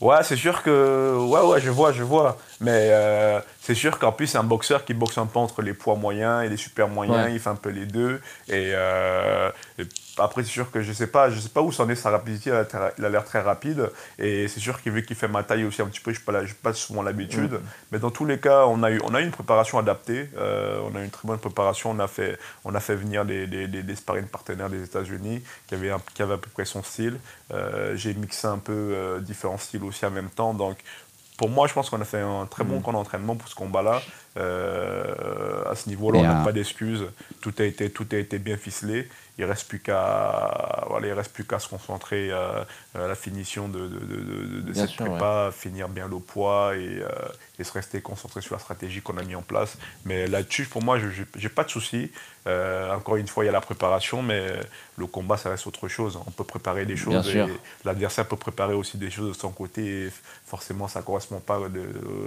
Ouais, 0.00 0.16
c'est 0.24 0.36
sûr 0.36 0.62
que. 0.62 1.16
Ouais, 1.18 1.40
ouais, 1.40 1.60
je 1.60 1.70
vois, 1.70 1.92
je 1.92 2.02
vois. 2.02 2.36
Mais 2.60 2.88
euh, 2.90 3.40
c'est 3.64 3.76
sûr 3.76 4.00
qu'en 4.00 4.10
plus, 4.10 4.26
c'est 4.26 4.38
un 4.38 4.42
boxeur 4.42 4.84
qui 4.84 4.92
boxe 4.92 5.18
un 5.18 5.26
peu 5.26 5.38
entre 5.38 5.62
les 5.62 5.72
poids 5.72 5.94
moyens 5.94 6.44
et 6.44 6.48
les 6.48 6.56
super 6.56 6.88
moyens. 6.88 7.26
Ouais. 7.26 7.32
Il 7.34 7.38
fait 7.38 7.50
un 7.50 7.54
peu 7.54 7.68
les 7.70 7.86
deux. 7.86 8.20
Et, 8.48 8.72
euh, 8.74 9.50
et 9.78 9.84
après, 10.18 10.42
c'est 10.42 10.50
sûr 10.50 10.70
que 10.72 10.82
je 10.82 10.92
sais 10.92 11.06
pas, 11.06 11.30
je 11.30 11.38
sais 11.38 11.48
pas 11.48 11.62
où 11.62 11.70
s'en 11.70 11.88
est 11.88 11.94
sa 11.94 12.10
rapidité. 12.10 12.50
Il 12.98 13.04
a 13.04 13.08
l'air- 13.08 13.24
très 13.24 13.40
rapide. 13.40 13.88
Et 14.18 14.48
c'est 14.48 14.58
sûr 14.58 14.82
qu'il 14.82 14.90
vu 14.90 15.04
qu'il 15.04 15.14
fait 15.14 15.28
ma 15.28 15.44
taille 15.44 15.64
aussi 15.64 15.80
un 15.80 15.86
petit 15.86 16.00
peu, 16.00 16.12
je 16.12 16.18
n'ai 16.18 16.24
pas, 16.24 16.40
pas 16.60 16.72
souvent 16.74 17.02
l'habitude. 17.02 17.60
Mais 17.92 18.00
dans 18.00 18.10
tous 18.10 18.24
les 18.24 18.38
cas, 18.40 18.64
on 18.66 18.82
a 18.82 18.90
eu, 18.90 19.00
on 19.04 19.14
a 19.14 19.20
eu 19.20 19.24
une 19.24 19.30
préparation 19.30 19.78
adaptée. 19.78 20.28
Euh, 20.36 20.80
on 20.92 20.96
a 20.96 21.00
eu 21.00 21.04
une 21.04 21.10
très 21.10 21.28
bonne 21.28 21.38
préparation. 21.38 21.92
On 21.92 22.00
a 22.00 22.08
fait, 22.08 22.38
on 22.64 22.74
a 22.74 22.80
fait 22.80 22.96
venir 22.96 23.24
des, 23.24 23.46
des, 23.46 23.68
des, 23.68 23.84
des 23.84 23.94
sparring 23.94 24.26
partenaires 24.26 24.70
des 24.70 24.82
États-Unis 24.82 25.40
qui 25.68 25.74
avaient, 25.76 25.92
un- 25.92 26.02
qui 26.14 26.22
avaient 26.22 26.34
à 26.34 26.38
peu 26.38 26.50
près 26.50 26.64
son 26.64 26.82
style. 26.82 27.16
Euh, 27.54 27.94
j'ai 27.94 28.12
mixé 28.14 28.48
un 28.48 28.58
peu 28.58 29.20
différents 29.20 29.58
styles 29.58 29.84
aussi 29.84 30.04
en 30.04 30.10
même 30.10 30.30
temps. 30.30 30.52
Donc, 30.52 30.78
pour 31.42 31.50
moi, 31.50 31.66
je 31.66 31.72
pense 31.72 31.90
qu'on 31.90 32.00
a 32.00 32.04
fait 32.04 32.20
un 32.20 32.46
très 32.46 32.62
bon 32.62 32.80
camp 32.80 32.92
d'entraînement 32.92 33.34
pour 33.34 33.48
ce 33.48 33.56
combat-là. 33.56 34.00
Euh, 34.36 35.70
à 35.70 35.74
ce 35.74 35.88
niveau-là, 35.88 36.18
on 36.18 36.22
n'a 36.38 36.44
pas 36.44 36.52
d'excuses. 36.52 37.06
Tout 37.40 37.54
a 37.58 37.64
été, 37.64 37.90
tout 37.90 38.06
a 38.12 38.16
été 38.16 38.38
bien 38.38 38.56
ficelé. 38.56 39.08
Il 39.38 39.44
reste 39.46 39.66
plus 39.66 39.80
qu'à, 39.80 40.84
voilà, 40.88 41.06
il 41.08 41.12
reste 41.14 41.32
plus 41.32 41.44
qu'à 41.44 41.58
se 41.58 41.66
concentrer 41.68 42.28
euh, 42.30 42.62
à 42.94 43.06
la 43.08 43.14
finition 43.14 43.66
de, 43.68 43.80
de, 43.80 43.98
de- 43.98 44.16
de- 44.16 44.60
de 44.60 44.72
Bien 44.72 44.82
cette 44.82 44.90
sûr, 44.90 45.06
prépa, 45.06 45.50
finir 45.56 45.88
bien 45.88 46.06
le 46.06 46.18
poids 46.18 46.76
et, 46.76 47.00
euh, 47.02 47.08
et 47.58 47.64
se 47.64 47.72
rester 47.72 48.02
concentré 48.02 48.42
sur 48.42 48.54
la 48.54 48.58
stratégie 48.58 49.00
qu'on 49.00 49.16
a 49.16 49.22
mis 49.22 49.34
en 49.34 49.40
place. 49.42 49.78
Mais 50.04 50.26
là-dessus, 50.26 50.66
pour 50.66 50.82
moi, 50.82 50.98
je 50.98 51.06
n'ai 51.40 51.48
pas 51.48 51.64
de 51.64 51.70
souci. 51.70 52.10
Euh, 52.46 52.92
encore 52.94 53.16
une 53.16 53.28
fois, 53.28 53.44
il 53.44 53.46
y 53.46 53.48
a 53.48 53.52
la 53.52 53.60
préparation, 53.62 54.20
mais 54.22 54.52
le 54.98 55.06
combat, 55.06 55.36
ça 55.38 55.48
reste 55.48 55.66
autre 55.66 55.88
chose. 55.88 56.18
On 56.26 56.30
peut 56.30 56.44
préparer 56.44 56.84
des 56.84 56.96
choses 56.96 57.14
l'adversaire 57.84 58.26
peut 58.26 58.36
préparer 58.36 58.74
aussi 58.74 58.98
des 58.98 59.10
choses 59.10 59.28
de 59.34 59.40
son 59.40 59.50
côté. 59.50 60.06
Et 60.06 60.10
forcément, 60.44 60.88
ça 60.88 61.00
ne 61.00 61.04
correspond 61.04 61.40
pas 61.40 61.58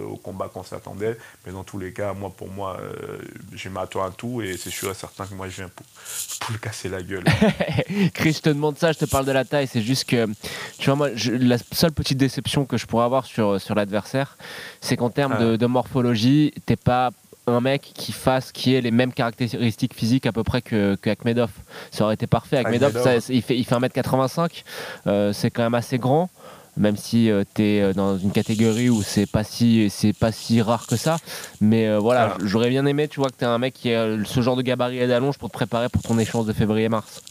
au 0.07 0.15
combat 0.17 0.49
qu'on 0.51 0.63
s'attendait. 0.63 1.17
Mais 1.45 1.51
dans 1.51 1.63
tous 1.63 1.77
les 1.77 1.91
cas, 1.95 2.13
moi, 2.13 2.31
pour 2.35 2.49
moi, 2.49 2.77
euh, 2.79 3.17
j'ai 3.55 3.69
m'attends 3.69 4.03
à 4.03 4.11
tout 4.11 4.41
et 4.41 4.55
c'est 4.57 4.69
sûr 4.69 4.91
et 4.91 4.93
certain 4.93 5.25
que 5.25 5.33
moi, 5.33 5.47
je 5.49 5.55
viens 5.57 5.69
pour, 5.69 5.85
pour 6.41 6.51
le 6.53 6.57
casser 6.59 6.89
la 6.89 7.01
gueule. 7.01 7.23
Chris, 8.13 8.33
je 8.33 8.41
te 8.41 8.49
demande 8.49 8.77
ça, 8.77 8.91
je 8.91 8.99
te 8.99 9.05
parle 9.05 9.25
de 9.25 9.31
la 9.31 9.45
taille. 9.45 9.67
C'est 9.67 9.81
juste 9.81 10.05
que, 10.05 10.27
tu 10.77 10.85
vois, 10.85 10.95
moi, 10.95 11.09
je- 11.15 11.31
la 11.31 11.57
seule 11.71 11.91
petite 11.91 12.17
déception 12.17 12.65
que 12.65 12.77
je 12.77 12.85
pourrais 12.85 13.05
avoir 13.05 13.25
sur, 13.25 13.59
sur 13.59 13.75
l'adversaire, 13.75 14.37
c'est 14.81 14.95
qu'en 14.97 15.09
termes 15.09 15.33
de, 15.39 15.55
de 15.55 15.65
morphologie, 15.65 16.53
t'es 16.65 16.75
pas 16.75 17.11
un 17.47 17.61
mec 17.61 17.91
qui 17.93 18.11
fasse, 18.11 18.51
qui 18.51 18.73
ait 18.73 18.81
les 18.81 18.89
mêmes 18.91 19.13
caractéristiques 19.13 19.93
physiques 19.93 20.25
à 20.25 20.31
peu 20.31 20.43
près 20.43 20.61
que, 20.63 20.95
que 20.95 21.09
Akhmedov. 21.11 21.51
Ça 21.91 22.03
aurait 22.05 22.15
été 22.15 22.25
parfait. 22.27 22.57
Akhmedov, 22.57 22.95
Akhmedov. 22.97 23.21
ça- 23.21 23.31
il, 23.33 23.41
fait, 23.43 23.55
il 23.55 23.63
fait 23.65 23.75
1m85, 23.75 24.63
euh, 25.07 25.31
c'est 25.31 25.51
quand 25.51 25.63
même 25.63 25.75
assez 25.75 25.97
grand. 25.99 26.29
Même 26.77 26.97
si 26.97 27.29
tu 27.53 27.61
es 27.63 27.93
dans 27.93 28.17
une 28.17 28.31
catégorie 28.31 28.89
où 28.89 29.01
c'est 29.01 29.25
pas 29.25 29.43
si 29.45 29.89
c'est 29.89 30.11
pas 30.11 30.31
si 30.33 30.61
rare 30.61 30.87
que 30.87 30.97
ça, 30.97 31.17
mais 31.61 31.87
euh, 31.87 31.99
voilà, 31.99 32.33
Ah. 32.33 32.37
j'aurais 32.43 32.69
bien 32.69 32.85
aimé, 32.85 33.07
tu 33.07 33.21
vois, 33.21 33.29
que 33.29 33.35
tu 33.37 33.45
es 33.45 33.47
un 33.47 33.57
mec 33.57 33.73
qui 33.73 33.93
a 33.93 34.01
euh, 34.01 34.23
ce 34.25 34.41
genre 34.41 34.57
de 34.57 34.61
gabarit 34.61 34.99
et 34.99 35.07
d'allonge 35.07 35.37
pour 35.37 35.49
te 35.49 35.53
préparer 35.53 35.87
pour 35.87 36.01
ton 36.01 36.19
échange 36.19 36.45
de 36.45 36.53
février-mars. 36.53 37.21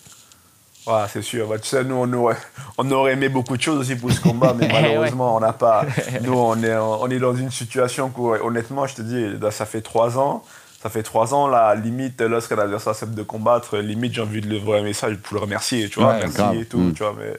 Ouais, 0.87 1.05
c'est 1.11 1.23
sûr. 1.23 1.49
Bah, 1.49 1.59
tu 1.59 1.67
sais, 1.69 1.83
nous, 1.85 1.95
on 1.95 2.13
aurait, 2.13 2.37
on 2.79 2.91
aurait 2.91 3.13
aimé 3.13 3.29
beaucoup 3.31 3.57
de 3.57 3.63
choses 3.63 3.79
aussi 3.81 3.97
pour 3.97 4.13
ce 4.13 4.21
combat, 4.21 4.55
mais 4.55 4.67
ouais. 4.73 4.83
malheureusement, 4.83 5.37
on 5.37 5.41
n'a 5.41 5.53
pas. 5.55 5.87
Nous, 6.23 6.33
on 6.35 6.63
est, 6.63 6.77
on 6.77 7.09
est 7.09 7.19
dans 7.19 7.35
une 7.35 7.51
situation 7.51 8.13
où, 8.17 8.29
honnêtement, 8.35 8.87
je 8.87 8.95
te 8.97 9.03
dis, 9.03 9.27
ça 9.51 9.65
fait 9.67 9.81
trois 9.81 10.19
ans. 10.19 10.43
Ça 10.83 10.91
fait 10.91 11.03
trois 11.03 11.33
ans, 11.33 11.49
là, 11.49 11.75
limite, 11.75 12.21
lorsqu'un 12.21 12.59
adversaire 12.59 12.93
accepte 12.93 13.15
de 13.15 13.23
combattre, 13.23 13.79
limite, 13.79 14.13
j'ai 14.13 14.21
envie 14.21 14.43
de 14.43 14.47
lui 14.47 14.61
envoyer 14.61 14.83
un 14.83 14.85
message 14.85 15.17
pour 15.17 15.35
le 15.37 15.41
remercier, 15.41 15.89
tu 15.89 16.01
vois, 16.01 16.11
Ouais, 16.13 16.19
merci 16.21 16.37
grave. 16.37 16.55
et 16.57 16.67
tout, 16.67 16.79
Mm. 16.79 16.93
tu 16.93 17.03
vois, 17.03 17.15
mais. 17.19 17.33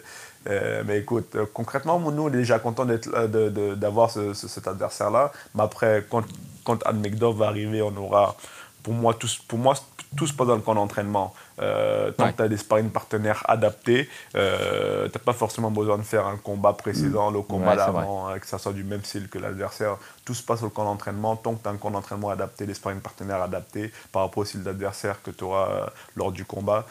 Euh, 0.48 0.84
mais 0.86 1.00
écoute, 1.00 1.36
euh, 1.36 1.46
concrètement, 1.54 2.00
nous, 2.00 2.24
on 2.24 2.28
est 2.30 2.32
déjà 2.32 2.60
content 2.60 2.86
d'avoir 2.86 4.12
ce- 4.12 4.34
ce- 4.34 4.48
cet 4.48 4.68
adversaire-là. 4.68 5.32
Mais 5.56 5.64
après, 5.64 6.06
quand, 6.10 6.24
quand 6.64 6.86
Admekdov 6.86 7.38
va 7.38 7.48
arriver, 7.48 7.82
on 7.82 7.96
aura, 7.98 8.36
pour 8.84 8.94
moi, 8.94 9.14
tous, 9.14 9.38
pour 9.48 9.58
moi, 9.60 9.74
tout 10.16 10.28
se 10.28 10.34
passe 10.34 10.48
dans 10.48 10.56
le 10.56 10.62
camp 10.62 10.76
d'entraînement. 10.76 11.34
Euh, 11.60 12.12
tant 12.12 12.26
Ouais. 12.26 12.32
que 12.32 12.38
tu 12.38 12.44
as 12.44 12.48
des 12.48 12.58
sparring 12.58 12.90
partenaires 12.90 13.44
adaptés, 13.50 14.08
euh, 14.36 15.10
tu 15.10 15.18
n'as 15.18 15.24
pas 15.24 15.34
forcément 15.34 15.72
besoin 15.72 15.98
de 15.98 16.04
faire 16.04 16.26
un 16.26 16.38
combat 16.38 16.72
précédent, 16.74 17.32
le 17.32 17.42
combat 17.42 17.72
Ouais, 17.72 17.76
d'avant, 17.78 18.30
euh, 18.30 18.38
que 18.38 18.48
ça 18.48 18.58
soit 18.58 18.72
du 18.74 18.84
même 18.86 19.04
style 19.04 19.28
que 19.28 19.40
l'adversaire. 19.40 19.98
Tout 20.24 20.34
se 20.34 20.44
passe 20.44 20.64
au 20.64 20.70
camp 20.70 20.86
d'entraînement. 20.86 21.36
Tant 21.36 21.56
que 21.56 21.64
tu 21.64 21.68
as 21.68 21.72
un 21.72 21.78
camp 21.78 21.92
d'entraînement 21.92 22.30
adapté, 22.30 22.66
des 22.66 22.74
sparring 22.74 23.02
partenaires 23.02 23.42
adaptés 23.42 23.92
par 24.12 24.22
rapport 24.24 24.40
au 24.44 24.46
style 24.46 24.64
d'adversaire 24.64 25.22
que 25.22 25.32
tu 25.32 25.44
auras 25.44 25.88
lors 26.16 26.32
du 26.32 26.46
combat, 26.46 26.86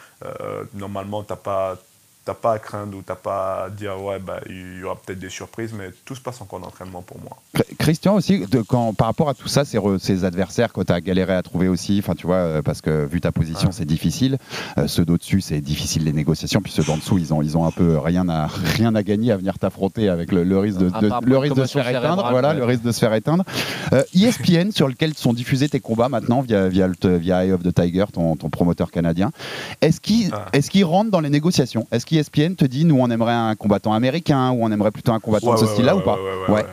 normalement, 0.73 1.23
tu 1.23 1.31
n'as 1.33 1.37
pas, 1.37 1.77
t'as 2.25 2.33
pas 2.33 2.53
à 2.53 2.59
craindre 2.59 2.97
ou 2.97 3.01
tu 3.01 3.11
n'as 3.11 3.15
pas 3.15 3.65
à 3.65 3.69
dire 3.69 4.01
ouais, 4.01 4.17
bah, 4.19 4.39
il 4.49 4.79
y 4.79 4.83
aura 4.83 4.95
peut-être 4.95 5.19
des 5.19 5.29
surprises, 5.29 5.71
mais 5.77 5.91
tout 6.05 6.15
se 6.15 6.21
passe 6.21 6.41
en 6.41 6.45
camp 6.45 6.59
d'entraînement 6.59 7.01
pour 7.03 7.17
moi. 7.21 7.37
Chr- 7.55 7.75
Christian 7.77 8.15
aussi, 8.15 8.45
de, 8.47 8.61
quand, 8.61 8.93
par 8.93 9.07
rapport 9.07 9.29
à 9.29 9.33
tout 9.35 9.47
ça, 9.47 9.63
ces, 9.63 9.77
re- 9.77 9.99
ces 9.99 10.25
adversaires 10.25 10.73
que 10.73 10.81
tu 10.81 10.91
as 10.91 11.01
galéré 11.01 11.33
à 11.35 11.43
trouver 11.43 11.67
aussi, 11.67 11.99
enfin 11.99 12.15
tu 12.15 12.25
vois, 12.25 12.37
euh, 12.37 12.61
parce 12.63 12.81
que 12.81 13.05
vu 13.05 13.21
ta 13.21 13.31
position, 13.31 13.71
c'est 13.71 13.85
difficile. 13.85 14.37
Euh, 14.77 14.87
ceux 14.87 15.05
d'au-dessus, 15.05 15.41
c'est 15.41 15.61
difficile 15.61 16.03
les 16.03 16.13
négociations, 16.13 16.61
puis 16.61 16.71
ceux 16.71 16.83
d'en 16.83 16.97
dessous, 16.97 17.17
ils 17.19 17.33
ont, 17.33 17.41
ils 17.43 17.57
ont 17.57 17.65
un 17.65 17.71
peu 17.71 17.97
rien 17.99 18.27
à, 18.27 18.47
rien 18.75 18.95
à 18.95 19.03
gagner 19.03 19.31
à 19.31 19.37
venir 19.37 19.59
t'affronter 19.59 20.09
avec 20.09 20.31
le, 20.31 20.43
le 20.43 20.57
risque 20.57 20.79
de, 20.79 20.89
part 20.89 21.21
le 21.21 21.37
risque 21.37 21.55
de 21.55 21.65
se 21.65 21.73
faire 21.73 21.87
éteindre. 21.87 22.27
Voilà, 22.31 22.49
ouais. 22.49 22.55
le 22.55 22.65
risque 22.65 22.81
de 22.83 22.91
se 22.91 22.99
faire 22.99 23.13
éteindre. 23.13 23.43
Euh, 23.93 24.03
ESPN, 24.15 24.71
sur 24.71 24.87
lequel 24.87 25.13
sont 25.13 25.33
diffusés 25.33 25.69
tes 25.69 25.79
combats 25.79 26.09
maintenant 26.09 26.41
via, 26.41 26.67
via, 26.69 26.87
le- 26.87 27.17
via 27.17 27.45
Eye 27.45 27.51
of 27.51 27.61
the 27.61 27.73
Tiger, 27.73 28.05
ton, 28.11 28.35
ton 28.35 28.49
promoteur 28.49 28.89
canadien. 28.89 29.31
Est-ce 29.81 30.01
qu'ils 30.01 30.31
Ah. 30.33 30.47
est-ce 30.53 30.71
qu'ils 30.71 30.85
rentrent 30.85 31.11
dans 31.11 31.19
les 31.19 31.29
négociations? 31.29 31.87
Est-ce 31.91 32.05
ESPN 32.15 32.55
te 32.55 32.65
dit, 32.65 32.85
nous, 32.85 32.99
on 32.99 33.09
aimerait 33.09 33.33
un 33.33 33.55
combattant 33.55 33.93
américain, 33.93 34.51
ou 34.51 34.63
on 34.63 34.71
aimerait 34.71 34.91
plutôt 34.91 35.13
un 35.13 35.19
combattant 35.19 35.53
de 35.53 35.59
ce 35.59 35.67
style-là, 35.67 35.95
ou 35.95 36.01
pas 36.01 36.17
ouais. 36.49 36.65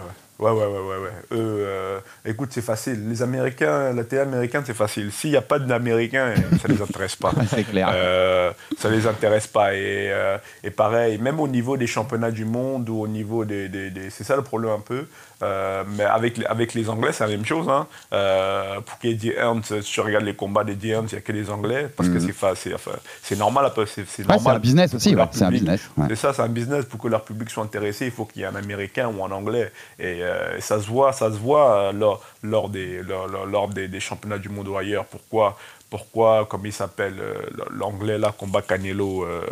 Ouais, 0.43 0.51
ouais, 0.51 0.67
ouais, 0.67 0.97
ouais. 0.97 1.11
Euh, 1.31 2.01
écoute, 2.25 2.49
c'est 2.53 2.63
facile. 2.63 3.09
Les 3.09 3.23
Américains, 3.23 3.93
la 3.93 4.03
télé 4.03 4.23
américaine, 4.23 4.65
c'est 4.67 4.75
facile. 4.75 5.13
S'il 5.13 5.31
n'y 5.31 5.37
a 5.37 5.43
pas 5.43 5.61
d'Américains, 5.61 6.35
ça 6.61 6.67
ne 6.69 6.75
les 6.75 6.83
intéresse 6.83 7.15
pas. 7.15 7.31
c'est 7.49 7.63
clair. 7.63 7.89
Euh, 7.93 8.51
ça 8.77 8.91
ne 8.91 8.97
les 8.97 9.07
intéresse 9.07 9.47
pas. 9.47 9.73
Et, 9.73 10.11
euh, 10.11 10.39
et, 10.65 10.71
pareil, 10.71 11.19
même 11.19 11.39
au 11.39 11.47
niveau 11.47 11.77
des 11.77 11.87
championnats 11.87 12.33
du 12.33 12.45
monde 12.45 12.89
ou 12.89 13.03
au 13.03 13.07
niveau 13.07 13.45
des. 13.45 13.69
des, 13.69 13.91
des 13.91 14.11
c'est 14.11 14.25
ça 14.25 14.35
le 14.35 14.43
problème 14.43 14.73
un 14.73 14.81
peu. 14.81 15.07
Euh, 15.43 15.83
mais 15.97 16.05
avec, 16.05 16.39
les- 16.39 16.47
avec 16.47 16.73
les 16.75 16.89
Anglais, 16.89 17.11
c'est 17.13 17.25
la 17.25 17.31
même 17.31 17.45
chose. 17.45 17.69
Hein. 17.69 17.87
Euh, 18.13 18.81
pour 18.81 18.99
qu'Eddie 18.99 19.31
Hearn, 19.33 19.63
si 19.65 19.81
tu 19.81 20.01
regardes 20.01 20.25
les 20.25 20.35
combats 20.37 20.63
d'Eddie 20.65 20.91
Hearn, 20.91 21.07
il 21.11 21.15
n'y 21.15 21.19
a 21.19 21.21
que 21.21 21.33
des 21.33 21.51
Anglais. 21.51 21.89
Parce 21.97 22.09
que 22.09 22.15
Mhm. 22.15 22.33
c'est 22.55 22.75
enfin, 22.75 22.93
c'est 23.23 23.37
normal. 23.39 23.71
C'est 23.87 24.07
c'est 24.09 24.23
Ouais, 24.23 24.29
normal. 24.29 24.41
c'est 24.43 24.51
un 24.51 24.59
business 24.61 24.95
aussi, 24.95 25.15
ouais, 25.17 25.25
c'est 25.33 25.45
un 25.45 25.51
business. 25.51 25.91
ouais. 25.97 26.07
c'est 26.11 26.17
ça, 26.17 26.33
c'est 26.33 26.43
un 26.43 26.49
business. 26.49 26.85
Pour 26.85 27.01
que 27.01 27.09
leur 27.09 27.25
public 27.25 27.51
soit 27.51 27.65
intéressé, 27.65 28.07
il 28.07 28.13
faut 28.13 28.25
qu'il 28.25 28.43
y 28.43 28.45
ait 28.45 28.49
un 28.49 28.55
Américain 28.55 29.09
ou 29.09 29.25
un 29.25 29.31
Anglais. 29.33 29.73
Et 29.99 30.23
euh, 30.23 30.61
ça 30.61 30.81
se 30.81 30.87
voit, 30.87 31.13
ça 31.13 31.27
se 31.33 31.37
voit 31.39 31.77
euh, 31.77 31.93
lors, 31.93 32.23
lors, 32.43 32.69
des, 32.69 33.03
lors, 33.03 33.27
lors- 33.29 33.47
lors 33.47 33.69
des, 33.69 33.89
des 33.89 34.01
championnats 34.01 34.39
du 34.39 34.49
monde 34.49 34.69
ou 34.69 34.77
ailleurs. 34.77 35.07
Pourquoi, 35.07 35.57
pourquoi 35.91 36.47
comme 36.49 36.65
il 36.67 36.73
s'appelle, 36.73 37.17
euh, 37.21 37.35
l'Anglais 37.71 38.19
là, 38.19 38.33
combat 38.37 38.63
Canelo 38.63 39.25
euh, 39.25 39.43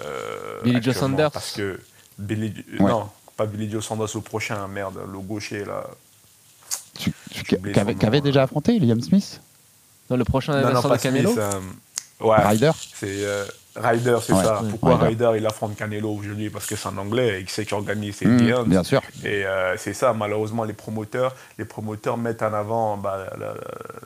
euh, 0.00 0.60
Billy 0.64 0.82
Joe 0.82 0.94
Sanders. 0.96 1.30
Parce 1.30 1.52
que 1.52 1.78
Billy, 2.18 2.52
Ouais. 2.80 2.90
non, 2.90 3.08
pas 3.36 3.46
Billy 3.46 3.70
Joe 3.70 3.84
Sanders 3.84 4.14
au 4.16 4.20
prochain, 4.20 4.66
merde, 4.68 4.98
le 5.10 5.18
gaucher 5.18 5.64
là. 5.64 5.84
Qu'avait 7.72 8.18
hein. 8.18 8.20
déjà 8.20 8.44
affronté 8.44 8.78
Liam 8.78 9.00
Smith? 9.00 9.40
Dans 10.08 10.16
le 10.16 10.24
prochain 10.24 10.52
Non, 10.54 10.60
non, 10.60 10.66
adversaire 10.66 10.90
pas 10.90 10.96
de 10.96 11.02
Canelo 11.02 11.32
Smith, 11.32 11.44
euh, 12.20 12.24
ouais, 12.26 12.36
Ryder? 12.36 12.70
C'est 12.94 13.24
euh, 13.24 13.44
Ryder, 13.76 14.16
c'est 14.22 14.32
Ouais. 14.32 14.42
ça. 14.44 14.62
Pourquoi 14.70 14.96
Ryder. 14.96 15.26
Ryder. 15.26 15.38
il 15.38 15.46
affronte 15.46 15.76
Canelo 15.76 16.10
aujourd'hui? 16.10 16.50
Parce 16.50 16.66
que 16.66 16.76
c'est 16.76 16.88
un 16.88 16.96
Anglais 16.98 17.38
et 17.38 17.40
il 17.42 17.48
sait 17.50 17.64
qui 17.66 17.74
organise 17.74 18.16
ses 18.16 18.26
Mmh, 18.26 18.36
deals. 18.38 18.64
Bien 18.66 18.82
sûr. 18.82 19.00
Et 19.24 19.44
euh, 19.46 19.76
c'est 19.76 19.92
ça, 19.92 20.12
malheureusement, 20.12 20.64
les 20.64 20.72
promoteurs, 20.72 21.34
les 21.58 21.64
promoteurs 21.64 22.16
mettent 22.16 22.42
en 22.42 22.52
avant 22.54 22.96
bah, 22.96 23.26
le- 23.38 23.46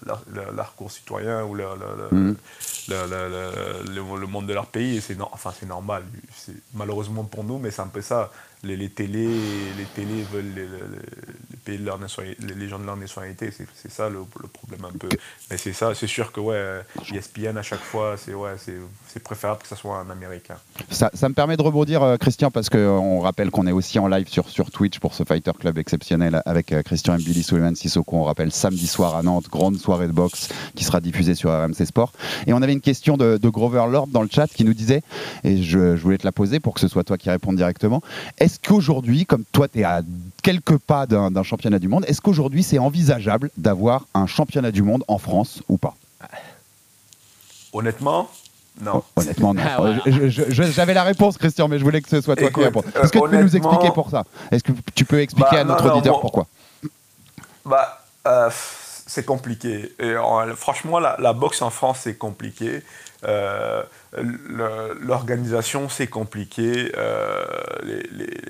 le- 0.07 0.35
le- 0.43 0.57
leur 0.57 0.75
cours 0.75 0.91
citoyen 0.91 1.45
ou 1.45 1.55
le, 1.55 1.65
le- 2.11 2.37
monde 4.27 4.47
de 4.47 4.55
leur 4.55 4.67
pays. 4.67 4.97
Et 4.97 5.01
c'est 5.01 5.17
no- 5.17 5.29
enfin, 5.33 5.53
c'est 5.59 5.67
normal. 5.69 6.03
Malheureusement 6.75 7.25
pour 7.25 7.45
nous, 7.45 7.59
mais 7.59 7.71
c'est 7.71 7.83
un 7.83 7.87
peu 7.89 8.03
ça. 8.03 8.31
Les, 8.63 8.77
les 8.77 8.91
télés, 8.91 9.29
les 9.79 9.85
télés 9.95 10.23
veulent 10.33 10.53
les, 10.55 10.65
les- 10.65 11.50
leur 11.79 11.99
les, 11.99 12.69
gens 12.69 12.79
de 12.79 12.85
leur 12.85 12.97
nationalité. 12.97 13.51
C'est, 13.53 13.91
ça 13.91 14.09
le, 14.09 14.21
problème 14.53 14.85
un 14.85 14.97
peu. 14.97 15.09
Mais 15.51 15.57
c'est 15.57 15.73
ça, 15.73 15.95
c'est 15.95 16.07
sûr 16.07 16.33
que 16.33 16.41
ouais, 16.41 16.83
ESPN 17.13 17.57
à 17.57 17.63
chaque 17.63 17.81
fois, 17.81 18.17
c'est 18.17 18.35
ouais, 18.35 18.55
préférable 19.23 19.63
que 19.63 19.69
ce 19.69 19.77
soit 19.77 19.99
un 19.99 20.11
Américain. 20.11 20.57
Ça, 20.91 21.11
ça 21.15 21.29
me 21.29 21.35
permet 21.35 21.57
de 21.57 21.63
rebondir, 21.63 22.03
euh, 22.03 22.17
Christian, 22.17 22.51
parce 22.51 22.69
qu'on 22.69 23.21
rappelle 23.21 23.51
qu'on 23.51 23.67
est 23.67 23.73
aussi 23.73 23.99
en 23.99 24.09
live 24.09 24.29
sur, 24.29 24.49
sur 24.49 24.71
Twitch 24.71 24.99
pour 24.99 25.15
ce 25.15 25.25
Fighter 25.25 25.53
Club 25.59 25.79
exceptionnel 25.79 26.43
avec 26.47 26.73
euh, 26.73 26.83
Christian. 26.83 27.17
Billy 27.17 27.43
Suleiman 27.43 27.75
Sissoko. 27.75 28.17
On 28.17 28.25
rappelle 28.25 28.53
samedi 28.53 28.87
soir 28.87 29.17
à 29.17 29.23
Nantes, 29.23 29.49
grande 29.51 29.77
soirée 29.77 30.07
de 30.07 30.13
boxe 30.13 30.49
qui 30.75 30.85
sera 30.85 31.01
diffusée 31.01 31.35
sur 31.35 31.51
RMC 31.51 31.85
Sport. 31.87 32.13
Et 32.47 32.53
on 32.53 32.63
avait 32.63 32.73
une 32.73 32.81
question 32.81 33.17
de, 33.17 33.39
Grover 33.51 33.85
Lord 33.91 34.07
dans 34.07 34.23
le 34.23 34.29
chat 34.31 34.47
qui 34.47 34.65
nous 34.65 34.75
disait, 34.75 35.03
et 35.43 35.63
je, 35.63 35.97
voulais 35.97 36.19
te 36.19 36.27
la 36.27 36.33
poser 36.33 36.61
pour 36.61 36.75
que 36.75 36.81
ce 36.81 36.87
soit 36.87 37.03
toi 37.03 37.19
qui 37.19 37.31
réponde 37.31 37.57
directement, 37.57 38.01
est-ce 38.39 38.59
qu'aujourd'hui, 38.61 39.27
comme 39.27 39.45
toi 39.51 39.67
tu 39.67 39.81
es 39.81 39.85
à 39.85 40.03
quelques 40.43 40.79
pas 40.79 41.07
d'un 41.07 41.31
d'un 41.31 41.43
championnat 41.61 41.79
du 41.79 41.89
monde, 41.89 42.07
est-ce 42.09 42.23
qu'aujourd'hui 42.23 42.63
c'est 42.63 42.79
envisageable 42.79 43.51
d'avoir 43.59 44.07
un 44.15 44.27
championnat 44.27 44.71
du 44.71 44.83
monde 44.83 45.05
en 45.09 45.19
France 45.19 45.63
ou 45.69 45.77
pas? 45.77 45.95
Honnêtement, 47.75 48.31
non. 48.81 49.03
Honnêtement, 49.15 49.53
non. 49.53 49.63
Ah, 49.67 49.77
voilà. 49.77 50.01
J'avais 50.07 50.95
la 50.95 51.03
réponse, 51.03 51.37
Christian, 51.37 51.69
mais 51.69 51.79
je 51.79 51.85
voulais 51.85 52.01
que 52.01 52.09
ce 52.09 52.23
soit 52.23 52.35
toi 52.35 52.49
Écoute, 52.49 52.63
qui 52.63 52.65
réponds. 52.67 52.83
euh, 52.97 53.03
Est-ce 53.03 53.13
que 53.13 53.19
tu 53.19 53.29
peux 53.29 53.43
nous 53.43 53.57
expliquer 53.57 53.91
pour 53.91 54.09
ça? 54.11 54.25
Est-ce 54.51 54.65
que 54.65 54.73
tu 54.95 55.05
peux 55.05 55.21
expliquer 55.21 55.57
Bah, 55.57 55.61
à 55.61 55.65
notre 55.65 55.85
non, 55.85 55.91
non, 55.91 55.95
auditeur 55.97 56.15
moi- 56.15 56.21
pourquoi? 56.23 56.47
Bah, 57.67 58.05
euh, 58.27 58.49
c'est 59.07 59.27
compliqué. 59.27 59.93
Et, 59.99 60.05
euh, 60.05 60.57
franchement, 60.57 60.99
la, 60.99 61.17
la 61.19 61.35
boxe 61.35 61.61
en 61.61 61.69
France, 61.71 61.99
c'est 62.05 62.17
compliqué. 62.17 62.83
Euh, 63.25 63.83
L'organisation, 65.01 65.89
c'est 65.89 66.09
compliqué. 66.09 66.91
Euh, 66.97 67.45
les- 67.85 68.03
les- 68.13 68.41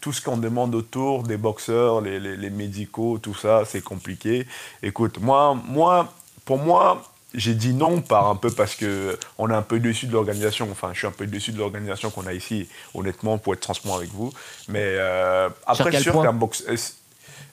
tout 0.00 0.12
ce 0.12 0.20
qu'on 0.20 0.36
demande 0.36 0.74
autour 0.74 1.22
des 1.22 1.36
boxeurs, 1.36 2.00
les, 2.00 2.20
médicaux, 2.50 3.18
tout 3.18 3.34
ça, 3.34 3.62
c'est 3.64 3.80
compliqué. 3.82 4.46
Écoute, 4.82 5.18
moi, 5.20 5.56
moi, 5.68 6.12
pour 6.44 6.58
moi, 6.58 7.02
j'ai 7.34 7.54
dit 7.54 7.74
non 7.74 8.00
par 8.00 8.28
un 8.28 8.36
peu 8.36 8.50
parce 8.50 8.74
que 8.76 9.18
on 9.38 9.50
est 9.50 9.54
un 9.54 9.62
peu 9.62 9.78
déçu 9.80 10.06
de 10.06 10.12
l'organisation. 10.12 10.68
Enfin, 10.70 10.90
je 10.92 10.98
suis 10.98 11.06
un 11.06 11.10
peu 11.12 11.26
déçu 11.26 11.52
de 11.52 11.58
l'organisation 11.58 12.10
qu'on 12.10 12.26
a 12.26 12.32
ici, 12.32 12.68
honnêtement, 12.94 13.38
pour 13.38 13.54
être 13.54 13.60
transparent 13.60 13.96
avec 13.96 14.10
vous. 14.10 14.32
Mais 14.68 14.82
euh, 14.84 15.48
après, 15.66 15.90
sûr 16.00 16.12
qu'un 16.22 16.32
boxe, 16.32 16.64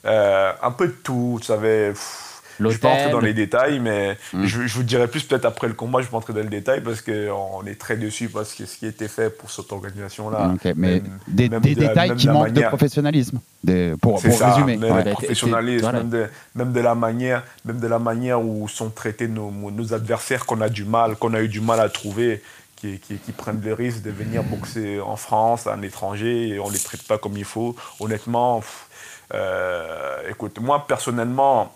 euh, 0.04 0.52
un 0.62 0.70
peu 0.70 0.88
de 0.88 0.92
tout, 0.92 1.38
savais. 1.46 1.90
pff, 1.90 2.33
Je 2.60 2.68
vais 2.68 2.78
pas 2.78 2.88
entrer 2.90 3.10
dans 3.10 3.20
les 3.20 3.34
détails, 3.34 3.80
mais 3.80 4.16
Mm. 4.32 4.44
je, 4.44 4.66
je 4.66 4.74
vous 4.74 4.82
dirai 4.82 5.08
plus 5.08 5.22
peut-être 5.24 5.44
après 5.44 5.66
le 5.68 5.74
combat. 5.74 6.00
Je 6.00 6.04
vais 6.06 6.10
pas 6.10 6.16
entrer 6.18 6.32
dans 6.32 6.40
le 6.40 6.48
détail 6.48 6.80
parce 6.82 7.00
qu'on 7.02 7.64
est 7.66 7.78
très 7.78 7.96
déçus 7.96 8.28
parce 8.28 8.54
que 8.54 8.64
ce 8.66 8.76
qui 8.76 8.86
a 8.86 8.88
été 8.88 9.08
fait 9.08 9.30
pour 9.30 9.50
cette 9.50 9.70
organisation-là. 9.72 10.54
Mais 10.64 10.74
même- 10.74 11.02
des, 11.28 11.48
même 11.48 11.60
des 11.62 11.74
de 11.74 11.80
la- 11.82 11.88
détails 11.88 12.08
même 12.10 12.18
qui 12.18 12.28
manquent 12.28 12.52
de 12.52 12.62
professionnalisme. 12.62 13.40
Des- 13.62 13.94
pour 14.00 14.20
pour 14.22 14.32
ça, 14.32 14.52
résumer. 14.52 14.76
même 14.76 14.92
Ouais. 14.92 15.04
de 15.04 15.10
professionnalisme, 15.10 15.82
Voilà. 15.82 15.98
même, 15.98 16.10
de, 16.10 16.26
même 16.54 16.72
de 16.72 16.80
la 16.80 16.94
manière, 16.94 17.42
même 17.64 17.78
de 17.80 17.86
la 17.86 17.98
manière 17.98 18.40
où 18.42 18.68
sont 18.68 18.90
traités 18.90 19.26
nos, 19.28 19.50
nos 19.50 19.94
adversaires 19.94 20.44
qu'on 20.46 20.60
a 20.60 20.68
du 20.68 20.84
mal, 20.84 21.16
qu'on 21.16 21.34
a 21.34 21.40
eu 21.40 21.48
du 21.48 21.60
mal 21.60 21.80
à 21.80 21.88
trouver, 21.88 22.42
qui, 22.76 22.98
qui, 22.98 23.16
qui 23.16 23.32
prennent 23.32 23.62
le 23.64 23.72
risque 23.72 24.02
de 24.02 24.10
venir 24.10 24.42
boxer 24.42 25.00
en 25.00 25.16
France, 25.16 25.66
à 25.66 25.72
un 25.72 25.80
étranger, 25.82 26.48
et 26.48 26.60
on 26.60 26.68
les 26.68 26.78
traite 26.78 27.02
pas 27.04 27.16
comme 27.16 27.36
il 27.38 27.44
faut. 27.46 27.74
Honnêtement, 28.00 28.60
pff, 28.60 28.86
euh, 29.32 30.16
écoute, 30.30 30.58
moi 30.60 30.84
personnellement, 30.86 31.72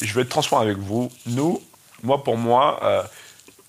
je 0.00 0.14
vais 0.14 0.22
être 0.22 0.28
transparent 0.28 0.62
avec 0.62 0.78
vous. 0.78 1.10
Nous, 1.26 1.60
moi 2.02 2.22
pour 2.24 2.36
moi, 2.36 2.80
euh, 2.82 3.02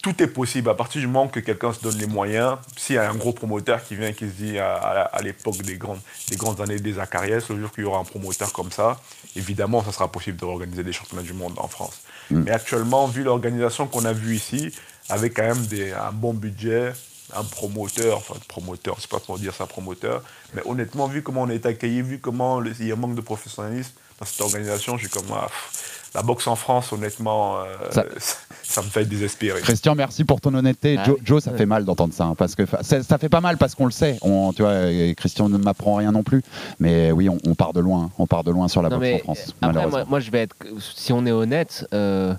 tout 0.02 0.22
est 0.22 0.28
possible 0.28 0.70
à 0.70 0.74
partir 0.74 1.00
du 1.00 1.08
moment 1.08 1.30
que 1.30 1.40
quelqu'un 1.40 1.72
se 1.72 1.80
donne 1.80 1.98
les 1.98 2.08
moyens. 2.08 2.58
S'il 2.76 2.96
y 2.96 2.98
a 2.98 3.10
un 3.10 3.16
gros 3.16 3.32
promoteur 3.32 3.84
qui 3.84 3.96
vient 3.96 4.10
et 4.10 4.14
qui 4.14 4.26
se 4.28 4.34
dit 4.34 4.60
à, 4.60 4.74
à- 4.76 5.02
à 5.04 5.22
l'époque 5.22 5.58
des 5.64 5.78
grandes, 5.78 6.02
des 6.30 6.36
grandes 6.36 6.60
années 6.60 6.80
des 6.80 7.00
Acariès, 7.00 7.48
le 7.50 7.60
jour 7.62 7.72
qu'il 7.72 7.84
y 7.84 7.88
aura 7.88 8.00
un 8.00 8.04
promoteur 8.04 8.52
comme 8.52 8.72
ça, 8.72 9.00
évidemment, 9.38 9.82
ça 9.84 9.92
sera 9.94 10.12
possible 10.12 10.38
de 10.38 10.46
organiser 10.46 10.84
des 10.84 10.92
championnats 10.94 11.24
du 11.24 11.34
monde 11.34 11.54
en 11.58 11.68
France. 11.70 12.02
Mais 12.32 12.52
actuellement, 12.52 13.08
vu 13.08 13.24
l'organisation 13.24 13.88
qu'on 13.88 14.04
a 14.06 14.14
vue 14.14 14.36
ici, 14.36 14.74
avec 15.10 15.36
quand 15.36 15.44
même 15.44 15.66
des, 15.68 15.92
un 15.94 16.12
bon 16.12 16.34
budget, 16.34 16.92
un 17.36 17.44
promoteur, 17.44 18.18
enfin 18.18 18.36
promoteur, 18.48 18.98
c'est 19.00 19.10
pas 19.10 19.20
pour 19.20 19.40
dire 19.40 19.54
ça 19.56 19.66
promoteur, 19.68 20.22
mais 20.54 20.62
honnêtement, 20.66 21.08
vu 21.08 21.22
comment 21.24 21.44
on 21.44 21.50
est 21.50 21.66
accueilli, 21.66 22.02
vu 22.02 22.20
comment 22.20 22.62
il 22.64 22.86
y 22.88 22.92
a 22.92 22.94
un 22.94 22.98
manque 22.98 23.16
de 23.16 23.22
professionnalisme 23.22 23.92
dans 24.20 24.26
cette 24.26 24.42
organisation, 24.42 24.98
je 24.98 25.08
suis 25.08 25.10
comme, 25.10 25.32
ah, 25.34 25.48
pff, 25.48 26.03
la 26.16 26.22
boxe 26.22 26.48
en 26.48 26.56
France, 26.56 26.92
honnêtement, 26.94 27.58
euh, 27.60 27.66
Ça- 28.64 28.82
me 28.82 28.88
fait 28.88 29.06
désespérer. 29.06 29.60
Christian, 29.62 29.94
merci 29.96 30.24
pour 30.24 30.40
ton 30.42 30.54
honnêteté. 30.54 30.98
Ah 30.98 31.06
Joe, 31.24 31.44
ça 31.44 31.52
Ouais. 31.52 31.58
fait 31.58 31.66
mal 31.66 31.86
d'entendre 31.86 32.14
ça, 32.14 32.24
hein, 32.26 32.36
parce 32.36 32.56
que 32.56 32.66
fa- 32.66 32.82
ça, 32.82 33.04
ça 33.04 33.18
fait 33.18 33.30
pas 33.30 33.42
mal 33.42 33.58
parce 33.58 33.76
qu'on 33.76 33.86
le 33.86 33.92
sait. 33.92 34.18
On, 34.22 34.52
tu 34.54 34.62
vois, 34.62 34.90
et 34.90 35.14
Christian 35.16 35.50
ne 35.50 35.58
m'apprend 35.58 35.96
rien 35.96 36.12
non 36.12 36.24
plus. 36.24 36.42
Mais 36.80 37.12
oui, 37.12 37.30
on, 37.30 37.38
on 37.46 37.56
part 37.56 37.74
de 37.74 37.80
loin. 37.82 38.10
On 38.18 38.26
part 38.26 38.44
de 38.44 38.52
loin 38.52 38.68
sur 38.68 38.82
la 38.82 38.90
Non, 38.90 38.98
boxe 39.00 39.14
en 39.16 39.18
France, 39.20 39.40
après, 39.50 39.68
malheureusement. 39.68 39.98
moi, 40.00 40.06
moi, 40.10 40.20
je 40.22 40.32
vais 40.32 40.40
être. 40.44 40.56
Si 40.80 41.12
on 41.14 41.26
est 41.26 41.32
honnête, 41.32 41.86
euh, 41.94 42.34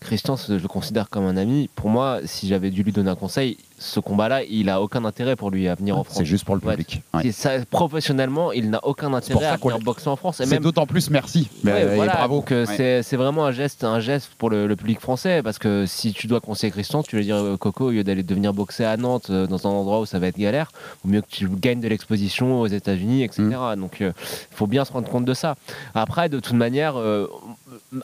Christian, 0.00 0.36
je 0.36 0.54
le 0.54 0.68
considère 0.68 1.08
comme 1.08 1.24
un 1.24 1.36
ami. 1.36 1.68
Pour 1.74 1.88
moi, 1.88 2.18
si 2.24 2.46
j'avais 2.48 2.70
dû 2.70 2.82
lui 2.82 2.92
donner 2.92 3.10
un 3.10 3.14
conseil, 3.16 3.56
ce 3.78 4.00
combat-là, 4.00 4.42
il 4.44 4.70
a 4.70 4.80
aucun 4.80 5.04
intérêt 5.04 5.36
pour 5.36 5.50
lui 5.50 5.68
à 5.68 5.74
venir 5.74 5.98
en 5.98 6.04
France. 6.04 6.16
C'est 6.18 6.24
juste 6.24 6.44
pour 6.44 6.54
le 6.54 6.60
public. 6.62 7.02
Ouais. 7.12 7.22
C'est 7.24 7.32
ça, 7.32 7.50
professionnellement, 7.70 8.52
il 8.52 8.70
n'a 8.70 8.80
aucun 8.84 9.12
intérêt 9.12 9.44
à 9.46 9.56
venir 9.56 9.78
boxer 9.80 10.08
en 10.08 10.16
France. 10.16 10.36
C'est 10.38 10.46
même, 10.46 10.62
d'autant 10.62 10.86
plus 10.86 11.10
merci. 11.10 11.48
Mais, 11.62 11.72
Ouais, 11.72 11.82
euh, 11.84 11.92
et 11.92 11.96
voilà, 11.96 12.12
bravo. 12.14 12.36
donc, 12.36 12.52
euh, 12.52 12.64
c'est- 12.66 13.16
vraiment 13.16 13.44
un 13.46 13.50
geste, 13.52 13.84
un 13.84 14.00
geste 14.00 14.30
pour 14.38 14.50
le, 14.50 14.66
le 14.66 14.76
public 14.76 15.00
français. 15.00 15.42
Parce 15.42 15.58
que 15.58 15.84
si 15.86 16.12
tu 16.12 16.26
dois 16.26 16.40
conseiller 16.40 16.70
Christian, 16.70 17.02
tu 17.02 17.16
veux 17.16 17.22
dire 17.22 17.36
euh, 17.36 17.56
Coco, 17.56 17.86
au 17.86 17.90
lieu 17.90 18.04
d'aller 18.04 18.22
devenir 18.22 18.52
boxer 18.54 18.84
à 18.84 18.96
Nantes, 18.96 19.28
euh, 19.30 19.46
dans 19.46 19.66
un 19.66 19.70
endroit 19.70 20.00
où 20.00 20.06
ça 20.06 20.18
va 20.18 20.26
être 20.28 20.38
galère, 20.38 20.70
au 21.04 21.08
mieux 21.08 21.20
que 21.22 21.28
tu 21.30 21.48
gagnes 21.48 21.80
de 21.80 21.88
l'exposition 21.88 22.60
aux 22.60 22.66
États-Unis, 22.66 23.22
etc. 23.24 23.42
Mm. 23.42 23.80
Donc 23.80 23.96
il 24.00 24.12
faut 24.50 24.66
bien 24.66 24.84
se 24.84 24.92
rendre 24.92 25.08
compte 25.08 25.24
de 25.24 25.34
ça. 25.34 25.56
Après, 25.94 26.28
de 26.28 26.40
toute 26.40 26.54
manière, 26.56 26.96
euh, 26.98 27.26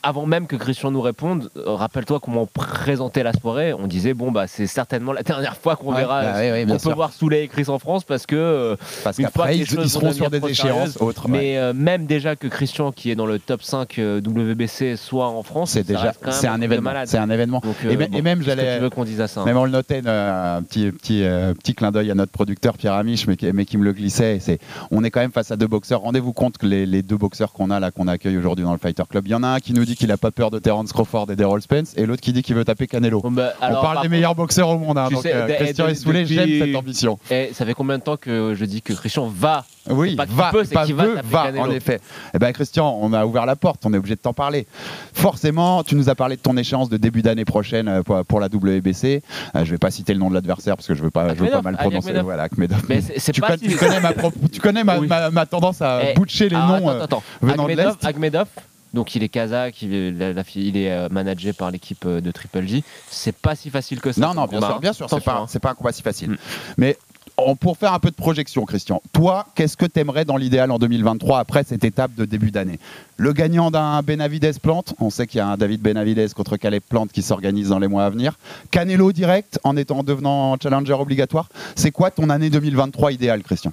avant 0.03 0.27
même 0.27 0.47
que 0.47 0.57
Christian 0.57 0.91
nous 0.91 1.01
réponde, 1.03 1.51
rappelle-toi 1.83 2.21
comment 2.21 2.43
on 2.43 2.47
présentait 2.47 3.23
la 3.23 3.33
soirée. 3.33 3.73
On 3.73 3.87
disait, 3.87 4.15
bon, 4.15 4.33
bah, 4.33 4.47
c'est 4.47 4.67
certainement 4.67 5.13
la 5.13 5.23
dernière 5.23 5.57
fois 5.57 5.77
qu'on 5.77 5.93
Ouais, 5.93 5.99
verra. 6.01 6.23
bah 6.23 6.39
on 6.69 6.73
peut 6.73 6.79
sûr. 6.79 6.95
voir 6.95 7.13
Souley 7.13 7.45
et 7.45 7.49
Chris 7.49 7.65
en 7.69 7.79
France 7.79 8.05
parce 8.05 8.27
que 8.27 8.37
euh, 8.37 8.77
Parce 9.05 9.17
qu'après, 9.17 9.57
ils, 9.59 9.63
ils 9.63 9.91
seront 9.91 10.13
sur 10.13 10.31
des 10.31 10.39
échéances 10.47 10.97
autres. 11.01 11.29
mais 11.29 11.59
euh, 11.59 11.73
même 11.75 12.07
déjà 12.07 12.37
que 12.37 12.47
Christian, 12.49 12.93
qui 12.93 13.11
est 13.11 13.15
dans 13.15 13.27
le 13.27 13.39
top 13.39 13.63
5 13.63 13.99
euh, 13.99 14.21
WBC, 14.21 14.97
soit 14.97 15.29
en 15.29 15.43
France, 15.43 15.71
C'est 15.73 15.87
déjà, 15.87 16.13
c'est 16.31 16.47
un 16.49 16.61
événement. 16.61 16.91
C'est 17.05 17.19
un 17.19 17.31
événement. 17.31 17.61
Donc, 17.63 17.77
et, 17.85 17.89
euh, 17.95 17.97
bon, 17.97 18.17
et 18.17 18.23
même, 18.23 18.43
j'allais. 18.43 18.81
qu'on 18.95 19.05
dise 19.05 19.21
à 19.21 19.29
ça 19.29 19.41
hein 19.43 19.45
Même 19.45 19.57
on 19.57 19.65
le 19.65 19.71
notait, 19.71 20.03
euh, 20.07 20.57
un 20.59 20.63
petit, 20.63 20.91
petit, 20.93 21.23
petit 21.63 21.75
clin 21.75 21.91
d'œil 21.91 22.11
à 22.11 22.15
notre 22.15 22.33
producteur 22.33 22.77
Pierre 22.77 22.95
Amiche, 22.95 23.27
mais, 23.27 23.37
qui- 23.37 23.53
mais 23.53 23.65
qui 23.65 23.77
me 23.79 23.85
le 23.85 23.93
glissait. 23.93 24.39
C'est, 24.41 24.59
on 24.91 25.05
est 25.05 25.11
quand 25.11 25.21
même 25.21 25.33
face 25.33 25.51
à 25.51 25.57
deux 25.57 25.67
boxeurs. 25.67 26.01
Rendez-vous 26.03 26.33
compte 26.33 26.59
que 26.59 26.67
les, 26.67 26.87
les 26.87 27.03
deux 27.03 27.17
boxeurs 27.17 27.53
qu'on 27.53 27.71
a 27.71 27.81
là, 27.81 27.91
qu'on 27.91 28.09
accueille 28.09 28.37
aujourd'hui 28.37 28.65
dans 28.65 28.73
le 28.73 28.79
Fighter 28.79 29.03
Club, 29.09 29.27
il 29.27 29.31
y 29.31 29.35
en 29.35 29.43
a 29.43 29.49
un 29.49 29.59
qui 29.61 29.73
nous 29.73 29.85
dit 29.85 29.97
qu'il 29.97 30.11
a 30.13 30.17
pas 30.17 30.31
peur 30.31 30.51
de 30.51 30.59
Terence 30.59 30.93
Crawford 30.93 31.27
et 31.31 31.37
d'Errol 31.37 31.63
Spence, 31.73 31.95
et 31.97 32.07
l'autre 32.07 32.21
qui 32.21 32.33
dit 32.33 32.43
qu'il 32.43 32.55
veut 32.55 32.65
taper 32.65 32.87
Canelo. 32.87 33.21
Bon, 33.21 33.31
bah, 33.31 33.53
on 33.61 33.73
parle 33.73 33.83
par 33.95 34.03
des 34.03 34.09
meilleurs 34.09 34.35
boxeurs 34.35 34.69
au 34.69 34.79
monde. 34.79 34.99
hein, 34.99 35.07
tu 35.09 35.15
donc, 35.15 35.23
sais, 35.23 35.33
euh, 35.35 35.47
de- 35.49 35.53
Christian 35.55 35.89
Essoulé, 35.89 36.23
depuis- 36.23 36.35
j'aime 36.35 36.67
cette 36.67 36.77
ambition. 36.77 37.19
Et 37.31 37.51
ça 37.55 37.65
fait 37.67 37.75
combien 37.75 37.99
de 37.99 38.03
temps 38.03 38.17
que 38.17 38.55
je 38.55 38.65
dis 38.65 38.83
que 38.83 38.93
Christian 38.93 39.27
va 39.29 39.65
Oui, 39.91 40.15
pas 40.15 40.27
va, 40.29 40.51
peut, 40.51 40.65
c'est 40.65 40.75
pas 40.75 40.85
qu'il 40.87 40.95
va 40.95 41.05
veut, 41.07 41.15
taper 41.17 41.29
va, 41.29 41.43
Canelo. 41.47 41.65
en 41.65 41.71
effet. 41.71 42.01
Eh 42.35 42.39
ben 42.39 42.53
Christian, 42.53 42.99
on 43.01 43.13
a 43.13 43.25
ouvert 43.27 43.47
la 43.47 43.57
porte, 43.57 43.85
on 43.85 43.93
est 43.95 43.97
obligé 43.99 44.15
de 44.15 44.21
t'en 44.21 44.33
parler. 44.33 44.67
Forcément, 45.13 45.83
tu 45.83 45.95
nous 45.97 46.09
as 46.09 46.15
parlé 46.15 46.37
de 46.37 46.41
ton 46.41 46.57
échéance 46.57 46.89
de 46.89 46.97
début 46.97 47.23
d'année 47.23 47.45
prochaine 47.45 47.89
euh, 47.89 48.03
pour, 48.03 48.25
pour 48.25 48.41
la 48.41 48.47
WBC. 48.49 49.23
Euh, 49.57 49.65
je 49.65 49.71
vais 49.71 49.79
pas 49.79 49.91
citer 49.91 50.15
le 50.15 50.21
nom 50.21 50.29
de 50.31 50.35
l'adversaire 50.35 50.77
parce 50.77 50.87
que 50.87 50.95
je 50.95 51.03
veux 51.03 51.11
pas, 51.11 51.35
je 51.35 51.41
veux 51.43 51.51
pas 51.51 51.63
mal 51.63 51.77
prononcer. 51.77 52.09
Akhmedov. 52.09 52.25
Voilà, 52.25 52.43
Akhmedov. 52.45 52.83
Mais 52.89 53.01
tu, 53.03 53.41
pas 53.41 53.57
si- 53.57 53.69
tu 53.69 53.77
connais 53.77 54.01
ma, 54.01 54.13
pro- 54.13 54.33
tu 54.53 54.61
connais 54.61 54.85
ma, 54.85 54.99
Oui. 54.99 55.07
ma- 55.09 55.31
ma 55.31 55.47
tendance 55.47 55.83
à 55.83 56.01
Eh, 56.11 56.15
boucher 56.15 56.49
les 56.49 56.57
noms 56.57 56.89
Attends, 56.89 56.89
euh, 56.89 57.05
attends. 57.05 57.23
venant 57.41 57.67
de 57.69 57.73
l'Est. 57.73 58.05
Akhmedov, 58.05 58.47
donc 58.95 59.15
il 59.15 59.23
est 59.23 59.29
kazakh, 59.29 59.83
il 59.83 59.95
est, 59.95 60.11
la- 60.13 60.33
la 60.33 60.45
fille- 60.45 60.69
il 60.69 60.77
est 60.77 60.91
euh, 60.93 61.09
managé 61.11 61.53
par 61.53 61.71
l'équipe 61.71 62.05
euh, 62.07 62.21
de 62.21 62.31
Triple 62.31 62.67
G. 62.67 62.85
C'est 63.11 63.35
pas 63.37 63.55
si 63.55 63.71
facile 63.71 64.01
que 64.01 64.13
ça. 64.13 64.21
Non, 64.21 64.35
non, 64.35 64.47
bien 64.47 64.59
combat, 64.59 64.67
sûr, 64.73 64.81
bien 64.81 64.93
sûr, 64.93 65.07
c'est 65.11 65.21
pas, 65.25 65.39
hein. 65.39 65.47
c'est 65.49 65.61
pas 65.61 65.71
un 65.71 65.75
combat 65.75 65.93
si 65.93 66.03
facile. 66.03 66.31
Mm. 66.31 66.37
Mais 66.79 66.97
on- 67.39 67.57
pour 67.57 67.79
faire 67.79 67.95
un 67.95 67.99
peu 67.99 68.11
de 68.11 68.15
projection, 68.17 68.65
Christian, 68.67 69.01
toi, 69.13 69.47
qu'est-ce 69.55 69.77
que 69.77 69.87
tu 69.87 69.99
aimerais 70.01 70.25
dans 70.27 70.37
l'idéal 70.37 70.71
en 70.71 70.79
2023 70.79 71.39
après 71.39 71.65
cette 71.65 71.85
étape 71.85 72.15
de 72.15 72.25
début 72.27 72.51
d'année? 72.51 72.79
Le 73.17 73.33
gagnant 73.33 73.71
d'un 73.71 74.03
Benavides 74.03 74.59
Plante, 74.61 74.95
on 75.01 75.09
sait 75.11 75.27
qu'il 75.27 75.39
y 75.39 75.41
a 75.41 75.47
un 75.49 75.57
David 75.57 75.81
Benavides 75.81 76.35
contre 76.35 76.57
Caleb 76.59 76.83
Plante 76.89 77.11
qui 77.13 77.23
s'organise 77.23 77.71
dans 77.71 77.79
les 77.79 77.89
mois 77.89 78.05
à 78.05 78.11
venir. 78.11 78.35
Canelo 78.71 79.13
direct 79.13 79.59
en 79.65 79.77
étant 79.77 80.01
en 80.01 80.03
devenant 80.03 80.57
challenger 80.63 80.93
obligatoire. 80.95 81.49
C'est 81.77 81.91
quoi 81.93 82.11
ton 82.11 82.29
année 82.31 82.51
2023 82.51 83.13
idéale, 83.13 83.43
Christian? 83.43 83.73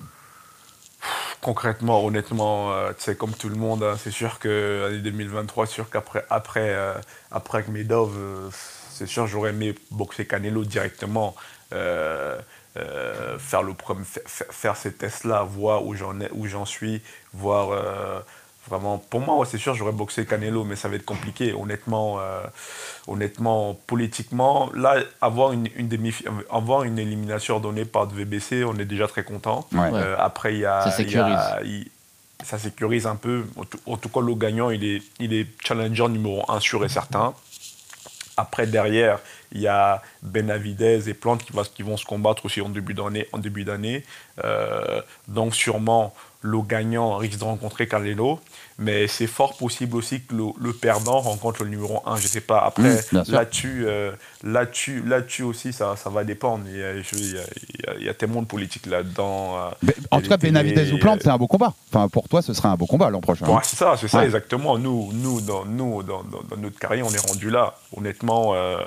Concrètement, 1.42 2.04
honnêtement, 2.06 2.74
euh, 2.74 2.90
tu 2.92 3.04
sais, 3.04 3.16
comme 3.16 3.34
tout 3.34 3.48
le 3.48 3.56
monde, 3.56 3.82
hein, 3.84 3.96
c'est 3.98 4.12
sûr 4.12 4.40
que 4.40 4.88
l'année 4.90 5.00
2023, 5.02 5.68
c'est 5.68 5.74
sûr 5.74 5.90
qu'après 5.90 6.26
après, 6.30 6.74
euh, 6.76 6.94
après 7.32 7.64
Medov, 7.70 8.14
euh, 8.18 8.50
c'est 8.90 9.08
sûr 9.08 9.26
j'aurais 9.26 9.52
aimé 9.52 9.74
boxer 9.90 10.28
Canelo 10.28 10.66
directement, 10.66 11.36
euh, 11.72 12.38
euh, 12.76 13.40
faire, 13.40 13.64
le 13.64 13.74
premier, 13.74 14.04
fa- 14.04 14.20
fa- 14.26 14.52
faire 14.52 14.76
ces 14.76 14.94
tests-là, 14.94 15.44
voir 15.44 15.86
où 15.86 15.96
j'en 15.96 16.66
suis, 16.66 17.02
voir 17.34 17.70
euh, 17.72 18.20
vraiment. 18.70 18.98
Pour 19.10 19.20
moi, 19.22 19.36
ouais, 19.38 19.46
c'est 19.50 19.58
sûr 19.58 19.74
j'aurais 19.76 19.92
boxé 19.92 20.26
Canelo, 20.26 20.64
mais 20.64 20.76
ça 20.76 20.88
va 20.88 20.96
être 20.96 21.06
compliqué. 21.06 21.54
Honnêtement, 21.54 22.20
euh, 22.20 22.42
honnêtement, 23.08 23.74
politiquement, 23.88 24.70
là, 24.76 24.98
avoir 25.22 25.52
une, 25.52 25.68
une 25.76 25.88
demi, 25.88 26.14
avoir 26.52 26.84
une 26.84 27.00
élimination 27.00 27.56
ordonnée 27.56 27.86
par 27.86 28.06
le 28.06 28.12
VBC, 28.14 28.64
on 28.64 28.78
est 28.78 28.86
déjà 28.86 29.08
très 29.08 29.24
content. 29.24 29.68
Ouais. 29.74 29.90
Euh, 29.94 30.16
après, 30.20 30.54
il 30.54 30.60
y 30.62 30.66
a. 30.66 30.90
Ça 30.90 31.02
il 31.02 31.12
y 31.12 31.18
a- 31.18 31.60
sécurise. 31.60 31.86
ça 32.44 32.58
sécurise 32.60 33.06
un 33.08 33.16
peu. 33.16 33.46
En 33.58 33.66
tout, 33.66 33.80
en 33.86 33.98
tout 33.98 34.10
cas, 34.10 34.22
le 34.22 34.36
gagnant, 34.36 34.70
il 34.70 34.84
est, 34.86 35.02
il 35.20 35.34
est 35.34 35.48
challenger 35.64 36.08
numéro 36.08 36.44
1 36.50 36.60
sûr 36.60 36.86
et 36.86 36.90
certain. 36.90 37.34
Après, 38.38 38.66
derrière, 38.68 39.20
il 39.52 39.60
y 39.60 39.68
a 39.68 40.02
Benavidez 40.22 41.10
et 41.10 41.14
Plante 41.14 41.44
qui, 41.44 41.52
va- 41.52 41.64
qui 41.66 41.84
vont 41.84 41.98
se 41.98 42.06
combattre 42.06 42.46
aussi 42.46 42.62
en 42.62 42.70
début 42.70 42.94
d'année. 42.94 43.28
En 43.34 43.38
début 43.38 43.66
d'année. 43.66 44.06
Euh, 44.46 45.02
donc, 45.28 45.54
sûrement, 45.56 46.14
le 46.42 46.62
gagnant 46.62 47.18
risque 47.18 47.38
de 47.40 47.44
rencontrer 47.44 47.88
Canelo. 47.88 48.40
Mais 48.82 49.08
c'est 49.08 49.28
fort 49.28 49.58
possible 49.58 49.98
aussi 49.98 50.22
que 50.22 50.34
le, 50.34 50.44
le 50.62 50.72
perdant 50.72 51.20
rencontre 51.20 51.64
le 51.66 51.70
numéro 51.70 52.02
1. 52.06 52.16
Je 52.16 52.24
ne 52.24 52.28
sais 52.30 52.40
pas. 52.40 52.60
Après, 52.60 52.96
Mmh, 53.12 53.24
là-dessus, 53.28 53.84
euh, 53.86 54.12
là-dessus, 54.42 55.04
là-dessus 55.06 55.44
aussi, 55.44 55.74
ça, 55.74 55.96
ça 55.98 56.10
va 56.10 56.24
dépendre. 56.24 56.64
Il 56.66 56.78
y 56.80 56.82
a, 56.84 57.02
je- 57.02 57.16
il 57.18 57.34
y 57.36 57.38
a- 57.38 57.42
il 57.42 57.86
y 57.86 57.90
a- 57.90 57.94
il 58.00 58.06
y 58.06 58.10
a 58.10 58.14
tellement 58.14 58.42
de 58.42 58.48
politique 58.48 58.86
là-dedans. 58.86 59.58
euh, 59.58 59.92
En 60.12 60.22
tout 60.22 60.30
cas, 60.30 60.38
télés, 60.38 60.54
Benavides 60.54 60.94
ou 60.94 60.98
Plante, 60.98 61.18
euh, 61.18 61.22
c'est 61.24 61.30
un 61.30 61.38
beau 61.38 61.48
combat. 61.48 61.74
Enfin, 61.92 62.08
pour 62.08 62.30
toi, 62.30 62.42
ce 62.42 62.54
sera 62.54 62.70
un 62.70 62.76
beau 62.78 62.86
combat 62.86 63.10
l'an 63.10 63.20
prochain. 63.20 63.46
C'est 63.64 63.76
ça, 63.76 63.96
c'est 64.00 64.08
ça 64.08 64.20
Ouais. 64.20 64.26
exactement. 64.26 64.78
Nous, 64.78 65.10
nous, 65.12 65.42
dans, 65.42 65.66
nous 65.66 66.02
dans, 66.02 66.24
dans- 66.24 66.44
dans 66.50 66.56
notre 66.58 66.80
carrière, 66.80 67.06
on 67.06 67.12
est 67.14 67.28
rendu 67.28 67.50
là. 67.50 67.76
Honnêtement, 67.98 68.54
euh, 68.56 68.78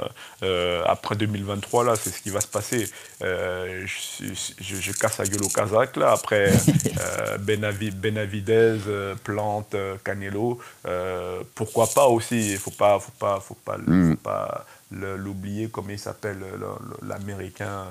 euh, 0.42 0.82
après 0.86 1.16
2023, 1.16 1.84
là, 1.84 1.96
c'est 1.96 2.08
ce 2.10 2.22
qui 2.22 2.30
va 2.30 2.40
se 2.40 2.46
passer. 2.46 2.88
Euh, 3.22 3.84
je, 3.84 4.24
je- 4.58 4.80
je 4.80 4.92
casse 4.92 5.18
la 5.18 5.26
gueule 5.26 5.42
au 5.44 5.48
Kazakh, 5.48 5.96
là. 5.96 6.12
Après 6.12 6.50
Benavi- 7.42 7.90
Benavidez, 7.94 8.78
euh, 8.86 9.14
Plante, 9.22 9.74
euh, 9.74 9.96
Canelo, 10.04 10.58
euh, 10.86 11.42
pourquoi 11.54 11.86
pas 11.86 12.06
aussi 12.06 12.52
Il 12.52 12.58
faut 12.58 12.70
pas, 12.70 12.98
faut 13.00 13.12
pas, 13.18 13.40
faut 13.40 13.54
pas, 13.64 13.76
le- 13.76 13.92
Mm. 13.92 14.10
faut 14.12 14.16
pas 14.22 14.66
l'oublier, 14.90 15.68
comme 15.68 15.90
il 15.90 15.98
s'appelle, 15.98 16.38
le- 16.38 16.58
le- 16.58 17.08
l'américain. 17.08 17.86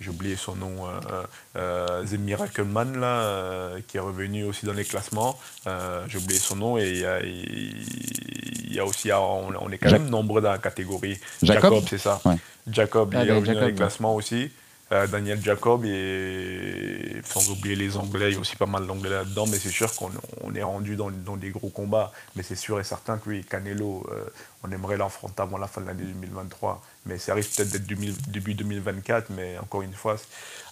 j'ai 0.00 0.08
oublié 0.10 0.34
son 0.36 0.56
nom, 0.56 0.86
euh, 0.86 0.90
euh, 1.12 1.22
euh, 1.56 2.04
The 2.06 2.18
Miracle 2.18 2.64
Man, 2.64 2.98
là, 2.98 3.20
euh, 3.20 3.80
qui 3.86 3.98
est 3.98 4.00
revenu 4.00 4.44
aussi 4.44 4.64
dans 4.64 4.72
les 4.72 4.84
classements. 4.86 5.38
Euh, 5.66 6.04
j'ai 6.08 6.16
oublié 6.18 6.38
son 6.40 6.56
nom 6.56 6.78
et 6.78 6.88
il 6.88 6.98
y 7.00 7.04
a, 7.04 7.20
y 7.22 8.80
aussi, 8.80 9.12
on, 9.12 9.48
on 9.48 9.70
est 9.70 9.76
quand 9.78 9.90
même 9.90 10.08
nombreux 10.08 10.40
dans 10.40 10.52
la 10.52 10.58
catégorie. 10.58 11.18
Jacob? 11.42 11.84
C'est 11.88 11.98
ça. 11.98 12.18
Ouais. 12.24 12.36
Jacob, 12.70 13.12
Ah, 13.14 13.22
il 13.24 13.28
est 13.28 13.32
revenu 13.32 13.54
dans 13.54 13.60
les 13.66 13.74
classements 13.74 14.14
aussi. 14.14 14.50
Euh, 14.92 15.06
Daniel 15.06 15.40
Jacob 15.42 15.84
et 15.84 17.20
sans 17.24 17.50
oublier 17.50 17.76
les 17.76 17.96
Anglais, 17.96 18.30
il 18.30 18.34
y 18.34 18.36
a 18.36 18.40
aussi 18.40 18.56
pas 18.56 18.66
mal 18.66 18.86
d'Anglais 18.86 19.10
là-dedans, 19.10 19.46
mais 19.46 19.58
c'est 19.58 19.70
sûr 19.70 19.94
qu'on 19.94 20.10
on 20.42 20.54
est 20.54 20.62
rendu 20.62 20.96
dans, 20.96 21.10
dans 21.10 21.36
des 21.36 21.50
gros 21.50 21.68
combats. 21.68 22.12
Mais 22.36 22.42
c'est 22.42 22.56
sûr 22.56 22.80
et 22.80 22.84
certain 22.84 23.18
que 23.18 23.28
oui, 23.28 23.44
Canelo, 23.48 24.06
euh, 24.10 24.24
on 24.64 24.70
aimerait 24.72 24.96
l'affronter 24.96 25.42
avant 25.42 25.58
la 25.58 25.66
fin 25.68 25.80
de 25.80 25.86
l'année 25.86 26.02
2023. 26.02 26.82
Mais 27.06 27.18
ça 27.18 27.34
risque 27.34 27.56
peut-être 27.56 27.70
d'être 27.70 27.86
début 27.86 28.54
2024, 28.54 29.30
mais 29.30 29.56
encore 29.58 29.82
une 29.82 29.92
fois, 29.94 30.16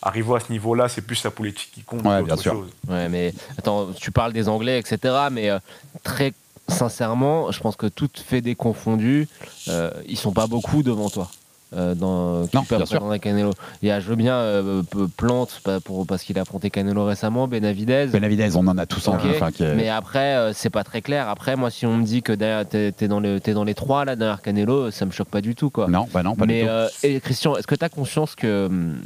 arriver 0.02 0.34
à 0.34 0.40
ce 0.40 0.52
niveau-là, 0.52 0.88
c'est 0.88 1.02
plus 1.02 1.22
la 1.24 1.30
politique 1.30 1.70
qui 1.72 1.82
compte 1.82 2.04
Ouais, 2.04 2.22
bien 2.22 2.36
sûr. 2.36 2.52
chose. 2.52 2.70
Ouais, 2.88 3.08
mais 3.08 3.32
attends, 3.56 3.92
tu 3.92 4.10
parles 4.10 4.32
des 4.32 4.48
Anglais, 4.48 4.78
etc. 4.78 5.14
Mais 5.30 5.50
euh, 5.50 5.58
très 6.02 6.32
sincèrement, 6.68 7.50
je 7.50 7.60
pense 7.60 7.76
que 7.76 7.86
toutes 7.86 8.18
fait 8.18 8.40
des 8.40 8.54
confondus, 8.54 9.26
euh, 9.68 9.90
ils 10.06 10.18
sont 10.18 10.32
pas 10.32 10.46
beaucoup 10.46 10.82
devant 10.82 11.08
toi. 11.08 11.30
Euh, 11.76 11.94
dans, 11.94 12.46
qui 12.46 12.56
Non, 12.56 12.62
bien 13.06 13.18
Canelo. 13.18 13.52
Il 13.82 13.88
y 13.88 13.90
a, 13.90 14.00
je 14.00 14.08
veux 14.08 14.16
bien, 14.16 14.34
euh, 14.34 14.82
Plante, 15.18 15.60
pas 15.62 15.80
pour, 15.80 16.06
parce 16.06 16.22
qu'il 16.22 16.38
a 16.38 16.42
affronté 16.42 16.70
Canelo 16.70 17.04
récemment, 17.04 17.46
Benavidez. 17.46 18.06
Benavidez, 18.06 18.56
on 18.56 18.66
en 18.66 18.78
a 18.78 18.86
tous 18.86 19.06
en 19.08 19.16
Ok, 19.16 19.22
enfin, 19.30 19.50
qui 19.50 19.64
est- 19.64 19.74
Mais 19.74 19.90
après, 19.90 20.36
euh, 20.36 20.52
c'est 20.54 20.70
pas 20.70 20.82
très 20.82 21.02
clair. 21.02 21.28
Après, 21.28 21.56
moi, 21.56 21.70
si 21.70 21.84
on 21.84 21.98
me 21.98 22.04
dit 22.04 22.22
que 22.22 22.32
derrière, 22.32 22.66
t'es, 22.66 23.08
dans, 23.08 23.20
le, 23.20 23.38
t'es 23.38 23.52
dans 23.52 23.64
les 23.64 23.74
trois 23.74 24.06
là, 24.06 24.16
derrière 24.16 24.40
Canelo, 24.40 24.90
ça 24.90 25.04
me 25.04 25.10
choque 25.10 25.28
pas 25.28 25.42
du 25.42 25.54
tout. 25.54 25.68
Quoi. 25.68 25.88
Non, 25.88 26.08
bah 26.10 26.22
non, 26.22 26.34
pas 26.34 26.46
mais, 26.46 26.60
du 26.60 26.64
tout. 26.66 26.70
euh, 26.70 26.88
et 27.02 27.20
Christian, 27.20 27.54
est-ce 27.56 27.66
que 27.66 27.74
tu 27.74 27.84
as 27.84 27.90
conscience 27.90 28.34
que 28.34 28.66
hum, 28.66 28.96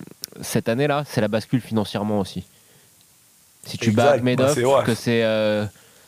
cette 0.40 0.68
année-là, 0.68 1.02
c'est 1.06 1.20
la 1.20 1.28
bascule 1.28 1.60
financièrement 1.60 2.20
aussi? 2.20 2.44
Si 3.66 3.76
tu 3.76 3.90
Exact, 3.90 4.04
bats 4.04 4.16
bah, 4.18 4.22
Madoff, 4.22 4.54
c'est 4.54 4.62
vrai. 4.62 4.84
que 4.84 4.94
c'est. 4.94 5.22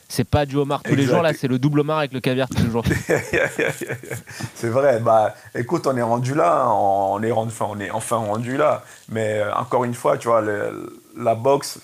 C'est 0.08 0.28
pas 0.28 0.46
du 0.46 0.56
homard 0.56 0.82
tous 0.82 0.94
les 0.94 1.04
jours, 1.04 1.22
là, 1.22 1.32
c'est 1.32 1.48
le 1.48 1.58
double 1.58 1.80
homard 1.80 1.98
avec 1.98 2.12
le 2.12 2.20
caviar 2.20 2.48
tous 2.48 2.62
les 2.62 2.70
jours. 2.70 2.84
c'est 4.54 4.68
vrai. 4.68 5.00
Bah, 5.00 5.34
écoute, 5.54 5.86
on 5.86 5.96
est 5.96 6.02
rendu 6.02 6.34
là. 6.34 6.68
On 6.70 7.22
est 7.22 7.30
rendu, 7.30 7.50
enfin, 7.52 7.66
on 7.70 7.80
est 7.80 7.90
enfin 7.90 8.16
rendu 8.16 8.56
là. 8.56 8.84
Mais 9.08 9.38
euh, 9.38 9.52
encore 9.54 9.84
une 9.84 9.94
fois, 9.94 10.18
tu 10.18 10.28
vois, 10.28 10.40
le- 10.40 11.00
la 11.16 11.34
boxe, 11.34 11.78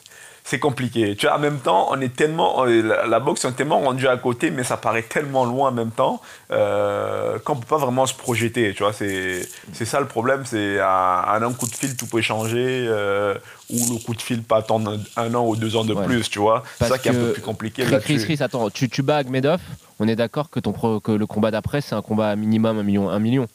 c'est 0.51 0.59
compliqué. 0.59 1.15
Tu 1.15 1.27
vois, 1.27 1.37
en 1.37 1.39
même 1.39 1.61
temps, 1.61 1.87
on 1.93 2.01
est 2.01 2.15
tellement, 2.15 2.65
la, 2.65 3.07
la 3.07 3.21
boxe, 3.21 3.45
on 3.45 3.51
est 3.51 3.53
tellement 3.53 3.79
rendu 3.79 4.09
à 4.09 4.17
côté, 4.17 4.51
mais 4.51 4.65
ça 4.65 4.77
paraît 4.77 5.05
tellement 5.05 5.45
loin 5.45 5.69
en 5.69 5.73
même 5.73 5.93
temps 5.93 6.21
euh, 6.51 7.39
qu'on 7.39 7.55
peut 7.57 7.67
pas 7.67 7.79
vraiment 7.79 8.05
se 8.07 8.15
projeter. 8.15 8.73
Tu 8.75 8.83
vois, 8.83 8.93
c'est, 8.93 9.49
c'est 9.73 9.85
ça 9.85 10.01
le 10.01 10.07
problème. 10.07 10.43
C'est 10.45 10.81
un, 10.81 11.41
un 11.43 11.53
coup 11.53 11.67
de 11.67 11.75
fil, 11.75 11.97
tout 11.97 12.07
peut 12.07 12.21
changer. 12.21 12.87
euh, 12.89 13.35
ou 13.73 13.77
le 13.95 14.05
coup 14.05 14.15
de 14.17 14.21
fil 14.21 14.43
pas 14.43 14.57
attendre 14.57 14.99
un, 15.17 15.23
un 15.27 15.33
an 15.37 15.47
ou 15.47 15.55
deux 15.55 15.77
ans 15.77 15.85
de 15.85 15.95
Ouais. 15.95 16.05
plus, 16.05 16.29
tu 16.29 16.41
vois. 16.41 16.65
C'est 16.81 16.89
ça 16.89 16.99
qui 16.99 17.07
est 17.07 17.13
un 17.13 17.15
peu 17.15 17.33
plus 17.35 17.43
compliqué 17.43 17.85
Chris. 17.85 17.97
Chris, 18.01 18.19
Chris, 18.25 18.39
attends, 18.41 18.69
tu, 18.71 18.89
tu 18.89 19.03
bats 19.03 19.19
Agmedov, 19.19 19.61
on 20.01 20.09
est 20.09 20.17
d'accord 20.17 20.51
que, 20.51 20.59
ton 20.59 20.73
pro- 20.73 20.99
que 20.99 21.13
le 21.13 21.27
combat 21.27 21.53
d'après, 21.53 21.81
c'est 21.81 21.95
un 21.95 22.03
combat 22.03 22.31
à 22.31 22.35
minimum 22.37 22.79
1 22.79 22.83
million. 22.83 23.09
1 23.09 23.19
million. 23.21 23.47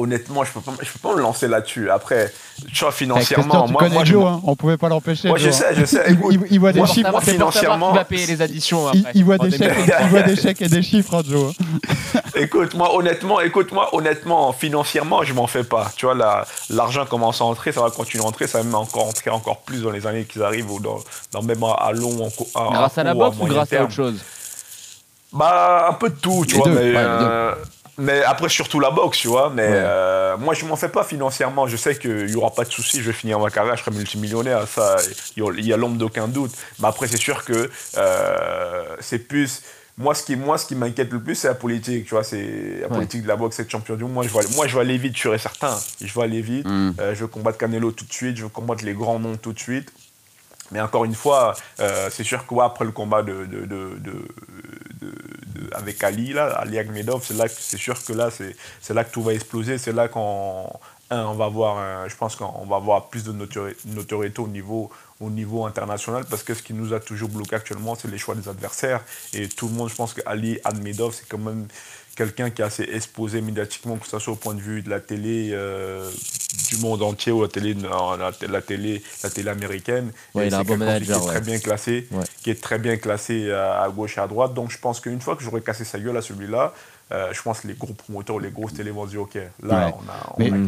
Honnêtement, 0.00 0.44
je 0.44 0.52
peux 0.52 0.60
pas, 0.60 0.72
je 0.80 0.88
peux 0.92 0.98
pas 1.08 1.16
me 1.16 1.20
lancer 1.20 1.48
là-dessus. 1.48 1.90
Après, 1.90 2.32
tu 2.72 2.84
vois, 2.84 2.92
financièrement, 2.92 3.66
tu 3.66 3.72
moi, 3.72 3.88
moi, 3.88 4.04
je- 4.04 4.12
Joe, 4.12 4.24
hein, 4.28 4.40
on 4.44 4.54
pouvait 4.54 4.76
pas 4.76 4.88
l'empêcher. 4.88 5.26
Moi, 5.26 5.38
je 5.38 5.50
sais, 5.50 5.66
hein. 5.66 5.74
je 5.74 5.84
sais. 5.86 6.04
Il, 6.06 6.12
Écoute, 6.14 6.34
il- 6.34 6.46
il 6.52 6.60
voit 6.60 6.72
des 6.72 6.78
moi, 6.78 6.86
chiffres. 6.86 7.10
moi, 7.10 7.20
financièrement, 7.20 7.90
qui 7.90 7.96
va 7.96 8.04
payer 8.04 8.26
les 8.26 8.40
additions 8.40 8.92
Il, 8.92 9.00
après. 9.00 9.12
il 9.16 9.24
voit 9.24 9.38
des 9.38 9.50
chèques, 9.50 9.60
2023. 9.60 10.00
il 10.02 10.08
voit 10.10 10.22
des 10.22 10.36
chèques 10.36 10.62
et 10.62 10.68
des 10.68 10.82
chiffres, 10.90 11.14
hein, 11.14 11.22
Joe. 11.28 11.52
écoute, 12.36 12.74
moi, 12.74 12.94
honnêtement, 12.94 13.40
écoute, 13.40 13.72
moi, 13.72 13.88
honnêtement, 13.92 14.52
financièrement, 14.52 15.24
je 15.24 15.32
m'en 15.34 15.48
fais 15.48 15.64
pas. 15.64 15.90
Tu 15.96 16.06
vois, 16.06 16.14
la- 16.14 16.46
l'argent 16.70 17.04
commence 17.04 17.40
à 17.40 17.44
entrer, 17.44 17.72
ça 17.72 17.80
va 17.82 17.90
continuer 17.90 18.22
à 18.22 18.26
entrer, 18.28 18.46
ça 18.46 18.58
va 18.58 18.64
même 18.64 18.76
encore 18.76 19.08
entrer 19.08 19.30
encore 19.30 19.62
plus 19.62 19.82
dans 19.82 19.90
les 19.90 20.06
années 20.06 20.24
qui 20.26 20.40
arrivent 20.40 20.70
ou 20.70 20.78
dans, 20.78 20.98
dans 21.32 21.42
même 21.42 21.62
à, 21.64 21.90
long, 21.92 22.28
à- 22.54 22.68
Grâce 22.72 22.98
à 22.98 23.02
la 23.02 23.14
boxe 23.14 23.36
ou 23.40 23.46
grâce 23.46 23.72
à 23.72 23.82
autre 23.82 23.92
chose? 23.92 24.20
Bah, 25.32 25.88
un 25.90 25.92
peu 25.94 26.08
de 26.08 26.14
tout, 26.14 26.44
tu 26.46 26.54
Les 26.54 26.60
vois. 26.60 26.68
deux, 26.70 26.74
mais, 26.74 26.80
ouais, 26.80 27.02
les 27.02 27.18
deux. 27.18 27.50
Mais 27.98 28.22
après, 28.22 28.48
surtout 28.48 28.80
la 28.80 28.90
boxe, 28.90 29.18
tu 29.18 29.28
vois. 29.28 29.50
Mais 29.50 29.62
Ouais. 29.68 29.72
euh, 29.74 30.36
moi, 30.38 30.54
je 30.54 30.64
m'en 30.64 30.76
fais 30.76 30.88
pas 30.88 31.04
financièrement. 31.04 31.66
Je 31.66 31.76
sais 31.76 31.96
qu'il 31.98 32.26
n'y 32.26 32.36
aura 32.36 32.50
pas 32.54 32.64
de 32.64 32.70
souci. 32.70 33.00
Je 33.00 33.06
vais 33.06 33.12
finir 33.12 33.38
ma 33.40 33.50
carrière, 33.50 33.76
je 33.76 33.82
serai 33.84 33.94
multimillionnaire. 33.94 34.66
Ça, 34.68 34.96
il 35.36 35.66
y 35.66 35.72
a- 35.72 35.76
l'ombre 35.76 35.96
d'aucun 35.98 36.28
doute. 36.28 36.52
Mais 36.80 36.88
après, 36.88 37.06
c'est 37.08 37.16
sûr 37.18 37.44
que 37.44 37.70
euh, 37.96 38.84
c'est 39.00 39.18
plus. 39.18 39.62
Moi, 40.00 40.14
ce 40.14 40.22
qui, 40.22 40.36
moi, 40.36 40.58
ce 40.58 40.66
qui 40.66 40.76
m'inquiète 40.76 41.10
le 41.12 41.20
plus, 41.20 41.34
c'est 41.34 41.48
la 41.48 41.54
politique. 41.54 42.04
Tu 42.04 42.10
vois, 42.14 42.22
c'est 42.22 42.36
la 42.82 42.86
Ouais. 42.86 42.94
politique 42.94 43.22
de 43.24 43.28
la 43.28 43.34
boxe, 43.34 43.58
être 43.58 43.68
champion 43.70 43.96
du 43.96 44.04
monde. 44.04 44.12
Moi, 44.12 44.22
je 44.24 44.28
vais, 44.32 44.38
aller- 44.38 44.54
moi, 44.54 44.66
je 44.68 44.74
vais 44.76 44.80
aller 44.82 44.96
vite, 44.96 45.16
je 45.16 45.28
suis 45.28 45.38
certain. 45.40 45.76
Je 46.00 46.14
vais 46.14 46.22
aller 46.22 46.40
vite. 46.40 46.66
Mm. 46.68 46.92
Euh, 47.00 47.14
je 47.16 47.20
veux 47.22 47.26
combattre 47.26 47.58
Canelo 47.58 47.90
tout 47.90 48.04
de 48.04 48.12
suite. 48.12 48.36
Je 48.36 48.44
veux 48.44 48.48
combattre 48.48 48.84
les 48.84 48.94
grands 48.94 49.18
noms 49.18 49.36
tout 49.36 49.52
de 49.52 49.58
suite. 49.58 49.92
Mais 50.70 50.80
encore 50.80 51.04
une 51.04 51.14
fois, 51.14 51.54
c'est 52.10 52.24
sûr 52.24 52.46
que 52.46 52.54
après 52.62 52.84
le 52.84 52.92
combat 52.92 53.22
de, 53.22 53.46
de, 53.46 53.60
de, 53.64 53.96
de- 53.98 54.28
avec 55.72 56.02
Ali, 56.04 56.32
là, 56.32 56.46
Ali 56.58 56.78
Akhmedov, 56.78 57.24
c'est 57.24 57.34
là 57.34 57.46
sûr 57.78 58.02
que 58.04 58.12
là, 58.12 58.30
c'est, 58.30 58.56
là 58.94 59.04
que 59.04 59.12
tout 59.12 59.22
va 59.22 59.34
exploser. 59.34 59.78
C'est 59.78 59.92
là 59.92 60.08
qu'on, 60.08 60.70
on 61.10 61.34
va 61.34 61.44
avoir, 61.44 61.78
un- 61.78 62.08
je 62.08 62.16
pense 62.16 62.36
qu'on 62.36 62.66
va 62.66 62.76
avoir 62.76 63.08
plus 63.08 63.24
de 63.24 63.32
notori- 63.32 63.76
notoriété 63.86 64.40
au 64.40 64.48
niveau, 64.48 64.90
au 65.20 65.30
niveau 65.30 65.66
international 65.66 66.24
parce 66.28 66.42
que 66.42 66.54
ce 66.54 66.62
qui 66.62 66.74
nous 66.74 66.92
a 66.92 67.00
toujours 67.00 67.28
bloqué 67.28 67.56
actuellement, 67.56 67.94
c'est 67.94 68.08
les 68.10 68.18
choix 68.18 68.34
des 68.34 68.48
adversaires. 68.48 69.02
Et 69.34 69.48
tout 69.48 69.68
le 69.68 69.74
monde, 69.74 69.88
je 69.88 69.94
pense 69.94 70.14
que 70.14 70.20
Ali 70.26 70.58
c'est 71.12 71.28
quand 71.28 71.38
même 71.38 71.66
quelqu'un 72.18 72.50
qui 72.50 72.60
est 72.62 72.64
assez 72.64 72.82
exposé 72.82 73.40
médiatiquement, 73.40 73.96
que 73.96 74.06
ce 74.06 74.18
soit 74.18 74.32
au 74.32 74.36
point 74.36 74.54
de 74.54 74.60
vue 74.60 74.82
de 74.82 74.90
la 74.90 74.98
télé 75.00 75.50
euh, 75.52 76.10
du 76.68 76.76
monde 76.78 77.02
entier 77.02 77.30
ou 77.32 77.42
la 77.42 77.48
télé, 77.48 77.74
non, 77.74 78.16
la, 78.16 78.32
la 78.48 78.60
télé, 78.60 79.02
la 79.22 79.30
télé 79.30 79.48
américaine. 79.48 80.10
Ouais, 80.34 80.48
il 80.48 80.54
a 80.54 80.58
un 80.58 80.64
bon 80.64 80.76
quelqu'un 80.78 80.98
qui 81.00 81.08
manager, 81.08 81.16
est 81.16 81.26
très 81.26 81.34
ouais. 81.36 81.40
bien 81.40 81.58
classé, 81.60 82.08
Ouais. 82.10 82.24
qui 82.42 82.50
est 82.50 82.60
très 82.60 82.78
bien 82.78 82.96
classé 82.96 83.50
à, 83.52 83.82
à 83.82 83.88
gauche 83.88 84.18
et 84.18 84.20
à 84.20 84.26
droite. 84.26 84.52
Donc 84.52 84.70
je 84.70 84.78
pense 84.78 85.00
qu'une 85.00 85.20
fois 85.20 85.36
que 85.36 85.42
j'aurai 85.44 85.60
cassé 85.62 85.84
sa 85.84 85.98
gueule 85.98 86.16
à 86.16 86.22
celui-là, 86.22 86.74
euh, 87.10 87.32
je 87.32 87.40
pense 87.40 87.60
que 87.60 87.68
les 87.68 87.74
gros 87.74 87.94
promoteurs 87.94 88.38
les 88.38 88.50
grosses 88.50 88.74
télé 88.74 88.90
vont 88.90 89.06
dire 89.06 89.22
ok, 89.22 89.38
là 89.62 89.94
on 89.96 90.10
a, 90.10 90.34
on 90.36 90.52
a 90.52 90.66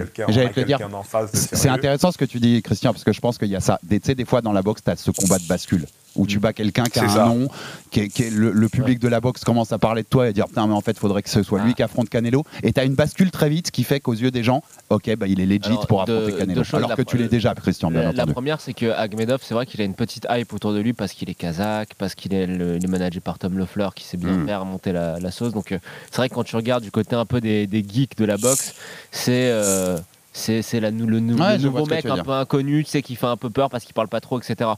quelqu'un 0.49 0.93
en 0.95 1.03
face. 1.03 1.31
C'est 1.53 1.69
intéressant 1.69 2.13
ce 2.13 2.17
que 2.19 2.25
tu 2.25 2.39
dis, 2.41 2.63
Christian, 2.63 2.93
parce 2.95 3.05
que 3.05 3.13
je 3.13 3.21
pense 3.21 3.37
qu'il 3.37 3.49
y 3.49 3.57
a 3.57 3.61
ça. 3.61 3.79
Des- 3.83 4.01
Tu 4.01 4.07
sais, 4.07 4.15
des 4.15 4.25
fois 4.25 4.41
dans 4.41 4.53
la 4.53 4.63
boxe, 4.63 4.81
tu 4.83 4.91
as 4.91 4.97
ce 4.97 5.11
combat 5.11 5.39
de 5.39 5.47
bascule 5.47 5.87
où 6.17 6.27
tu 6.27 6.39
bats 6.39 6.53
quelqu'un 6.53 6.85
qui 6.85 6.99
a 6.99 7.03
Mm. 7.03 7.07
Un 7.07 7.09
ça. 7.15 7.25
nom, 7.27 7.49
qui 7.91 8.01
est- 8.01 8.09
qui 8.09 8.23
est- 8.25 8.31
le, 8.31 8.51
le 8.53 8.69
public 8.69 8.99
de 8.99 9.09
la 9.09 9.21
boxe 9.21 9.43
commence 9.45 9.73
à 9.73 9.79
parler 9.79 10.03
de 10.03 10.09
toi 10.09 10.29
et 10.29 10.33
dire 10.33 10.47
putain, 10.49 10.67
mais 10.67 10.75
en 10.75 10.81
fait, 10.81 10.93
il 10.93 10.99
faudrait 10.99 11.23
que 11.23 11.31
ce 11.31 11.43
soit 11.43 11.61
lui 11.63 11.71
Ah. 11.73 11.75
qui 11.75 11.83
affronte 11.83 12.09
Canelo. 12.09 12.45
Et 12.63 12.73
tu 12.73 12.81
as 12.81 12.85
une 12.85 12.95
bascule 12.95 13.31
très 13.31 13.49
vite, 13.49 13.71
qui 13.71 13.85
fait 13.85 14.01
qu'aux 14.01 14.13
yeux 14.15 14.31
des 14.31 14.43
gens, 14.43 14.63
ok, 14.91 15.15
bah, 15.17 15.27
il 15.29 15.41
est 15.41 15.47
legit 15.47 15.69
Alors, 15.71 15.87
pour 15.87 16.03
affronter 16.03 16.33
Canelo. 16.33 16.63
Alors 16.73 16.91
La 16.91 16.97
que 16.97 17.03
tu 17.03 17.17
l'es 17.17 17.29
déjà, 17.29 17.55
Christian, 17.55 17.91
bien 17.91 18.01
La, 18.01 18.07
la 18.13 18.23
entendu. 18.23 18.33
première, 18.33 18.61
c'est 18.61 18.75
que 18.75 18.91
Agmedov, 18.91 19.41
c'est 19.43 19.55
vrai 19.55 19.67
qu'il 19.67 19.81
a 19.81 19.85
une 19.85 19.95
petite 19.95 20.27
hype 20.31 20.53
autour 20.53 20.73
de 20.73 20.79
lui 20.81 20.93
parce 20.93 21.13
qu'il 21.13 21.31
est 21.31 21.35
kazakh, 21.35 21.95
parce 21.97 22.15
qu'il 22.15 22.35
est, 22.35 22.47
le- 22.47 22.77
il 22.77 22.85
est 22.85 22.89
managé 22.89 23.21
par 23.21 23.39
Tom 23.39 23.59
Leffler 23.59 23.89
qui 23.95 24.05
sait 24.05 24.17
bien 24.17 24.33
Mm. 24.33 24.47
faire 24.47 24.65
monter 24.65 24.93
la, 24.93 25.19
la 25.21 25.31
sauce. 25.31 25.53
Donc, 25.53 25.73
euh, 25.73 25.79
c'est 26.11 26.17
vrai 26.19 26.29
que 26.29 26.35
quand 26.35 26.45
tu 26.45 26.57
regardes 26.57 26.83
du 26.85 26.91
côté 26.91 27.17
un 27.17 27.27
peu 27.27 27.41
des, 27.41 27.67
des 27.67 27.85
geeks 27.89 28.17
de 28.17 28.25
la 28.25 28.37
boxe, 28.37 28.75
c'est. 29.11 29.51
euh, 29.51 29.99
c'est 30.33 30.63
c'est 30.63 30.81
la 30.81 30.91
nou- 30.91 31.07
le, 31.07 31.21
nou- 31.21 31.39
Ouais, 31.43 31.57
le 31.59 31.65
nouveau 31.65 31.87
mec 31.87 32.05
un 32.07 32.23
peu 32.23 32.31
inconnu, 32.33 32.85
tu 32.85 32.91
sais, 32.91 33.03
qui 33.03 33.17
fait 33.17 33.27
un 33.27 33.37
peu 33.37 33.51
peur 33.51 33.69
parce 33.71 33.85
qu'il 33.85 33.95
parle 33.95 34.09
pas 34.09 34.21
trop, 34.21 34.39
etc. 34.41 34.71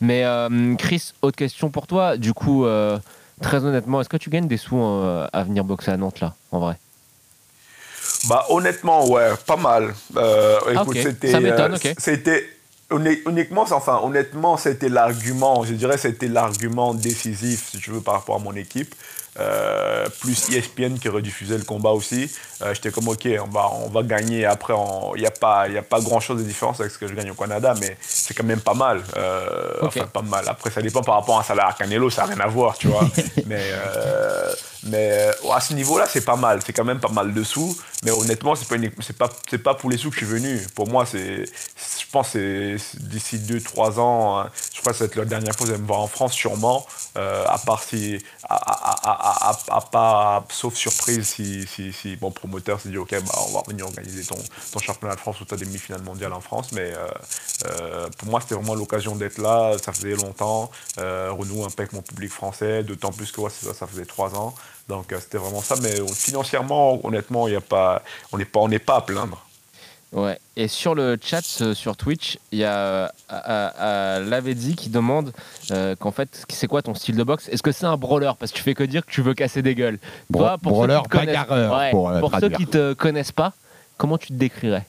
Mais 0.00 0.24
euh, 0.24 0.74
Chris, 0.76 1.12
autre 1.22 1.36
question 1.36 1.70
pour 1.70 1.86
toi. 1.86 2.16
Du 2.16 2.32
coup, 2.34 2.64
euh, 2.66 2.98
très 3.40 3.64
honnêtement, 3.64 4.00
est-ce 4.00 4.08
que 4.08 4.16
tu 4.16 4.30
gagnes 4.30 4.48
des 4.48 4.56
sous 4.56 4.78
euh, 4.80 5.26
à 5.32 5.44
venir 5.44 5.64
boxer 5.64 5.92
à 5.92 5.96
Nantes 5.96 6.20
là, 6.20 6.34
en 6.52 6.58
vrai? 6.58 6.76
Bah 8.28 8.44
honnêtement, 8.48 9.06
ouais, 9.08 9.30
pas 9.46 9.56
mal. 9.56 9.94
Euh, 10.16 10.58
Ah, 10.66 10.72
écoute, 10.82 10.96
c'était, 11.00 11.30
Ça 11.30 11.40
m'étonne, 11.40 11.72
euh, 11.72 11.76
ok. 11.76 11.94
C'était 11.98 12.44
uniquement, 12.90 13.62
enfin 13.70 14.00
honnêtement, 14.02 14.56
c'était 14.56 14.88
l'argument. 14.88 15.64
Je 15.64 15.74
dirais, 15.74 15.98
c'était 15.98 16.28
l'argument 16.28 16.94
décisif, 16.94 17.68
si 17.70 17.78
tu 17.78 17.90
veux, 17.90 18.00
par 18.00 18.14
rapport 18.14 18.36
à 18.36 18.38
mon 18.38 18.54
équipe. 18.54 18.94
Euh, 19.38 20.08
plus 20.20 20.50
ESPN 20.50 20.98
qui 20.98 21.08
rediffusait 21.08 21.58
le 21.58 21.64
combat 21.64 21.90
aussi. 21.90 22.30
Euh, 22.62 22.72
J'étais 22.72 22.90
comme 22.90 23.08
ok, 23.08 23.28
on 23.44 23.50
va, 23.50 23.70
on 23.84 23.88
va 23.88 24.02
gagner. 24.02 24.46
Après, 24.46 24.72
il 25.14 25.20
n'y 25.20 25.26
a 25.26 25.30
pas, 25.30 25.68
il 25.68 25.76
a 25.76 25.82
pas 25.82 26.00
grand 26.00 26.20
chose 26.20 26.38
de 26.38 26.44
différence 26.44 26.80
avec 26.80 26.92
ce 26.92 26.98
que 26.98 27.06
je 27.06 27.14
gagne 27.14 27.30
au 27.30 27.34
Canada, 27.34 27.74
mais 27.78 27.96
c'est 28.00 28.32
quand 28.32 28.44
même 28.44 28.60
pas 28.60 28.74
mal. 28.74 29.02
Euh. 29.16 29.74
Enfin, 29.82 30.06
pas 30.06 30.22
mal. 30.22 30.44
Après, 30.48 30.70
ça 30.70 30.80
dépend 30.80 31.02
par 31.02 31.16
rapport 31.16 31.36
à 31.36 31.40
un 31.40 31.44
salaire 31.44 31.66
à 31.66 31.72
Canelo, 31.74 32.08
ça 32.08 32.22
n'a 32.26 32.34
rien 32.34 32.44
à 32.44 32.46
voir, 32.46 32.78
tu 32.78 32.88
vois. 32.88 33.02
mais 33.46 33.60
euh, 33.60 34.52
mais 34.88 35.10
euh, 35.12 35.52
à 35.52 35.60
ce 35.60 35.74
niveau-là, 35.74 36.06
c'est 36.08 36.24
pas 36.24 36.36
mal. 36.36 36.60
C'est 36.64 36.72
quand 36.72 36.84
même 36.84 37.00
pas 37.00 37.08
mal 37.08 37.32
de 37.32 37.44
sous. 37.44 37.76
Mais 38.04 38.10
honnêtement, 38.10 38.54
c'est 38.54 38.68
pas, 39.16 39.28
pas, 39.28 39.58
pas 39.58 39.74
pour 39.74 39.90
les 39.90 39.96
sous 39.96 40.10
que 40.10 40.16
je 40.16 40.24
suis 40.24 40.34
venu. 40.34 40.60
Pour 40.74 40.88
moi, 40.88 41.06
c'est, 41.06 41.44
je 41.44 42.10
pense 42.10 42.30
que 42.30 42.76
d'ici 43.00 43.38
2-3 43.38 43.98
ans, 43.98 44.38
hein, 44.40 44.50
je 44.74 44.80
crois 44.80 44.92
que 44.92 44.98
ça 44.98 45.04
va 45.04 45.08
être 45.08 45.16
la 45.16 45.24
dernière 45.24 45.54
fois 45.54 45.66
que 45.66 45.70
vous 45.70 45.74
allez 45.74 45.82
me 45.82 45.86
voir 45.86 46.00
en 46.00 46.06
France, 46.06 46.32
sûrement. 46.32 46.86
euh, 47.16 47.44
à 47.46 47.58
part 47.58 47.82
si, 47.82 48.18
à, 48.48 48.54
à, 48.56 49.80
à, 49.94 50.44
sauf 50.50 50.74
surprise, 50.74 51.26
si, 51.26 51.66
si, 51.66 52.18
mon 52.20 52.30
promoteur 52.30 52.80
s'est 52.80 52.90
dit, 52.90 52.98
OK, 52.98 53.10
bah, 53.10 53.34
on 53.48 53.52
va 53.52 53.62
venir 53.66 53.86
organiser 53.86 54.24
ton, 54.24 54.36
championnat 54.80 55.14
de 55.14 55.20
France 55.20 55.40
ou 55.40 55.44
ta 55.44 55.56
demi-finale 55.56 56.02
mondiale 56.02 56.32
en 56.32 56.40
France. 56.40 56.72
Mais 56.72 56.92
euh, 57.66 58.08
pour 58.18 58.28
moi, 58.28 58.40
c'était 58.40 58.54
vraiment 58.54 58.74
l'occasion 58.74 59.16
d'être 59.16 59.38
là. 59.38 59.76
Ça 59.82 59.92
faisait 59.92 60.14
longtemps. 60.14 60.70
Renouer 60.98 61.64
un 61.64 61.70
peu 61.70 61.82
avec 61.82 61.92
mon 61.92 62.02
public 62.02 62.30
français, 62.30 62.82
d'autant 62.84 63.10
plus 63.10 63.32
que 63.32 63.40
ouais, 63.40 63.50
ça, 63.50 63.74
ça 63.74 63.86
faisait 63.86 64.04
3 64.04 64.34
ans. 64.36 64.54
Donc 64.88 65.12
euh, 65.12 65.18
c'était 65.20 65.38
vraiment 65.38 65.62
ça. 65.62 65.74
Mais 65.82 66.00
euh, 66.00 66.06
financièrement, 66.06 67.04
honnêtement, 67.04 67.48
il 67.48 67.54
y 67.54 67.56
a 67.56 67.60
pas, 67.60 68.02
on 68.32 68.38
n'est 68.38 68.44
pas, 68.44 68.60
on 68.60 68.68
n'est 68.68 68.78
pas 68.78 68.96
à 68.96 69.00
plaindre. 69.00 69.42
Ouais. 70.12 70.38
Et 70.56 70.68
sur 70.68 70.94
le 70.94 71.18
chat 71.20 71.42
euh, 71.60 71.74
sur 71.74 71.96
Twitch, 71.96 72.38
il 72.52 72.60
y 72.60 72.64
a 72.64 73.10
euh, 73.32 74.42
qui 74.76 74.88
demande 74.88 75.32
euh, 75.72 75.96
qu'en 75.96 76.12
fait, 76.12 76.44
c'est 76.48 76.68
quoi 76.68 76.80
ton 76.80 76.94
style 76.94 77.16
de 77.16 77.24
boxe? 77.24 77.48
Est-ce 77.48 77.62
que 77.62 77.72
c'est 77.72 77.84
un 77.86 77.96
brawler? 77.96 78.30
Parce 78.38 78.52
que 78.52 78.56
tu 78.56 78.62
fais 78.62 78.74
que 78.74 78.84
dire 78.84 79.04
que 79.04 79.10
tu 79.10 79.20
veux 79.20 79.34
casser 79.34 79.62
des 79.62 79.74
gueules. 79.74 79.98
Bro- 80.30 80.42
Toi, 80.44 80.58
pour 80.58 80.72
brawler, 80.72 80.94
ceux 80.94 81.00
qui 81.00 81.04
te 81.04 81.08
connaissent- 81.10 81.26
bagarreur, 81.26 81.76
Ouais, 81.78 81.90
pour, 81.90 82.08
euh, 82.08 82.20
ceux 82.22 82.28
traduire. 82.28 82.58
qui 82.58 82.66
te 82.66 82.92
connaissent 82.94 83.32
pas, 83.32 83.52
comment 83.98 84.16
tu 84.16 84.28
te 84.28 84.32
décrirais? 84.34 84.86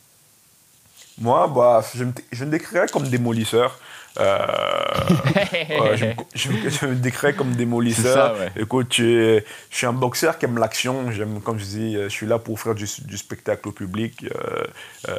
Moi, 1.20 1.48
bah, 1.48 1.84
je, 1.96 2.04
me, 2.04 2.14
je 2.32 2.46
me 2.46 2.52
décrirais 2.52 2.88
comme 2.88 3.10
démolisseur. 3.10 3.80
Euh, 4.20 5.96
je, 5.96 6.06
me- 6.06 6.14
je 6.36 6.70
je 6.70 6.86
me 6.86 6.96
décrirais 6.96 7.34
comme 7.34 7.52
démolisseur. 7.56 8.36
C'est 8.36 8.44
ça, 8.44 8.46
ouais. 8.56 8.62
Écoute, 8.64 8.94
je 8.98 9.42
suis 9.70 9.86
un 9.86 9.94
boxeur 9.94 10.38
qui 10.38 10.46
aime 10.46 10.58
l'action. 10.58 11.12
J'aime, 11.12 11.42
comme 11.42 11.60
je 11.60 11.66
dis, 11.66 11.94
je 11.96 12.08
suis 12.10 12.26
là 12.28 12.40
pour 12.40 12.56
offrir 12.56 12.76
du, 12.76 12.86
du 13.06 13.18
spectacle 13.18 13.68
au 13.68 13.72
public. 13.72 14.24
Euh, 14.24 14.64
euh, 15.10 15.16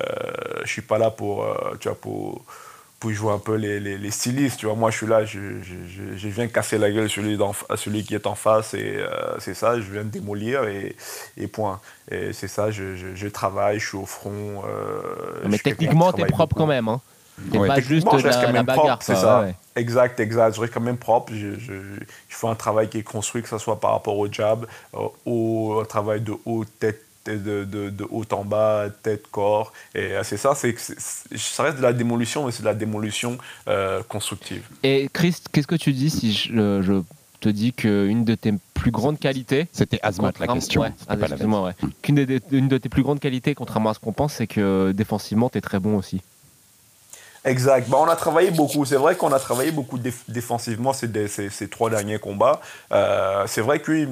je 0.64 0.68
suis 0.70 0.82
pas 0.82 0.98
là 0.98 1.10
pour, 1.10 1.46
tu 1.80 1.88
vois, 1.88 1.96
pour, 1.98 2.44
pour 3.00 3.10
jouer 3.12 3.32
un 3.32 3.38
peu 3.38 3.54
les, 3.54 3.78
les, 3.80 3.96
les 3.98 4.10
stylistes. 4.10 4.58
Tu 4.58 4.66
vois, 4.66 4.74
moi, 4.74 4.90
je 4.90 4.96
suis 4.96 5.06
là, 5.06 5.24
je, 5.24 5.38
je, 5.62 5.74
je- 5.88 6.16
je 6.16 6.28
viens 6.28 6.48
casser 6.48 6.78
la 6.78 6.90
gueule 6.90 7.04
à 7.06 7.08
celui, 7.08 7.36
d'en- 7.36 7.54
à 7.68 7.76
celui 7.76 8.02
qui 8.04 8.14
est 8.14 8.26
en 8.26 8.34
face 8.34 8.74
et 8.74 8.96
euh, 8.96 9.38
c'est 9.38 9.54
ça. 9.54 9.76
Je 9.80 9.90
viens 9.92 10.04
démolir 10.04 10.64
et, 10.64 10.96
et 11.36 11.46
point. 11.46 11.80
Et 12.10 12.32
c'est 12.32 12.48
ça. 12.48 12.70
Je, 12.70 13.28
travaille, 13.28 13.78
je 13.78 13.86
suis 13.88 13.96
au 13.98 14.06
front. 14.06 14.62
euh, 14.66 15.00
Mais 15.48 15.58
techniquement, 15.58 16.12
t'es 16.12 16.22
propre 16.26 16.54
beaucoup. 16.54 16.60
quand 16.62 16.66
même. 16.66 16.88
Hein. 16.88 17.00
T'es 17.50 17.58
Ouais. 17.58 17.68
pas 17.68 17.80
juste 17.80 18.06
je 18.10 18.26
reste 18.26 18.26
la, 18.26 18.32
quand 18.34 18.40
la 18.48 18.52
même 18.52 18.66
bagarre. 18.66 18.84
propre, 18.98 19.02
c'est 19.04 19.14
ça. 19.14 19.42
ouais. 19.42 19.54
Exact, 19.76 20.18
exact. 20.20 20.54
Je 20.56 20.60
reste 20.60 20.74
quand 20.74 20.80
même 20.80 20.96
propre. 20.96 21.32
Je, 21.32 21.54
je, 21.58 21.72
je 22.28 22.36
fais 22.36 22.46
un 22.48 22.54
travail 22.54 22.88
qui 22.88 22.98
est 22.98 23.02
construit, 23.02 23.42
que 23.42 23.48
ce 23.48 23.58
soit 23.58 23.78
par 23.80 23.92
rapport 23.92 24.16
au 24.18 24.30
jab, 24.30 24.66
euh, 24.94 24.98
au 25.24 25.82
travail 25.88 26.20
de 26.20 26.34
haut, 26.44 26.64
tête, 26.64 27.02
de, 27.26 27.64
de, 27.64 27.90
de 27.90 28.06
haut 28.10 28.24
en 28.32 28.44
bas, 28.44 28.86
tête, 29.02 29.26
corps. 29.30 29.72
Et 29.94 30.12
euh, 30.12 30.22
c'est 30.24 30.36
ça, 30.38 30.54
c'est, 30.54 30.72
que 30.74 30.80
c'est- 30.80 30.98
c'est- 30.98 31.36
ça 31.38 31.62
reste 31.62 31.76
de 31.78 31.82
la 31.82 31.92
démolition, 31.92 32.46
mais 32.46 32.52
c'est 32.52 32.62
de 32.62 32.68
la 32.68 32.74
démolition 32.74 33.38
euh, 33.68 34.02
constructive. 34.08 34.62
Et 34.82 35.08
Chris, 35.12 35.36
qu'est-ce 35.52 35.66
que 35.66 35.74
tu 35.74 35.92
dis 35.92 36.10
si 36.10 36.32
je, 36.32 36.80
je 36.82 37.02
te 37.40 37.48
dis 37.48 37.72
qu'une 37.72 38.24
de 38.24 38.34
tes 38.34 38.52
plus 38.74 38.90
grandes 38.90 39.18
qualités. 39.18 39.68
C'était 39.72 40.00
Azmat 40.02 40.32
la 40.40 40.46
question. 40.48 40.80
ouais, 40.82 40.92
ah, 41.08 41.16
pas 41.16 41.28
la 41.28 41.36
ouais. 41.36 41.72
Qu'une 42.02 42.26
une 42.50 42.68
de 42.68 42.78
tes 42.78 42.88
plus 42.88 43.02
grandes 43.02 43.20
qualités, 43.20 43.54
contrairement 43.54 43.90
à 43.90 43.94
ce 43.94 43.98
qu'on 44.00 44.12
pense, 44.12 44.34
c'est 44.34 44.46
que 44.46 44.92
défensivement, 44.92 45.48
tu 45.50 45.58
es 45.58 45.60
très 45.60 45.78
bon 45.78 45.96
aussi. 45.96 46.20
Exact. 47.44 47.88
Bah, 47.88 47.98
on 48.00 48.08
a 48.08 48.16
travaillé 48.16 48.50
beaucoup. 48.50 48.84
C'est 48.84 48.96
vrai 48.96 49.16
qu'on 49.16 49.32
a 49.32 49.38
travaillé 49.38 49.70
beaucoup 49.70 49.98
déf- 49.98 50.24
défensivement 50.28 50.92
ces, 50.92 51.28
ces- 51.28 51.50
ces 51.50 51.68
trois 51.68 51.90
derniers 51.90 52.18
combats. 52.18 52.60
Euh, 52.92 53.44
c'est 53.46 53.60
vrai 53.60 53.78
que 53.80 54.08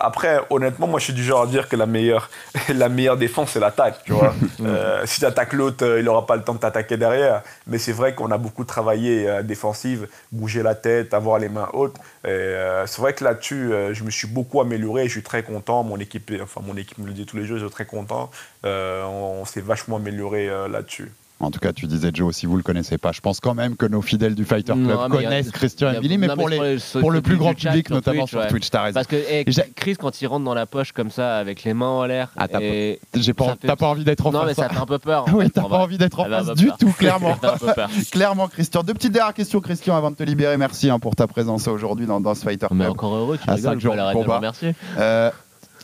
après, 0.00 0.38
honnêtement, 0.50 0.86
moi, 0.86 1.00
je 1.00 1.06
suis 1.06 1.12
du 1.12 1.24
genre 1.24 1.42
à 1.42 1.46
dire 1.48 1.68
que 1.68 1.74
la 1.74 1.86
meilleure, 1.86 2.30
la 2.68 2.88
meilleure 2.88 3.16
défense, 3.16 3.50
c'est 3.50 3.60
l'attaque. 3.60 4.00
Tu 4.04 4.12
vois 4.12 4.32
Euh, 4.60 5.02
si 5.06 5.18
tu 5.20 5.26
attaques 5.26 5.52
l'autre, 5.52 5.84
euh, 5.84 5.98
il 5.98 6.04
n'aura 6.04 6.24
pas 6.26 6.36
le 6.36 6.42
temps 6.42 6.54
de 6.54 6.58
t'attaquer 6.60 6.96
derrière. 6.96 7.42
Mais 7.66 7.78
c'est 7.78 7.92
vrai 7.92 8.14
qu'on 8.14 8.30
a 8.30 8.38
beaucoup 8.38 8.64
travaillé 8.64 9.28
euh, 9.28 9.42
défensive, 9.42 10.06
bouger 10.30 10.62
la 10.62 10.74
tête, 10.76 11.14
avoir 11.14 11.38
les 11.40 11.48
mains 11.48 11.68
hautes. 11.72 11.96
Euh, 12.26 12.86
c'est 12.86 13.00
vrai 13.00 13.12
que 13.12 13.24
là-dessus, 13.24 13.72
je 13.92 14.04
me 14.04 14.10
suis 14.10 14.28
beaucoup 14.28 14.60
amélioré. 14.60 15.04
Je 15.06 15.10
suis 15.12 15.22
très 15.22 15.42
content. 15.42 15.82
Mon 15.82 15.98
équipe, 15.98 16.32
enfin, 16.42 16.60
mon 16.64 16.76
équipe 16.76 16.98
me 16.98 17.06
le 17.06 17.12
dit 17.12 17.26
tous 17.26 17.36
les 17.36 17.44
jours. 17.44 17.58
Je 17.58 17.64
suis 17.66 17.72
très 17.74 17.86
content. 17.86 18.30
On, 18.64 19.38
on 19.42 19.44
s'est 19.44 19.60
vachement 19.60 19.96
amélioré 19.96 20.48
là-dessus. 20.70 21.10
En 21.40 21.52
tout 21.52 21.60
cas, 21.60 21.72
tu 21.72 21.86
disais 21.86 22.10
Joe, 22.12 22.34
si 22.34 22.46
vous 22.46 22.56
le 22.56 22.64
connaissez 22.64 22.98
pas, 22.98 23.12
je 23.12 23.20
pense 23.20 23.38
quand 23.38 23.54
même 23.54 23.76
que 23.76 23.86
nos 23.86 24.02
fidèles 24.02 24.34
du 24.34 24.44
Fighter 24.44 24.72
Club 24.72 24.86
Non, 24.88 25.02
a- 25.02 25.08
connaissent 25.08 25.52
Christian 25.52 25.92
Mbili, 25.96 26.18
mais 26.18 26.26
non, 26.26 26.34
pour, 26.34 26.48
mais 26.48 26.74
les, 26.74 27.00
pour 27.00 27.12
le 27.12 27.20
plus 27.22 27.36
grand 27.36 27.54
public, 27.54 27.86
sur 27.86 27.94
notamment 27.94 28.22
Twitch, 28.22 28.30
sur 28.30 28.38
ouais. 28.40 28.48
Twitch, 28.48 28.70
t'as 28.70 28.82
raison. 28.82 28.94
Parce 28.94 29.06
que 29.06 29.44
Chris, 29.76 29.94
quand 29.96 30.20
il 30.20 30.26
rentre 30.26 30.44
dans 30.44 30.54
la 30.54 30.66
poche 30.66 30.90
comme 30.90 31.10
ça, 31.10 31.36
avec 31.38 31.62
les 31.62 31.74
mains 31.74 31.86
en 31.86 32.04
l'air, 32.06 32.30
Ah, 32.36 32.48
t'as 32.48 32.58
et 32.60 32.98
pas, 33.36 33.54
fait- 33.60 33.76
pas 33.76 33.86
envie 33.86 34.02
d'être 34.02 34.26
en 34.26 34.32
non, 34.32 34.40
face. 34.40 34.48
mais 34.48 34.54
ça 34.54 34.68
fait 34.68 34.78
un 34.80 34.86
peu 34.86 34.98
peur. 34.98 35.26
en 35.28 35.32
Oui, 35.34 35.48
t'as 35.48 35.62
pas 35.62 35.78
envie 35.78 35.96
d'être 35.96 36.18
en 36.18 36.24
face 36.24 36.54
du 36.54 36.66
peur. 36.66 36.76
tout, 36.78 36.92
clairement. 36.92 37.36
Clairement, 38.10 38.48
Christian. 38.48 38.82
Deux 38.82 38.94
petites 38.94 39.12
dernières 39.12 39.34
questions, 39.34 39.60
Christian, 39.60 39.96
avant 39.96 40.10
de 40.10 40.16
te 40.16 40.24
libérer. 40.24 40.56
Merci 40.56 40.90
hein, 40.90 40.98
pour 40.98 41.14
ta 41.14 41.28
présence 41.28 41.68
aujourd'hui 41.68 42.06
dans, 42.06 42.20
dans 42.20 42.34
ce 42.34 42.42
Fighter 42.42 42.66
Club. 42.66 42.78
Mais 42.78 42.86
encore 42.86 43.14
heureux, 43.14 43.38
tu 43.40 43.48
À 43.48 43.54
rigoles, 43.54 43.78
remercier. 43.78 44.74
Euh, 44.98 45.30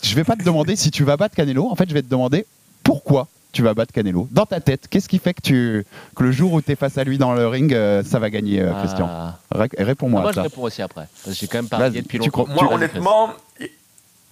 je 0.02 0.14
vais 0.16 0.24
pas 0.24 0.34
te 0.34 0.42
demander 0.42 0.74
si 0.74 0.90
tu 0.90 1.04
vas 1.04 1.16
battre 1.16 1.36
Canelo. 1.36 1.68
En 1.70 1.76
fait, 1.76 1.88
je 1.88 1.94
vais 1.94 2.02
te 2.02 2.08
demander 2.10 2.44
pourquoi 2.82 3.28
tu 3.54 3.62
vas 3.62 3.72
battre 3.72 3.92
Canelo. 3.92 4.28
Dans 4.30 4.44
ta 4.44 4.60
tête, 4.60 4.86
qu'est-ce 4.90 5.08
qui 5.08 5.18
fait 5.18 5.32
que, 5.32 5.40
tu, 5.40 5.86
que 6.14 6.22
le 6.22 6.32
jour 6.32 6.52
où 6.52 6.60
tu 6.60 6.72
es 6.72 6.76
face 6.76 6.98
à 6.98 7.04
lui 7.04 7.16
dans 7.16 7.32
le 7.34 7.46
ring, 7.48 7.72
euh, 7.72 8.02
ça 8.02 8.18
va 8.18 8.28
gagner, 8.28 8.60
euh, 8.60 8.72
Christian 8.80 9.08
Ah. 9.10 9.38
Ré- 9.52 9.68
Réponds-moi 9.78 10.20
Ah, 10.20 10.22
moi, 10.24 10.30
à 10.30 10.32
je 10.32 10.36
ça. 10.36 10.42
réponds 10.42 10.62
aussi 10.62 10.82
après. 10.82 11.08
Parce 11.24 11.34
que 11.36 11.40
j'ai 11.40 11.46
quand 11.46 11.58
même 11.58 11.68
parié 11.68 12.02
depuis 12.02 12.18
tu 12.18 12.28
longtemps. 12.28 12.44
crois- 12.52 12.62
Moi, 12.64 12.74
honnêtement, 12.74 13.30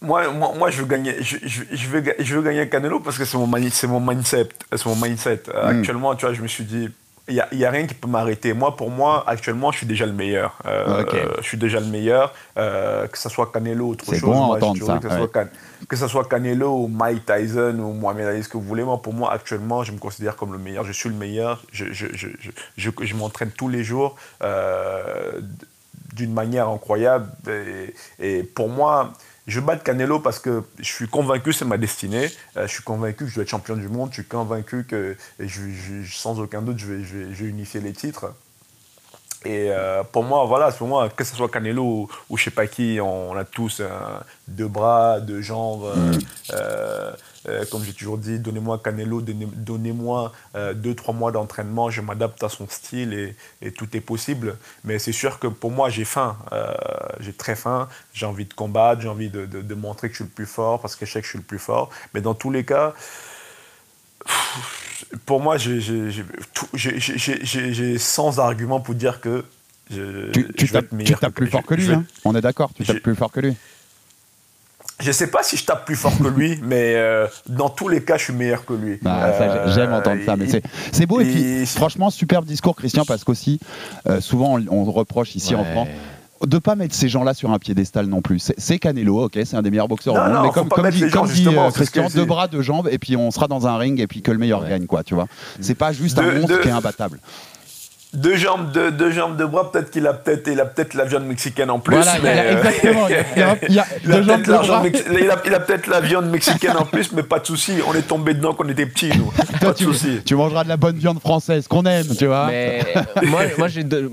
moi, 0.01 0.31
moi, 0.33 0.53
moi, 0.59 0.71
je 0.71 0.81
veux 0.83 0.87
gagner, 0.89 1.15
je, 1.21 1.37
je, 1.45 1.63
je 1.71 1.89
veux, 1.89 2.03
je 2.19 2.35
veux 2.37 2.43
gagner 2.43 2.69
Canelo 2.69 2.99
parce 3.01 3.17
que 3.19 3.25
c'est 3.25 3.39
mon, 3.39 3.47
mani- 3.47 3.71
c'est 3.71 3.87
mon 3.87 4.01
mindset. 4.01 4.49
C'est 4.75 4.87
mon 4.87 4.97
mindset. 4.97 5.43
Euh, 5.55 5.73
Mm. 5.73 5.79
Actuellement, 5.79 6.15
tu 6.17 6.27
vois, 6.27 6.35
je 6.35 6.43
me 6.43 6.49
suis 6.49 6.65
dit, 6.65 6.89
il 7.29 7.41
n'y 7.53 7.65
a, 7.65 7.71
rien 7.71 7.87
qui 7.87 7.95
peut 7.95 8.09
m'arrêter. 8.09 8.53
Moi, 8.53 8.77
pour 8.77 8.91
moi, 8.91 9.23
actuellement, 9.29 9.71
je 9.71 9.79
suis 9.79 9.87
déjà 9.87 10.07
le 10.07 10.13
meilleur. 10.13 10.59
Euh. 10.67 11.05
Je 11.39 11.45
suis 11.47 11.57
déjà 11.57 11.79
le 11.79 11.87
meilleur. 11.87 12.35
Euh, 12.59 13.07
que 13.07 13.17
ce 13.17 13.29
soit 13.29 13.51
Canelo 13.53 13.85
ou 13.87 13.91
autre 13.93 14.05
chose. 14.05 14.21
bon 14.21 14.35
moi, 14.35 14.57
entendre 14.57 14.85
ça, 14.85 14.99
Que 14.99 15.09
ce, 15.09 15.13
ouais. 15.15 15.19
soit 15.19 15.29
Can- 15.29 15.49
que 15.89 15.97
ce 15.97 16.09
soit 16.09 16.25
Canelo 16.29 16.71
ou 16.83 16.89
Mike 16.89 17.25
Tyson 17.25 17.77
ou 17.79 17.93
Mohamed 17.93 18.27
Ali, 18.27 18.43
ce 18.43 18.49
que 18.49 18.57
vous 18.57 18.65
voulez. 18.65 18.83
Moi, 18.83 19.01
pour 19.01 19.15
moi, 19.15 19.33
actuellement, 19.33 19.85
je 19.85 19.93
me 19.93 19.99
considère 19.99 20.35
comme 20.37 20.53
le 20.53 20.59
meilleur. 20.59 20.85
Je 20.85 20.93
suis 20.93 21.09
le 21.09 21.15
meilleur. 21.15 21.63
Je, 21.73 21.87
je, 21.93 22.07
je, 22.13 22.29
je, 22.41 22.51
je, 22.77 22.91
je 23.01 23.15
m'entraîne 23.15 23.51
tous 23.53 23.69
les 23.69 23.85
jours. 23.85 24.17
euh, 24.43 25.41
d'une 26.15 26.35
manière 26.35 26.69
incroyable. 26.69 27.27
Et, 27.49 27.95
et 28.19 28.43
pour 28.43 28.69
moi, 28.69 29.13
je 29.47 29.61
bats 29.61 29.77
Canelo 29.77 30.21
parce 30.21 30.39
que 30.39 30.63
je 30.79 30.85
suis 30.85 31.09
convaincu 31.09 31.53
c'est 31.53 31.65
ma 31.65 31.79
destinée. 31.79 32.31
Euh, 32.57 32.67
je 32.67 32.73
suis 32.73 32.83
convaincu 32.83 33.25
que 33.25 33.31
je 33.31 33.35
dois 33.37 33.43
être 33.43 33.51
champion 33.51 33.77
du 33.77 33.89
monde. 33.89 34.11
Je 34.11 34.21
suis 34.23 34.25
convaincu 34.25 34.85
que 34.85 35.17
je, 35.39 35.61
sans 36.11 36.39
aucun 36.41 36.63
doute 36.63 36.79
vais, 36.87 37.03
vais- 37.17 37.35
je 37.35 37.45
vais 37.45 37.51
unifier 37.51 37.81
les 37.81 37.93
titres. 37.93 38.35
Et 39.45 39.71
euh, 39.71 40.03
pour 40.05 40.23
moi, 40.25 40.45
voilà, 40.45 40.71
pour 40.71 40.87
moi, 40.87 41.09
que 41.09 41.25
ce 41.25 41.35
soit 41.35 41.49
Canelo 41.49 41.83
ou, 41.83 42.09
ou 42.31 42.37
je 42.37 42.45
sais 42.45 42.51
pas 42.51 42.67
qui, 42.67 42.99
on, 43.03 43.37
a 43.37 43.45
tous 43.45 43.81
euh, 43.81 43.89
deux 44.47 44.69
bras, 44.69 45.21
deux 45.21 45.41
jambes. 45.41 45.93
euh, 46.53 47.13
comme 47.73 47.83
j'ai 47.83 47.93
toujours 47.93 48.19
dit, 48.19 48.39
donnez-moi 48.39 48.79
Canelo, 48.79 49.21
donnez- 49.21 49.49
donnez-moi 49.53 50.33
deux, 50.75 50.95
trois 50.95 51.13
mois 51.13 51.33
d'entraînement, 51.33 51.91
je 51.91 52.01
m'adapte 52.01 52.41
à 52.45 52.49
son 52.49 52.69
style 52.69 53.35
et, 53.61 53.73
tout 53.73 53.97
est 53.97 54.01
possible. 54.01 54.57
Mais 54.85 55.01
c'est 55.01 55.13
sûr 55.13 55.41
que 55.41 55.49
pour 55.49 55.73
moi, 55.73 55.91
j'ai 55.91 56.05
faim. 56.05 56.37
J'ai 57.19 57.33
très 57.33 57.57
faim. 57.57 57.89
J'ai 58.13 58.27
envie 58.27 58.45
de 58.45 58.55
combattre, 58.55 59.01
j'ai 59.01 59.09
envie 59.09 59.29
de 59.29 59.75
montrer 59.75 60.09
que 60.09 60.13
je 60.13 60.19
suis 60.19 60.25
le 60.25 60.31
plus 60.31 60.47
fort 60.47 60.81
parce 60.81 60.95
que 60.95 61.05
je 61.05 61.13
sais 61.13 61.21
que 61.21 61.27
je 61.27 61.31
suis 61.31 61.39
le 61.39 61.45
plus 61.45 61.59
fort. 61.59 61.91
Mais 62.15 62.21
dans 62.21 62.35
tous 62.35 62.53
les 62.53 62.65
cas, 62.65 62.95
pour 65.27 65.41
moi, 65.41 65.57
j'ai- 65.59 65.81
j'ai 65.81 66.11
j'ai- 66.11 66.25
tout- 66.55 66.69
j'ai- 66.75 66.99
j'ai- 67.01 67.19
j'ai- 67.19 67.41
j'ai- 67.45 67.75
j'ai 67.75 67.99
sans 67.99 68.39
argument 68.39 68.81
pour 68.81 68.95
dire 68.95 69.21
que 69.21 69.45
je, 69.91 70.31
Tu, 70.31 70.53
tu 70.55 70.67
je 70.67 70.73
tapes, 70.73 70.87
tu 71.05 71.15
tapes 71.15 71.35
plus 71.35 71.47
je- 71.47 71.51
fort 71.51 71.63
que 71.65 71.75
lui, 71.75 71.91
hein 71.93 72.05
on 72.25 72.35
est 72.35 72.41
d'accord, 72.41 72.71
tu 72.75 72.85
tapes 72.85 72.99
plus 72.99 73.15
fort 73.15 73.31
que 73.31 73.41
lui. 73.41 73.55
Je 75.01 75.11
sais 75.11 75.27
pas 75.27 75.43
si 75.43 75.57
je 75.57 75.65
tape 75.65 75.85
plus 75.85 75.97
fort 75.97 76.17
que 76.17 76.29
lui, 76.29 76.59
mais 76.63 76.95
euh, 76.95 77.27
dans 77.49 77.69
tous 77.69 77.89
les 77.89 78.03
cas, 78.05 78.17
je 78.19 78.25
suis 78.25 78.33
meilleur 78.33 78.65
que 78.65 78.73
lui. 78.75 79.01
Ah, 79.05 79.33
ça, 79.37 79.45
Euh, 79.45 79.75
J'aime 79.75 79.93
entendre 79.93 80.21
ça, 80.25 80.37
mais 80.37 80.47
c'est 80.49 80.63
c'est 80.93 81.07
beau. 81.07 81.21
Et 81.21 81.25
puis, 81.25 81.67
franchement, 81.67 82.09
superbe 82.11 82.45
discours, 82.45 82.77
Christian, 82.77 83.05
parce 83.05 83.25
qu'aussi, 83.25 83.59
euh, 84.09 84.21
souvent, 84.21 84.59
on, 84.59 84.67
on 84.69 84.85
reproche 84.93 85.35
ici 85.35 85.55
en. 85.55 85.65
France 85.65 85.89
de 86.47 86.59
pas 86.59 86.75
mettre 86.75 86.95
ces 86.95 87.09
gens-là 87.09 87.35
sur 87.35 87.51
un 87.53 87.59
piédestal 87.59 88.07
non 88.07 88.21
plus. 88.23 88.53
C'est- 88.59 88.79
Canelo, 88.79 89.25
ok, 89.25 89.39
c'est 89.45 89.57
un 89.57 89.63
des 89.63 89.71
meilleurs 89.71 89.89
boxeurs 89.89 90.15
Non, 90.15 90.21
au 90.21 90.25
monde, 90.25 90.35
non, 90.35 90.43
mais 90.43 90.51
comme, 90.51 90.69
comme 90.69 90.91
dit, 90.91 91.09
comme 91.11 91.29
dit, 91.29 91.47
euh, 91.49 91.71
Christian, 91.71 92.09
deux 92.15 92.25
bras, 92.25 92.49
deux 92.49 92.63
jambes, 92.63 92.89
et 92.91 92.99
puis 92.99 93.17
on 93.17 93.31
sera 93.31 93.47
dans 93.49 93.67
un 93.67 93.77
ring, 93.77 94.01
et 94.01 94.07
puis 94.07 94.23
que 94.23 94.31
le 94.33 94.39
meilleur 94.39 94.63
Ouais. 94.63 94.69
gagne, 94.71 94.87
quoi, 94.87 95.03
tu 95.05 95.15
vois. 95.15 95.27
C'est 95.61 95.75
pas 95.77 95.93
juste 95.93 96.19
un 96.19 96.33
monstre 96.33 96.57
de- 96.57 96.63
qui 96.63 96.69
est 96.69 96.73
imbattable. 96.73 97.21
Deux 98.15 98.37
jambes, 98.37 98.71
deux, 98.73 98.91
deux 98.91 99.11
jambes 99.11 99.39
de 99.39 99.45
bras, 99.47 99.73
peut-être 99.73 99.91
qu'il 99.91 100.07
a 100.07 100.13
peut-être 100.13 100.47
il 100.47 100.61
a 100.61 100.67
peut-être 100.67 100.93
la 100.93 101.05
viande 101.05 101.25
mexicaine 101.25 101.71
en 101.71 101.79
plus. 101.79 101.97
Voilà, 101.97 102.19
il 102.19 102.27
a- 102.27 102.35
mais, 102.35 102.41
euh, 102.41 102.57
exactement. 102.59 103.09
Il 103.09 103.13
y 103.13 103.15
a, 103.15 103.25
il 103.37 103.39
y 103.39 103.43
a- 103.43 103.57
il 103.69 103.75
y 103.75 103.79
a 103.79 103.87
il 104.05 104.31
a 104.31 104.37
deux 104.37 104.63
jambes, 104.63 104.83
peut-être 105.67 105.87
la 105.87 106.01
viande 106.01 106.27
mexicaine 106.31 106.77
en 106.77 106.85
plus, 106.85 107.13
mais 107.13 107.23
pas 107.23 107.39
de 107.39 107.47
souci. 107.47 107.73
On 107.89 107.95
est 107.95 108.03
tombé 108.03 108.35
dedans 108.35 108.53
quand 108.53 108.67
on 108.67 108.69
était 108.69 108.85
petits, 108.87 109.11
nous. 109.17 109.33
Toi, 109.37 109.45
Pas 109.61 109.67
de 109.73 109.77
tu, 109.79 109.85
souci. 109.85 110.21
tu 110.27 110.35
mangeras 110.35 110.65
de 110.65 110.69
la 110.69 110.77
bonne 110.77 110.97
viande 110.97 111.21
française 111.21 111.67
qu'on 111.69 111.85
aime, 111.87 112.07
tu 112.19 112.27
vois. 112.27 112.49
Mais 112.49 112.83
euh, 112.97 113.03
moi, 113.27 113.43
moi 113.57 113.69
j'ai 113.69 113.83
de- 113.85 114.11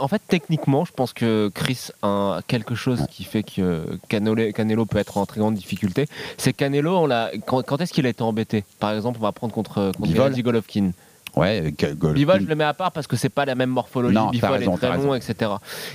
en 0.00 0.08
fait, 0.08 0.20
techniquement, 0.26 0.84
je 0.84 0.92
pense 0.92 1.12
que 1.12 1.50
Chris 1.54 1.88
a 2.02 2.40
quelque 2.48 2.74
chose 2.74 3.04
qui 3.10 3.22
fait 3.24 3.42
que 3.44 3.84
Canelo, 4.08 4.52
Canelo 4.52 4.84
peut 4.84 4.98
être 4.98 5.16
en 5.16 5.26
très 5.26 5.40
grande 5.40 5.54
difficulté. 5.54 6.06
C'est 6.38 6.52
Canelo, 6.52 6.96
on 6.96 7.06
l'a- 7.06 7.30
quand, 7.46 7.62
quand 7.62 7.80
est-ce 7.80 7.92
qu'il 7.92 8.04
a 8.06 8.08
été 8.08 8.22
embêté? 8.22 8.64
Par 8.80 8.92
exemple, 8.94 9.18
on 9.20 9.24
va 9.24 9.32
prendre 9.32 9.54
contre, 9.54 9.92
contre 9.96 10.40
Golovkin. 10.42 10.90
Ouais, 11.38 11.72
Golovkin. 11.80 12.12
Bivol, 12.12 12.40
je 12.42 12.46
le 12.46 12.54
mets 12.54 12.64
à 12.64 12.74
part 12.74 12.92
parce 12.92 13.06
que 13.06 13.16
c'est 13.16 13.28
pas 13.28 13.44
la 13.44 13.54
même 13.54 13.70
morphologie. 13.70 14.14
Non, 14.14 14.30
Bivol 14.30 14.50
raison, 14.50 14.74
est 14.74 14.78
très 14.78 14.96
long, 14.96 15.14
etc. 15.14 15.50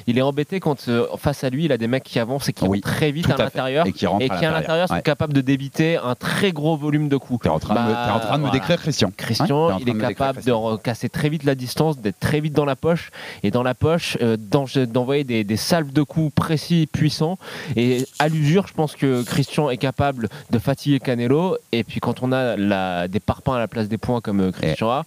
Il 0.08 0.18
est 0.18 0.22
embêté 0.22 0.60
quand 0.60 0.88
euh, 0.88 1.06
face 1.18 1.44
à 1.44 1.50
lui, 1.50 1.66
il 1.66 1.72
a 1.72 1.78
des 1.78 1.88
mecs 1.88 2.04
qui 2.04 2.20
avancent 2.20 2.50
et 2.50 2.54
qui 2.54 2.64
Oui, 2.66 2.80
vont 2.80 2.82
très 2.92 3.12
vite 3.12 3.30
à 3.30 3.38
l'intérieur 3.38 3.86
Et 3.86 3.92
qui 3.94 4.06
à 4.06 4.12
à 4.12 4.52
l'intérieur, 4.52 4.88
sont 4.88 5.02
capables 5.02 5.34
de 5.34 5.42
d'éviter 5.42 5.98
un 5.98 6.16
très 6.16 6.52
gros 6.52 6.78
volume 6.78 7.10
de 7.10 7.18
coups. 7.18 7.44
T'es 7.44 7.50
en 7.50 7.60
train, 7.60 7.74
de, 7.74 7.92
Bah, 7.94 8.14
en 8.16 8.20
train 8.20 8.38
de 8.40 8.44
me 8.44 8.52
décrire 8.52 8.82
Christian. 8.82 9.10
Hein 9.10 9.14
Christian, 9.18 9.78
il 9.80 9.82
est 9.90 9.92
décrire 9.94 10.10
capable 10.10 10.42
de 10.44 10.78
casser 10.78 11.10
très 11.10 11.30
vite 11.30 11.44
la 11.44 11.56
distance, 11.56 11.98
d'être 12.00 12.20
très 12.20 12.40
vite 12.40 12.54
dans 12.54 12.66
la 12.66 12.76
poche, 12.76 13.12
et 13.44 13.52
dans 13.52 13.64
la 13.64 13.74
poche, 13.74 14.18
euh, 14.22 14.38
d'en- 14.38 14.66
d'envoyer 14.88 15.24
des, 15.24 15.44
des 15.44 15.58
salves 15.58 15.92
de 15.92 16.04
coups 16.04 16.34
précis, 16.34 16.88
puissants. 16.92 17.38
Et 17.76 18.06
à 18.20 18.28
l'usure, 18.30 18.68
je 18.68 18.74
pense 18.74 18.96
que 18.96 19.24
Christian 19.24 19.70
est 19.70 19.78
capable 19.78 20.30
de 20.52 20.60
fatiguer 20.60 21.00
Canelo. 21.00 21.58
Et 21.72 21.84
puis 21.84 22.00
quand 22.00 22.24
on 22.24 22.32
a 22.32 22.56
la- 22.56 23.08
des 23.08 23.20
parpaings 23.20 23.56
à 23.56 23.60
la 23.60 23.68
place 23.68 23.88
des 23.90 23.98
points 23.98 24.22
comme 24.22 24.40
euh, 24.40 24.52
Christian 24.52 24.90
a. 24.90 25.06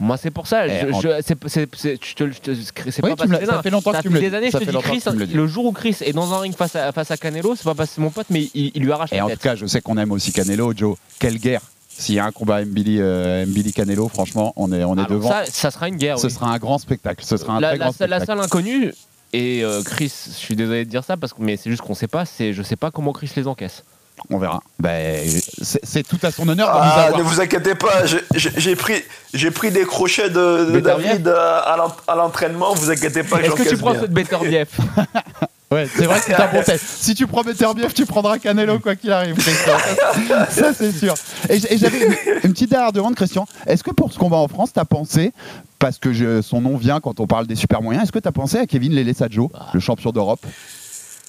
Moi, 0.00 0.16
c'est 0.16 0.30
pour 0.30 0.46
ça. 0.46 0.66
Eh, 0.68 0.70
je- 0.82 0.92
en- 0.92 1.00
je- 1.00 1.08
c'est- 1.22 1.34
pas 1.34 1.48
que- 1.48 3.46
ça 3.46 3.62
fait 3.62 3.70
longtemps 3.70 3.90
que 3.92 4.00
tu 4.02 4.08
me 4.10 4.14
le 4.14 4.20
des 4.20 4.34
années, 4.34 4.50
je 4.52 4.58
te 4.58 4.64
dis, 4.64 4.76
Chris, 4.78 5.02
le 5.34 5.46
jour 5.48 5.64
où 5.64 5.72
Chris 5.72 5.96
est 6.02 6.12
dans 6.12 6.32
un 6.32 6.38
ring 6.38 6.54
face 6.54 6.76
à, 6.76 6.92
face 6.92 7.10
à 7.10 7.16
Canelo, 7.16 7.56
c'est 7.56 7.64
pas 7.74 7.84
c'est 7.84 8.00
mon 8.00 8.10
pote, 8.10 8.26
mais 8.30 8.48
il, 8.54 8.70
lui 8.80 8.92
arrache 8.92 9.12
Et 9.12 9.16
la 9.16 9.24
en 9.24 9.28
tête. 9.28 9.38
tout 9.40 9.42
cas, 9.48 9.56
je 9.56 9.66
sais 9.66 9.80
qu'on 9.80 9.96
aime 9.98 10.12
aussi 10.12 10.32
Canelo, 10.32 10.72
Joe. 10.76 10.96
Quelle 11.18 11.38
guerre 11.38 11.62
S'il 11.88 12.14
y 12.14 12.20
a 12.20 12.24
un 12.26 12.30
combat 12.30 12.64
Mbili, 12.64 12.98
euh, 13.00 13.44
Mbili 13.44 13.72
Canelo, 13.72 14.06
franchement, 14.08 14.52
on 14.54 14.70
est, 14.70 14.84
on 14.84 14.94
est 14.94 14.98
Alors 15.00 15.10
devant. 15.10 15.30
ça, 15.30 15.44
ça 15.46 15.72
sera 15.72 15.88
une 15.88 15.96
guerre. 15.96 16.20
Ce 16.20 16.28
oui. 16.28 16.32
sera 16.32 16.52
un 16.52 16.58
grand 16.58 16.78
spectacle. 16.78 17.24
Ce 17.24 17.36
sera 17.36 17.54
un 17.54 17.60
la, 17.60 17.70
très 17.70 17.78
la- 17.78 17.84
grand 17.86 17.94
la 17.98 18.20
spectacle. 18.20 18.26
seule 18.26 18.40
inconnue, 18.40 18.94
et 19.32 19.64
euh, 19.64 19.82
Chris, 19.82 20.12
je 20.28 20.30
suis 20.32 20.54
désolé 20.54 20.84
de 20.84 20.90
dire 20.90 21.02
ça, 21.02 21.16
parce 21.16 21.32
que, 21.32 21.42
mais 21.42 21.56
c'est 21.56 21.70
juste 21.70 21.82
qu'on 21.82 21.94
sait 21.94 22.06
pas, 22.06 22.22
je 22.38 22.62
sais 22.62 22.76
pas 22.76 22.92
comment 22.92 23.12
Chris 23.12 23.30
les 23.34 23.48
encaisse. 23.48 23.82
On 24.30 24.38
verra. 24.38 24.60
Ben, 24.78 25.24
c'est 25.62 26.06
tout 26.06 26.18
à 26.22 26.30
son 26.30 26.48
honneur 26.48 26.68
Ah, 26.70 27.04
avoir. 27.06 27.18
ne 27.18 27.22
vous 27.24 27.40
inquiétez 27.40 27.74
pas, 27.74 28.04
j'ai- 28.06 28.76
pris, 28.76 29.02
des 29.70 29.84
crochets 29.84 30.30
de, 30.30 30.80
David 30.80 31.28
euh, 31.28 31.60
à 31.64 31.76
l'en- 31.76 31.94
à 32.06 32.14
l'entraînement, 32.16 32.74
vous 32.74 32.90
inquiétez 32.90 33.22
pas, 33.22 33.40
Est-ce 33.40 33.52
que 33.54 33.68
tu 33.68 33.76
prends 33.76 33.94
cette 33.94 34.12
Beterbiev 34.12 34.68
Ouais, 35.70 35.86
c'est 35.94 36.06
vrai 36.06 36.18
que 36.18 36.24
c'est 36.24 36.34
un 36.34 36.50
bon 36.50 36.62
test. 36.62 36.82
Si 36.98 37.14
tu 37.14 37.26
prends 37.26 37.42
Beterbiev, 37.42 37.92
tu 37.92 38.06
prendras 38.06 38.38
Canelo 38.38 38.78
quoi 38.78 38.96
qu'il 38.96 39.12
arrive. 39.12 39.36
Ça, 40.50 40.72
c'est 40.72 40.92
sûr. 40.92 41.12
Et 41.50 41.58
j'avais 41.76 42.06
une, 42.42 42.52
petite 42.52 42.70
dernière 42.70 42.90
demande, 42.92 43.14
Christian. 43.14 43.46
Est-ce 43.66 43.84
que 43.84 43.90
pour 43.90 44.10
ce 44.10 44.18
combat 44.18 44.38
en 44.38 44.48
France, 44.48 44.70
t'as 44.72 44.86
pensé, 44.86 45.32
parce 45.78 45.98
que 45.98 46.14
je- 46.14 46.40
son 46.40 46.62
nom 46.62 46.78
vient 46.78 47.00
quand 47.00 47.20
on 47.20 47.26
parle 47.26 47.46
des 47.46 47.54
super 47.54 47.82
moyens, 47.82 48.04
est-ce 48.04 48.12
que 48.12 48.18
t'as 48.18 48.32
pensé 48.32 48.56
à 48.56 48.66
Kevin 48.66 48.94
Lele 48.94 49.14
Sadjo, 49.14 49.52
le 49.74 49.80
champion 49.80 50.10
d'Europe, 50.10 50.40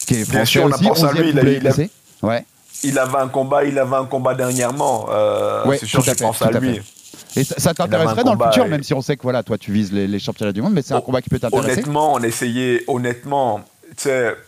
qui 0.08 0.14
est 0.14 0.30
Bien 0.32 0.46
français 0.46 0.46
sûr, 0.46 0.64
on 0.64 0.72
a 0.72 0.76
aussi, 0.76 0.84
pensé 0.86 1.04
à 1.04 1.08
11e 1.10 1.22
lui, 1.22 1.30
il 1.32 1.40
a- 1.40 1.42
il 1.42 1.68
a- 1.68 1.72
WBC 1.72 1.90
Ouais. 2.22 2.46
Il 2.84 2.98
avait 3.00 3.18
un 3.18 3.28
combat, 3.28 3.64
il 3.66 3.78
avait 3.78 3.96
un 3.98 4.06
combat 4.06 4.34
dernièrement. 4.36 5.08
euh, 5.10 5.66
Ouais, 5.66 5.78
c'est 5.78 5.86
sûr, 5.86 6.02
je 6.02 6.12
fait, 6.12 6.24
pense 6.24 6.42
à 6.42 6.52
lui. 6.52 6.80
Et 7.36 7.44
ça, 7.44 7.74
t'intéresserait 7.74 8.24
dans 8.24 8.34
le 8.36 8.44
futur, 8.46 8.66
et- 8.66 8.70
même 8.70 8.84
si 8.84 8.94
on 8.94 9.02
sait 9.02 9.16
que 9.18 9.22
voilà, 9.24 9.44
toi 9.44 9.58
tu 9.58 9.72
vises 9.72 9.92
les, 9.92 10.08
les 10.08 10.20
championnats 10.20 10.52
du 10.54 10.62
monde, 10.62 10.74
mais 10.74 10.82
c'est 10.82 10.94
un 10.94 11.02
combat 11.02 11.22
qui 11.22 11.30
peut 11.30 11.40
t'intéresser. 11.40 11.72
Honnêtement, 11.74 12.14
on 12.14 12.24
essayait, 12.24 12.84
honnêtement, 12.88 13.62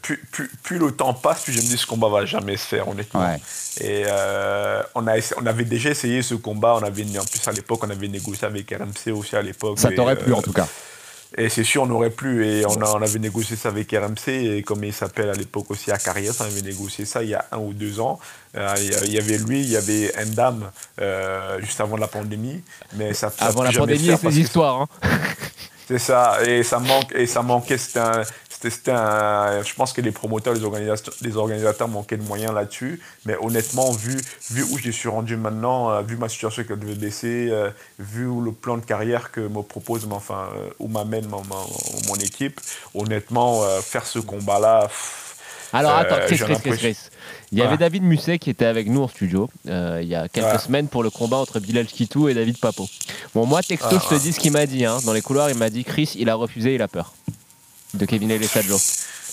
plus, 0.02 0.18
plus, 0.32 0.50
plus 0.64 0.78
le 0.80 0.92
temps 0.92 1.14
passe, 1.14 1.44
plus 1.44 1.54
je 1.54 1.58
me 1.58 1.64
dis 1.64 1.78
ce 1.78 1.86
combat 1.86 2.10
va 2.10 2.26
jamais 2.26 2.58
se 2.58 2.66
faire, 2.66 2.88
honnêtement. 2.88 3.22
Ouais. 3.22 3.38
Et 3.82 4.04
euh, 4.08 4.82
on, 4.96 5.06
a 5.08 5.18
essa- 5.18 5.36
on 5.42 5.46
avait 5.46 5.66
déjà 5.66 5.90
essayé 5.90 6.22
ce 6.22 6.36
combat, 6.36 6.76
on 6.80 6.84
avait, 6.84 7.04
en 7.20 7.24
plus 7.26 7.48
à 7.48 7.52
l'époque, 7.52 7.82
on 7.86 7.90
avait 7.90 8.08
négocié 8.08 8.46
avec 8.48 8.72
RMC 8.72 9.12
aussi 9.12 9.36
à 9.36 9.42
l'époque. 9.42 9.78
Ça 9.80 9.92
t'aurait 9.92 10.16
plu 10.16 10.32
euh, 10.34 10.38
en 10.38 10.42
tout 10.42 10.54
cas. 10.54 10.68
Et 11.38 11.48
c'est 11.50 11.64
sûr, 11.64 11.84
on 11.84 11.90
aurait 11.92 12.10
plu. 12.10 12.46
Et 12.46 12.66
on, 12.66 12.82
a- 12.82 12.92
on 12.94 13.02
avait 13.02 13.20
négocié 13.20 13.56
ça 13.56 13.70
avec 13.70 13.92
RMC. 13.92 14.28
Et 14.58 14.64
comme 14.64 14.84
il 14.84 14.92
s'appelle 14.94 15.30
à 15.30 15.34
l'époque 15.34 15.72
aussi 15.72 15.92
à 15.92 15.98
Carrière, 15.98 16.34
on 16.40 16.44
avait 16.44 16.62
négocié 16.62 17.06
ça 17.06 17.24
il 17.24 17.30
y 17.30 17.34
a 17.36 17.46
un 17.52 17.58
ou 17.60 17.74
deux 17.74 18.00
ans. 18.02 18.20
Euh, 18.58 18.74
il 19.06 19.14
y 19.14 19.18
avait 19.18 19.38
lui, 19.38 19.62
il 19.62 19.70
y 19.70 19.78
avait 19.78 20.12
Endam 20.22 20.70
euh, 21.00 21.60
juste 21.62 21.80
avant 21.80 21.96
la 21.98 22.08
pandémie. 22.08 22.62
Mais 22.96 23.14
ça, 23.14 23.32
Avant 23.40 23.64
la 23.64 23.72
pandémie 23.72 24.10
et 24.10 24.18
ses 24.18 24.40
histoires. 24.40 24.82
hein. 24.82 24.88
C'est 25.88 26.00
ça. 26.00 26.38
Et 26.46 26.64
ça, 26.64 26.80
manque, 26.80 27.12
et 27.14 27.28
ça 27.28 27.42
manquait. 27.42 27.78
C'était 27.78 28.00
un- 28.00 28.24
c'était- 28.70 28.92
un- 28.92 29.64
je 29.64 29.74
pense 29.74 29.94
que 29.94 30.02
les 30.02 30.12
promoteurs, 30.12 30.54
les 30.54 30.64
organisateurs, 30.64 31.14
les 31.22 31.36
organisateurs 31.38 31.88
manquaient 31.88 32.18
de 32.18 32.24
moyens 32.24 32.54
là-dessus. 32.54 33.02
Mais 33.26 33.36
honnêtement, 33.42 33.92
vu, 33.92 34.16
vu 34.52 34.64
où 34.72 34.78
je 34.78 34.92
suis 34.92 35.10
rendu 35.10 35.36
maintenant, 35.38 35.90
euh, 35.90 36.02
vu 36.02 36.18
ma 36.18 36.30
situation 36.30 36.64
avec 36.64 36.70
le 36.70 36.92
euh, 37.52 37.70
vu 38.00 38.26
le 38.44 38.52
plan 38.52 38.78
de 38.78 38.86
carrière 38.86 39.32
que 39.32 39.42
me 39.42 39.62
propose, 39.62 40.06
mais 40.06 40.14
enfin, 40.16 40.50
euh, 40.56 40.70
où 40.80 40.88
m'amène 40.88 41.26
ma- 41.28 41.38
ma- 41.38 42.08
mon 42.08 42.16
équipe, 42.16 42.60
honnêtement, 42.94 43.64
euh, 43.64 43.82
faire 43.82 44.06
ce 44.06 44.20
combat-là. 44.20 44.90
Alors 45.74 45.92
attends, 45.96 46.18
Chris, 46.26 46.38
Chris, 46.38 46.56
Chris, 46.62 46.78
Chris. 46.78 46.98
Il 47.54 47.58
y 47.58 47.62
avait. 47.62 47.78
David 47.78 48.04
Musset 48.04 48.40
qui 48.40 48.50
était 48.50 48.66
avec 48.66 48.88
nous 48.88 49.02
en 49.04 49.08
studio 49.08 49.50
euh, 49.68 50.00
il 50.02 50.08
y 50.10 50.16
a 50.16 50.28
quelques 50.28 50.60
semaines 50.60 50.88
pour 50.90 51.02
le 51.02 51.10
combat 51.10 51.38
entre 51.38 51.60
Bilal 51.62 51.86
Kitou 51.86 52.28
et 52.28 52.34
David 52.34 52.58
Papo. 52.58 52.88
Bon, 53.34 53.46
moi, 53.46 53.62
texto, 53.64 53.88
Ah, 53.94 54.02
je 54.04 54.16
te 54.16 54.22
dis 54.22 54.34
ce 54.34 54.40
qu'il 54.40 54.52
m'a 54.52 54.66
dit. 54.66 54.86
hein. 54.86 54.98
Dans 55.06 55.14
les 55.14 55.22
couloirs, 55.22 55.50
il 55.50 55.56
m'a 55.58 55.70
dit 55.70 55.84
Chris, 55.86 56.14
il 56.18 56.30
a 56.30 56.36
refusé, 56.36 56.76
il 56.76 56.82
a 56.82 56.88
peur. 56.90 57.14
De 57.94 58.06
Kevin 58.06 58.42
Sadjo. 58.44 58.78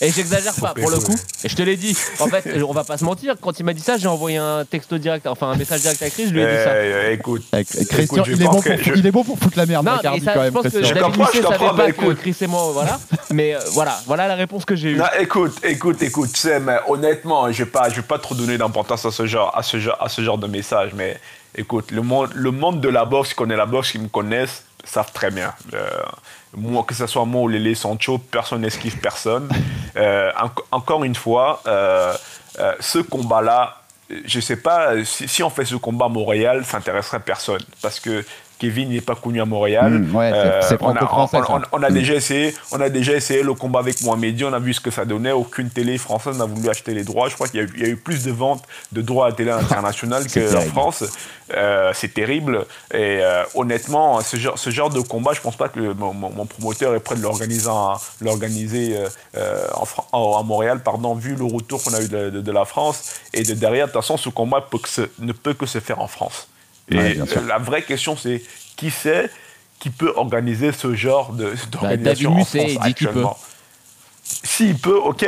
Et 0.00 0.12
j'exagère 0.12 0.54
pas, 0.54 0.74
pour 0.74 0.90
le 0.90 0.98
coup. 0.98 1.16
Et 1.42 1.48
je 1.48 1.56
te 1.56 1.62
l'ai 1.62 1.76
dit. 1.76 1.96
En 2.20 2.26
fait, 2.28 2.62
on 2.68 2.72
va 2.72 2.84
pas 2.84 2.98
se 2.98 3.04
mentir. 3.04 3.34
Quand 3.40 3.58
il 3.58 3.64
m'a 3.64 3.72
dit 3.72 3.80
ça, 3.82 3.96
j'ai 3.96 4.06
envoyé 4.06 4.36
un 4.36 4.64
texto 4.64 4.96
direct, 4.98 5.26
enfin 5.26 5.48
un 5.50 5.56
message 5.56 5.80
direct 5.80 6.02
à 6.02 6.10
Chris. 6.10 6.26
Je 6.28 6.32
lui 6.34 6.40
ai 6.42 6.46
dit 6.46 6.64
ça. 6.64 6.84
Eh, 6.84 7.12
écoute, 7.14 7.42
Christian, 7.52 8.02
écoute, 8.02 8.24
je 8.26 8.32
il, 8.32 8.42
est 8.42 8.44
bon 8.46 8.50
pour, 8.60 8.62
je- 8.62 8.92
il 8.94 9.06
est 9.06 9.10
bon 9.10 9.24
pour 9.24 9.38
foutre 9.38 9.58
la 9.58 9.66
merde, 9.66 9.84
Non, 9.84 9.96
Bacardi, 9.96 10.20
mais 10.20 10.24
ça, 10.24 10.32
quand 10.34 10.40
je 10.40 10.44
même, 10.44 10.52
pense 10.52 10.62
que. 10.64 10.70
Je 10.84 10.94
David 10.94 11.24
je 11.34 11.42
savait 11.42 11.58
pas 11.58 11.86
que 11.86 11.90
écoute. 11.90 12.18
Chris 12.20 12.36
et 12.40 12.46
moi, 12.46 12.70
voilà. 12.72 13.00
Mais 13.32 13.54
euh, 13.54 13.60
voilà, 13.72 14.00
voilà 14.06 14.28
la 14.28 14.34
réponse 14.36 14.64
que 14.64 14.76
j'ai 14.76 14.90
eue. 14.90 14.96
Non, 14.96 15.06
écoute, 15.18 15.54
écoute, 15.64 16.00
écoute, 16.02 16.32
tu 16.32 16.40
sais, 16.40 16.60
mais 16.60 16.76
honnêtement, 16.86 17.50
je 17.50 17.64
vais 17.64 17.70
pas, 17.70 17.88
je 17.88 17.96
vais 17.96 18.02
pas 18.02 18.18
trop 18.18 18.34
donner 18.34 18.56
d'importance 18.56 19.04
à 19.04 19.10
ce 19.10 19.26
genre, 19.26 19.56
à 19.56 19.62
ce 19.62 19.78
genre, 19.80 19.96
à 20.00 20.08
ce 20.08 20.22
genre 20.22 20.38
de 20.38 20.46
message, 20.46 20.92
mais 20.94 21.18
écoute, 21.56 21.90
le 21.90 22.02
monde, 22.02 22.30
le 22.34 22.50
monde 22.52 22.80
de 22.80 22.88
la 22.88 23.04
boxe, 23.04 23.30
qui 23.30 23.34
connaît 23.34 23.56
la 23.56 23.66
boxe, 23.66 23.90
qui 23.92 23.98
me 23.98 24.08
connaissent, 24.08 24.62
savent 24.84 25.12
très 25.12 25.30
bien. 25.30 25.52
Euh, 25.74 25.88
moi, 26.56 26.84
que 26.84 26.94
ce 26.94 27.06
soit 27.06 27.24
moi 27.24 27.42
ou 27.42 27.48
Lélé 27.48 27.74
Sancho, 27.74 28.18
personne 28.18 28.62
n'esquive 28.62 28.98
personne. 28.98 29.48
Euh, 29.96 30.30
enc- 30.32 30.64
encore 30.70 31.04
une 31.04 31.14
fois, 31.14 31.60
euh, 31.66 32.14
euh, 32.58 32.72
ce 32.80 32.98
combat-là, 32.98 33.82
je 34.24 34.40
sais 34.40 34.56
pas 34.56 35.04
si, 35.04 35.28
si 35.28 35.42
on 35.42 35.50
fait 35.50 35.64
ce 35.66 35.76
combat 35.76 36.06
à 36.06 36.08
Montréal, 36.08 36.64
ça 36.64 36.78
intéresserait 36.78 37.20
personne, 37.20 37.60
parce 37.82 38.00
que 38.00 38.24
Kevin 38.58 38.90
n'est 38.90 39.00
pas 39.00 39.14
connu 39.14 39.40
à 39.40 39.44
Montréal. 39.44 39.90
Mmh, 39.92 40.14
ouais, 40.16 40.30
c'est- 40.32 40.68
c'est 40.68 40.82
on 40.82 40.88
a- 40.90 40.94
franco-français, 40.96 41.36
on- 41.48 41.56
on- 41.56 41.60
ça. 41.60 41.68
on 41.72 41.82
a 41.82 41.90
Mm. 41.90 41.94
déjà 41.94 42.14
essayé, 42.14 42.54
on 42.72 42.80
a 42.80 42.88
déjà 42.88 43.12
essayé 43.14 43.42
le 43.42 43.54
combat 43.54 43.78
avec 43.80 44.00
Mohamedi, 44.02 44.44
on 44.44 44.52
a 44.52 44.58
vu 44.58 44.74
ce 44.74 44.80
que 44.80 44.90
ça 44.90 45.04
donnait. 45.04 45.32
Aucune 45.32 45.70
télé 45.70 45.96
française 45.98 46.36
n'a 46.38 46.44
voulu 46.44 46.68
acheter 46.68 46.92
les 46.94 47.04
droits. 47.04 47.28
Je 47.28 47.34
crois 47.34 47.46
qu'il 47.48 47.60
y, 47.60 47.62
a 47.62 47.66
eu- 47.66 47.72
il 47.76 47.82
y 47.82 47.86
a 47.86 47.88
eu 47.88 47.96
plus 47.96 48.24
de 48.24 48.32
ventes 48.32 48.64
de 48.92 49.00
droits 49.02 49.26
à 49.26 49.28
la 49.30 49.34
télé 49.34 49.50
internationale 49.82 50.24
qu'en 50.24 50.30
terrible. 50.32 50.70
France. 50.70 51.04
Euh, 51.54 51.92
c'est 51.94 52.12
terrible. 52.12 52.66
Et 52.92 53.20
euh, 53.22 53.42
honnêtement, 53.54 54.20
ce 54.20 54.36
genre, 54.36 54.58
ce 54.58 54.68
genre 54.70 54.90
de 54.90 55.00
combat, 55.00 55.32
je 55.32 55.40
pense 55.40 55.56
pas 55.56 55.68
que 55.68 55.80
mon, 55.94 56.44
promoteur 56.46 56.94
est 56.94 57.00
prêt 57.00 57.16
de 57.16 57.22
l'organiser, 57.22 57.68
en- 57.68 57.94
l'organiser 58.20 58.96
euh, 58.96 59.08
euh, 59.36 59.66
en 59.74 59.86
en- 60.12 60.38
à 60.38 60.42
Montréal, 60.42 60.80
pardon, 60.84 61.14
vu 61.14 61.34
le 61.36 61.44
retour 61.44 61.82
qu'on 61.82 61.94
a 61.94 62.02
eu 62.02 62.08
de, 62.08 62.30
de- 62.30 62.40
de 62.42 62.52
la 62.52 62.64
France. 62.66 63.14
Et 63.32 63.42
de 63.44 63.54
derrière, 63.54 63.86
de 63.86 63.92
toute 63.92 64.02
façon, 64.02 64.16
ce 64.16 64.28
combat 64.28 64.60
peut 64.60 64.78
que 64.78 64.88
se- 64.88 65.08
ne 65.20 65.32
peut 65.32 65.54
que 65.54 65.64
se 65.66 65.80
faire 65.80 66.00
en 66.00 66.06
France. 66.08 66.48
Et 66.90 66.96
Ouais, 66.96 67.18
la 67.46 67.58
vraie 67.58 67.82
question, 67.82 68.16
c'est 68.16 68.42
qui 68.76 68.90
c'est 68.90 69.30
qui 69.78 69.90
peut 69.90 70.12
organiser 70.16 70.72
ce 70.72 70.94
genre 70.94 71.32
David 71.32 71.70
d'organisation 71.70 72.36
en 72.36 72.44
France 72.44 72.70
actuellement? 72.80 73.36
S'il 74.42 74.76
peut, 74.76 74.96
ok, 74.98 75.26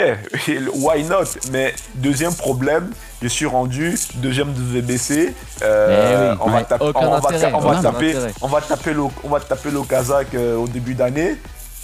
why 0.75 1.05
not? 1.05 1.25
Mais 1.53 1.75
deuxième 1.95 2.35
problème, 2.35 2.91
je 3.23 3.29
suis 3.29 3.47
rendu 3.47 3.97
deuxième 4.17 4.53
de 4.53 4.61
VBC. 4.63 5.33
euh, 5.63 6.33
Eh 6.33 6.33
oui, 6.33 6.39
on, 6.45 6.51
va 6.51 6.65
taper, 6.65 6.85
on, 6.85 6.93
va 6.93 7.07
on 7.55 7.61
va 7.61 7.81
taper, 7.83 8.11
intérêt. 8.11 8.33
on 8.43 8.49
va 8.49 8.61
taper 8.61 8.93
le, 8.93 9.03
on 9.25 9.29
va 9.29 9.41
taper 9.41 9.71
le 9.71 9.83
Kazakh 9.83 10.35
euh, 10.35 10.57
au 10.57 10.69
début 10.69 10.95
d'année. 10.95 11.37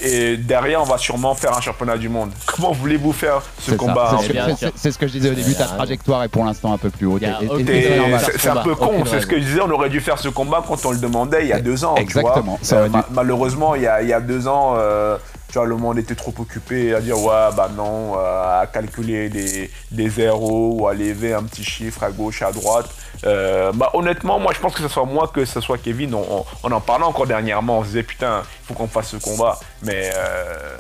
Et 0.03 0.36
derrière, 0.36 0.82
on 0.82 0.84
va 0.84 0.99
sûrement 0.99 1.34
faire 1.34 1.57
un 1.57 1.61
championnat 1.61 1.97
du 1.97 2.09
monde. 2.11 2.30
Comment 2.47 2.72
voulez-vous 2.72 3.12
faire 3.12 3.40
ce 3.59 3.72
combat 3.72 4.18
C'est 4.76 4.90
ce 4.92 4.99
que- 4.99 5.07
je 5.07 5.12
disais 5.12 5.30
au 5.30 5.34
début, 5.34 5.55
ta 5.55 5.64
trajectoire 5.64 6.22
est 6.24 6.28
pour 6.28 6.44
l'instant 6.44 6.72
un 6.72 6.78
peu 6.78 6.90
plus 6.90 7.07
haute. 7.07 7.22
C'est 8.38 8.49
un 8.49 8.57
peu 8.57 8.74
con, 8.74 9.05
c'est 9.07 9.20
ce 9.20 9.26
que 9.26 9.36
je 9.38 9.44
disais, 9.44 9.61
on 9.62 9.70
aurait 9.70 9.88
dû 9.90 10.01
faire 10.01 10.18
ce 10.18 10.28
combat 10.28 10.62
quand 10.66 10.84
on 10.84 10.90
le 10.90 10.99
demandait 10.99 11.42
il 11.42 11.49
y 11.49 11.53
a 11.53 11.61
deux 11.61 11.84
ans. 11.84 11.94
tu 11.94 12.03
Exactement, 12.03 12.59
vois. 12.62 13.07
malheureusement, 13.11 13.74
il 13.74 13.82
y, 13.82 13.86
a, 13.86 14.03
il 14.03 14.09
y 14.09 14.12
a 14.12 14.20
deux 14.20 14.49
ans, 14.49 14.74
euh, 14.76 15.16
tu 15.57 15.61
vois, 15.61 15.66
le 15.68 15.76
monde 15.76 15.98
était 15.98 16.14
trop 16.14 16.34
occupé 16.38 16.94
à 16.94 17.00
dire 17.00 17.18
ouais, 17.18 17.48
bah 17.57 17.70
non, 17.74 18.12
euh, 18.18 18.61
à 18.61 18.66
calculer 18.66 19.30
des, 19.30 19.70
des 19.90 20.11
zéros 20.11 20.74
ou 20.78 20.86
à 20.86 20.92
lever 20.92 21.32
un 21.32 21.44
petit 21.44 21.64
chiffre 21.64 22.02
à 22.02 22.11
gauche, 22.11 22.42
à 22.42 22.52
droite. 22.52 22.90
Euh, 23.24 23.72
bah, 23.72 23.88
honnêtement, 23.94 24.38
moi 24.38 24.52
je 24.54 24.61
pense 24.61 24.74
que 24.74 24.82
ce 24.82 24.88
soit 24.88 25.07
moi 25.07 25.30
que 25.32 25.46
ce 25.46 25.62
soit 25.62 25.78
Kevin, 25.78 26.14
on, 26.14 26.20
on- 26.30 26.44
on 26.62 26.72
en 26.72 26.80
parlait 26.82 27.07
encore 27.07 27.26
dernièrement, 27.26 27.78
on 27.78 27.82
se 27.84 27.86
disait 27.88 28.02
putain, 28.02 28.42
il 28.44 28.66
faut 28.66 28.74
qu'on 28.74 28.86
fasse 28.86 29.09
ce 29.09 29.16
combat. 29.16 29.59
Mais. 29.82 30.11
euh, 30.14 30.76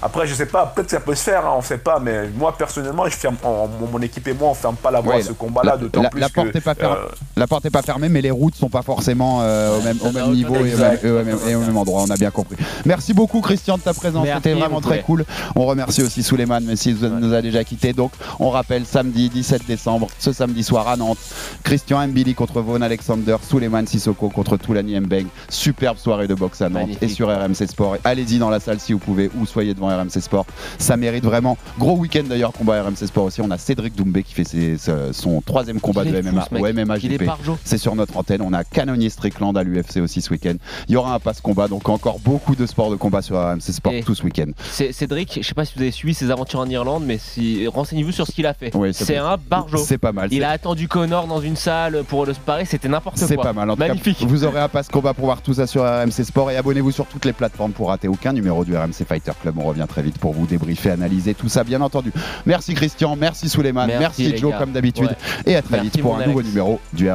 après, 0.00 0.28
je 0.28 0.34
sais 0.34 0.46
pas, 0.46 0.64
peut-être 0.66 0.86
que 0.86 0.92
ça 0.92 1.00
peut 1.00 1.14
se 1.16 1.24
faire, 1.24 1.44
hein, 1.44 1.54
on 1.56 1.60
sait 1.60 1.76
pas, 1.76 1.98
mais 1.98 2.28
moi 2.28 2.54
personnellement, 2.56 3.06
je 3.06 3.16
ferme, 3.16 3.36
en- 3.42 3.66
mon, 3.66 4.00
équipe 4.00 4.28
et 4.28 4.32
moi, 4.32 4.50
on 4.50 4.54
ferme 4.54 4.76
pas 4.76 4.92
la 4.92 5.00
voie 5.00 5.14
Ouais, 5.16 5.20
à 5.20 5.24
ce 5.24 5.32
combat-là, 5.32 5.76
d'autant 5.76 6.02
plus 6.08 6.20
la 6.20 6.28
que. 6.28 6.34
porte 6.34 6.54
est 6.54 6.60
pas 6.60 6.76
fermée. 6.76 6.96
La 7.38 7.46
porte 7.46 7.64
n'est 7.64 7.70
pas 7.70 7.82
fermée, 7.82 8.08
mais 8.08 8.20
les 8.20 8.30
routes 8.30 8.54
sont 8.56 8.68
pas 8.68 8.82
forcément 8.82 9.38
euh, 9.42 9.78
au 9.78 9.82
même, 9.82 9.98
au 10.02 10.12
même 10.12 10.32
niveau 10.32 10.54
et 10.56 10.58
au 10.58 10.62
même, 10.62 10.72
exact. 10.72 11.04
et 11.04 11.10
au 11.10 11.24
même- 11.24 11.38
et 11.48 11.54
au 11.54 11.60
même 11.60 11.76
endroit. 11.76 12.02
On 12.02 12.10
a 12.10 12.16
bien 12.16 12.30
compris. 12.30 12.56
Merci 12.84 13.14
beaucoup, 13.14 13.40
Christian, 13.40 13.76
de 13.78 13.82
ta 13.82 13.94
présence. 13.94 14.24
C'était 14.36 14.54
vraiment 14.60 14.80
très 14.80 15.02
cool. 15.02 15.24
On 15.56 15.64
remercie 15.66 16.02
aussi 16.02 16.22
Souleymane, 16.22 16.64
mais 16.64 16.76
s'il 16.76 16.96
nous 16.98 17.32
a 17.32 17.40
déjà 17.40 17.62
quitté. 17.64 17.92
Donc, 17.92 18.10
on 18.40 18.50
rappelle 18.50 18.84
samedi 18.84 19.28
17 19.30 19.66
décembre, 19.66 20.08
ce 20.18 20.32
samedi 20.32 20.62
soir 20.64 20.88
à 20.88 20.96
Nantes, 20.96 21.18
Christian 21.62 22.06
Mbili 22.08 22.34
contre 22.34 22.60
Vaughan 22.60 22.82
Alexander, 22.82 23.36
Souleymane 23.48 23.86
Sissoko 23.86 24.28
contre 24.28 24.56
Toulani 24.56 24.98
Mbeng. 24.98 25.26
Superbe 25.48 25.96
soirée 25.98 26.26
de 26.26 26.34
boxe 26.34 26.60
à 26.60 26.68
Nantes 26.68 26.82
Magnifique. 26.82 27.02
et 27.02 27.08
sur 27.08 27.28
RMC 27.28 27.66
Sport. 27.68 27.96
Allez-y 28.04 28.38
dans 28.38 28.50
la 28.50 28.60
salle 28.60 28.80
si 28.80 28.92
vous 28.92 28.98
pouvez 28.98 29.30
ou 29.38 29.46
soyez 29.46 29.74
devant 29.74 29.88
RMC 29.88 30.20
Sport. 30.20 30.46
Ça 30.78 30.96
mérite 30.96 31.24
vraiment. 31.24 31.56
Gros 31.78 31.96
week-end 31.96 32.24
d'ailleurs, 32.28 32.52
combat 32.52 32.82
RMC 32.82 33.06
Sport 33.06 33.24
aussi. 33.24 33.40
On 33.40 33.50
a 33.50 33.58
Cédric 33.58 33.94
Doumbé 33.94 34.22
qui 34.22 34.34
fait 34.34 34.44
ses- 34.44 34.76
son 35.12 35.40
troisième 35.42 35.80
combat 35.80 36.04
de 36.04 36.10
MMA 36.22 36.48
au 36.60 36.66
MMA 36.66 36.98
GP. 36.98 37.27
C'est 37.64 37.78
sur 37.78 37.94
notre 37.94 38.16
antenne. 38.16 38.42
On 38.42 38.52
a 38.52 38.64
Canonier 38.64 39.10
Strickland 39.10 39.56
à 39.56 39.62
l'UFC 39.62 39.98
aussi 40.00 40.20
ce 40.20 40.30
week-end. 40.30 40.54
Il 40.88 40.92
y 40.94 40.96
aura 40.96 41.14
un 41.14 41.18
passe 41.18 41.40
combat, 41.40 41.68
donc 41.68 41.88
encore 41.88 42.18
beaucoup 42.20 42.54
de 42.56 42.66
sports 42.66 42.90
de 42.90 42.96
combat 42.96 43.22
sur 43.22 43.36
RMC 43.36 43.60
Sport 43.72 43.92
Et- 43.92 44.02
tout 44.02 44.14
ce 44.14 44.22
week-end. 44.24 44.50
C'est- 44.70 44.92
Cédric, 44.92 45.38
je 45.42 45.46
sais 45.46 45.54
pas 45.54 45.64
si 45.64 45.74
vous 45.76 45.82
avez 45.82 45.90
suivi 45.90 46.14
ses 46.14 46.30
aventures 46.30 46.60
en 46.60 46.68
Irlande, 46.68 47.04
mais 47.06 47.18
si, 47.18 47.66
renseignez-vous 47.66 48.12
sur 48.12 48.26
ce 48.26 48.32
qu'il 48.32 48.46
a 48.46 48.54
fait. 48.54 48.74
Oui, 48.74 48.92
c'est 48.94 49.16
un 49.16 49.36
barjo. 49.36 49.78
C'est 49.78 49.98
pas 49.98 50.12
mal. 50.12 50.28
Il 50.32 50.44
a 50.44 50.50
attendu 50.50 50.88
Connor 50.88 51.26
dans 51.26 51.40
une 51.40 51.56
salle 51.56 52.04
pour 52.08 52.26
le 52.26 52.34
sparer, 52.34 52.64
c'était 52.64 52.88
n'importe 52.88 53.18
quoi. 53.18 53.26
C'est 53.28 53.36
pas 53.36 53.52
mal. 53.52 53.68
En 53.70 53.74
tout 53.74 53.80
cas, 53.82 53.88
Magnifique. 53.88 54.18
vous 54.22 54.44
aurez 54.44 54.60
un 54.60 54.68
passe 54.68 54.88
combat 54.88 55.14
pour 55.14 55.26
voir 55.26 55.42
tout 55.42 55.54
ça 55.54 55.66
sur 55.66 55.82
RMC 55.82 56.24
Sport 56.24 56.50
et 56.50 56.56
abonnez-vous 56.56 56.90
sur 56.92 57.06
toutes 57.06 57.24
les 57.24 57.32
plateformes 57.32 57.72
pour 57.72 57.88
rater 57.88 58.08
aucun 58.08 58.32
numéro 58.32 58.64
du 58.64 58.76
RMC 58.76 59.04
Fighter 59.06 59.32
Club. 59.40 59.56
On 59.58 59.64
revient. 59.64 59.84
très 59.88 60.02
vite 60.02 60.18
pour 60.18 60.32
vous 60.34 60.46
débriefer, 60.46 60.90
analyser 60.90 61.34
tout 61.34 61.48
ça, 61.48 61.64
bien 61.64 61.80
entendu. 61.80 62.12
Merci 62.44 62.74
Christian, 62.74 63.16
merci 63.16 63.48
Souleymane, 63.48 63.88
Merci, 63.98 64.36
Joe 64.36 64.50
gars. 64.50 64.58
comme 64.58 64.72
d'habitude, 64.72 65.04
Ouais. 65.06 65.52
et 65.52 65.56
à 65.56 65.62
très 65.62 65.76
Merci, 65.76 65.90
vite 65.92 66.02
pour 66.02 66.16
un 66.18 66.26
nouveau 66.26 66.42
numéro 66.42 66.78
du 66.92 67.08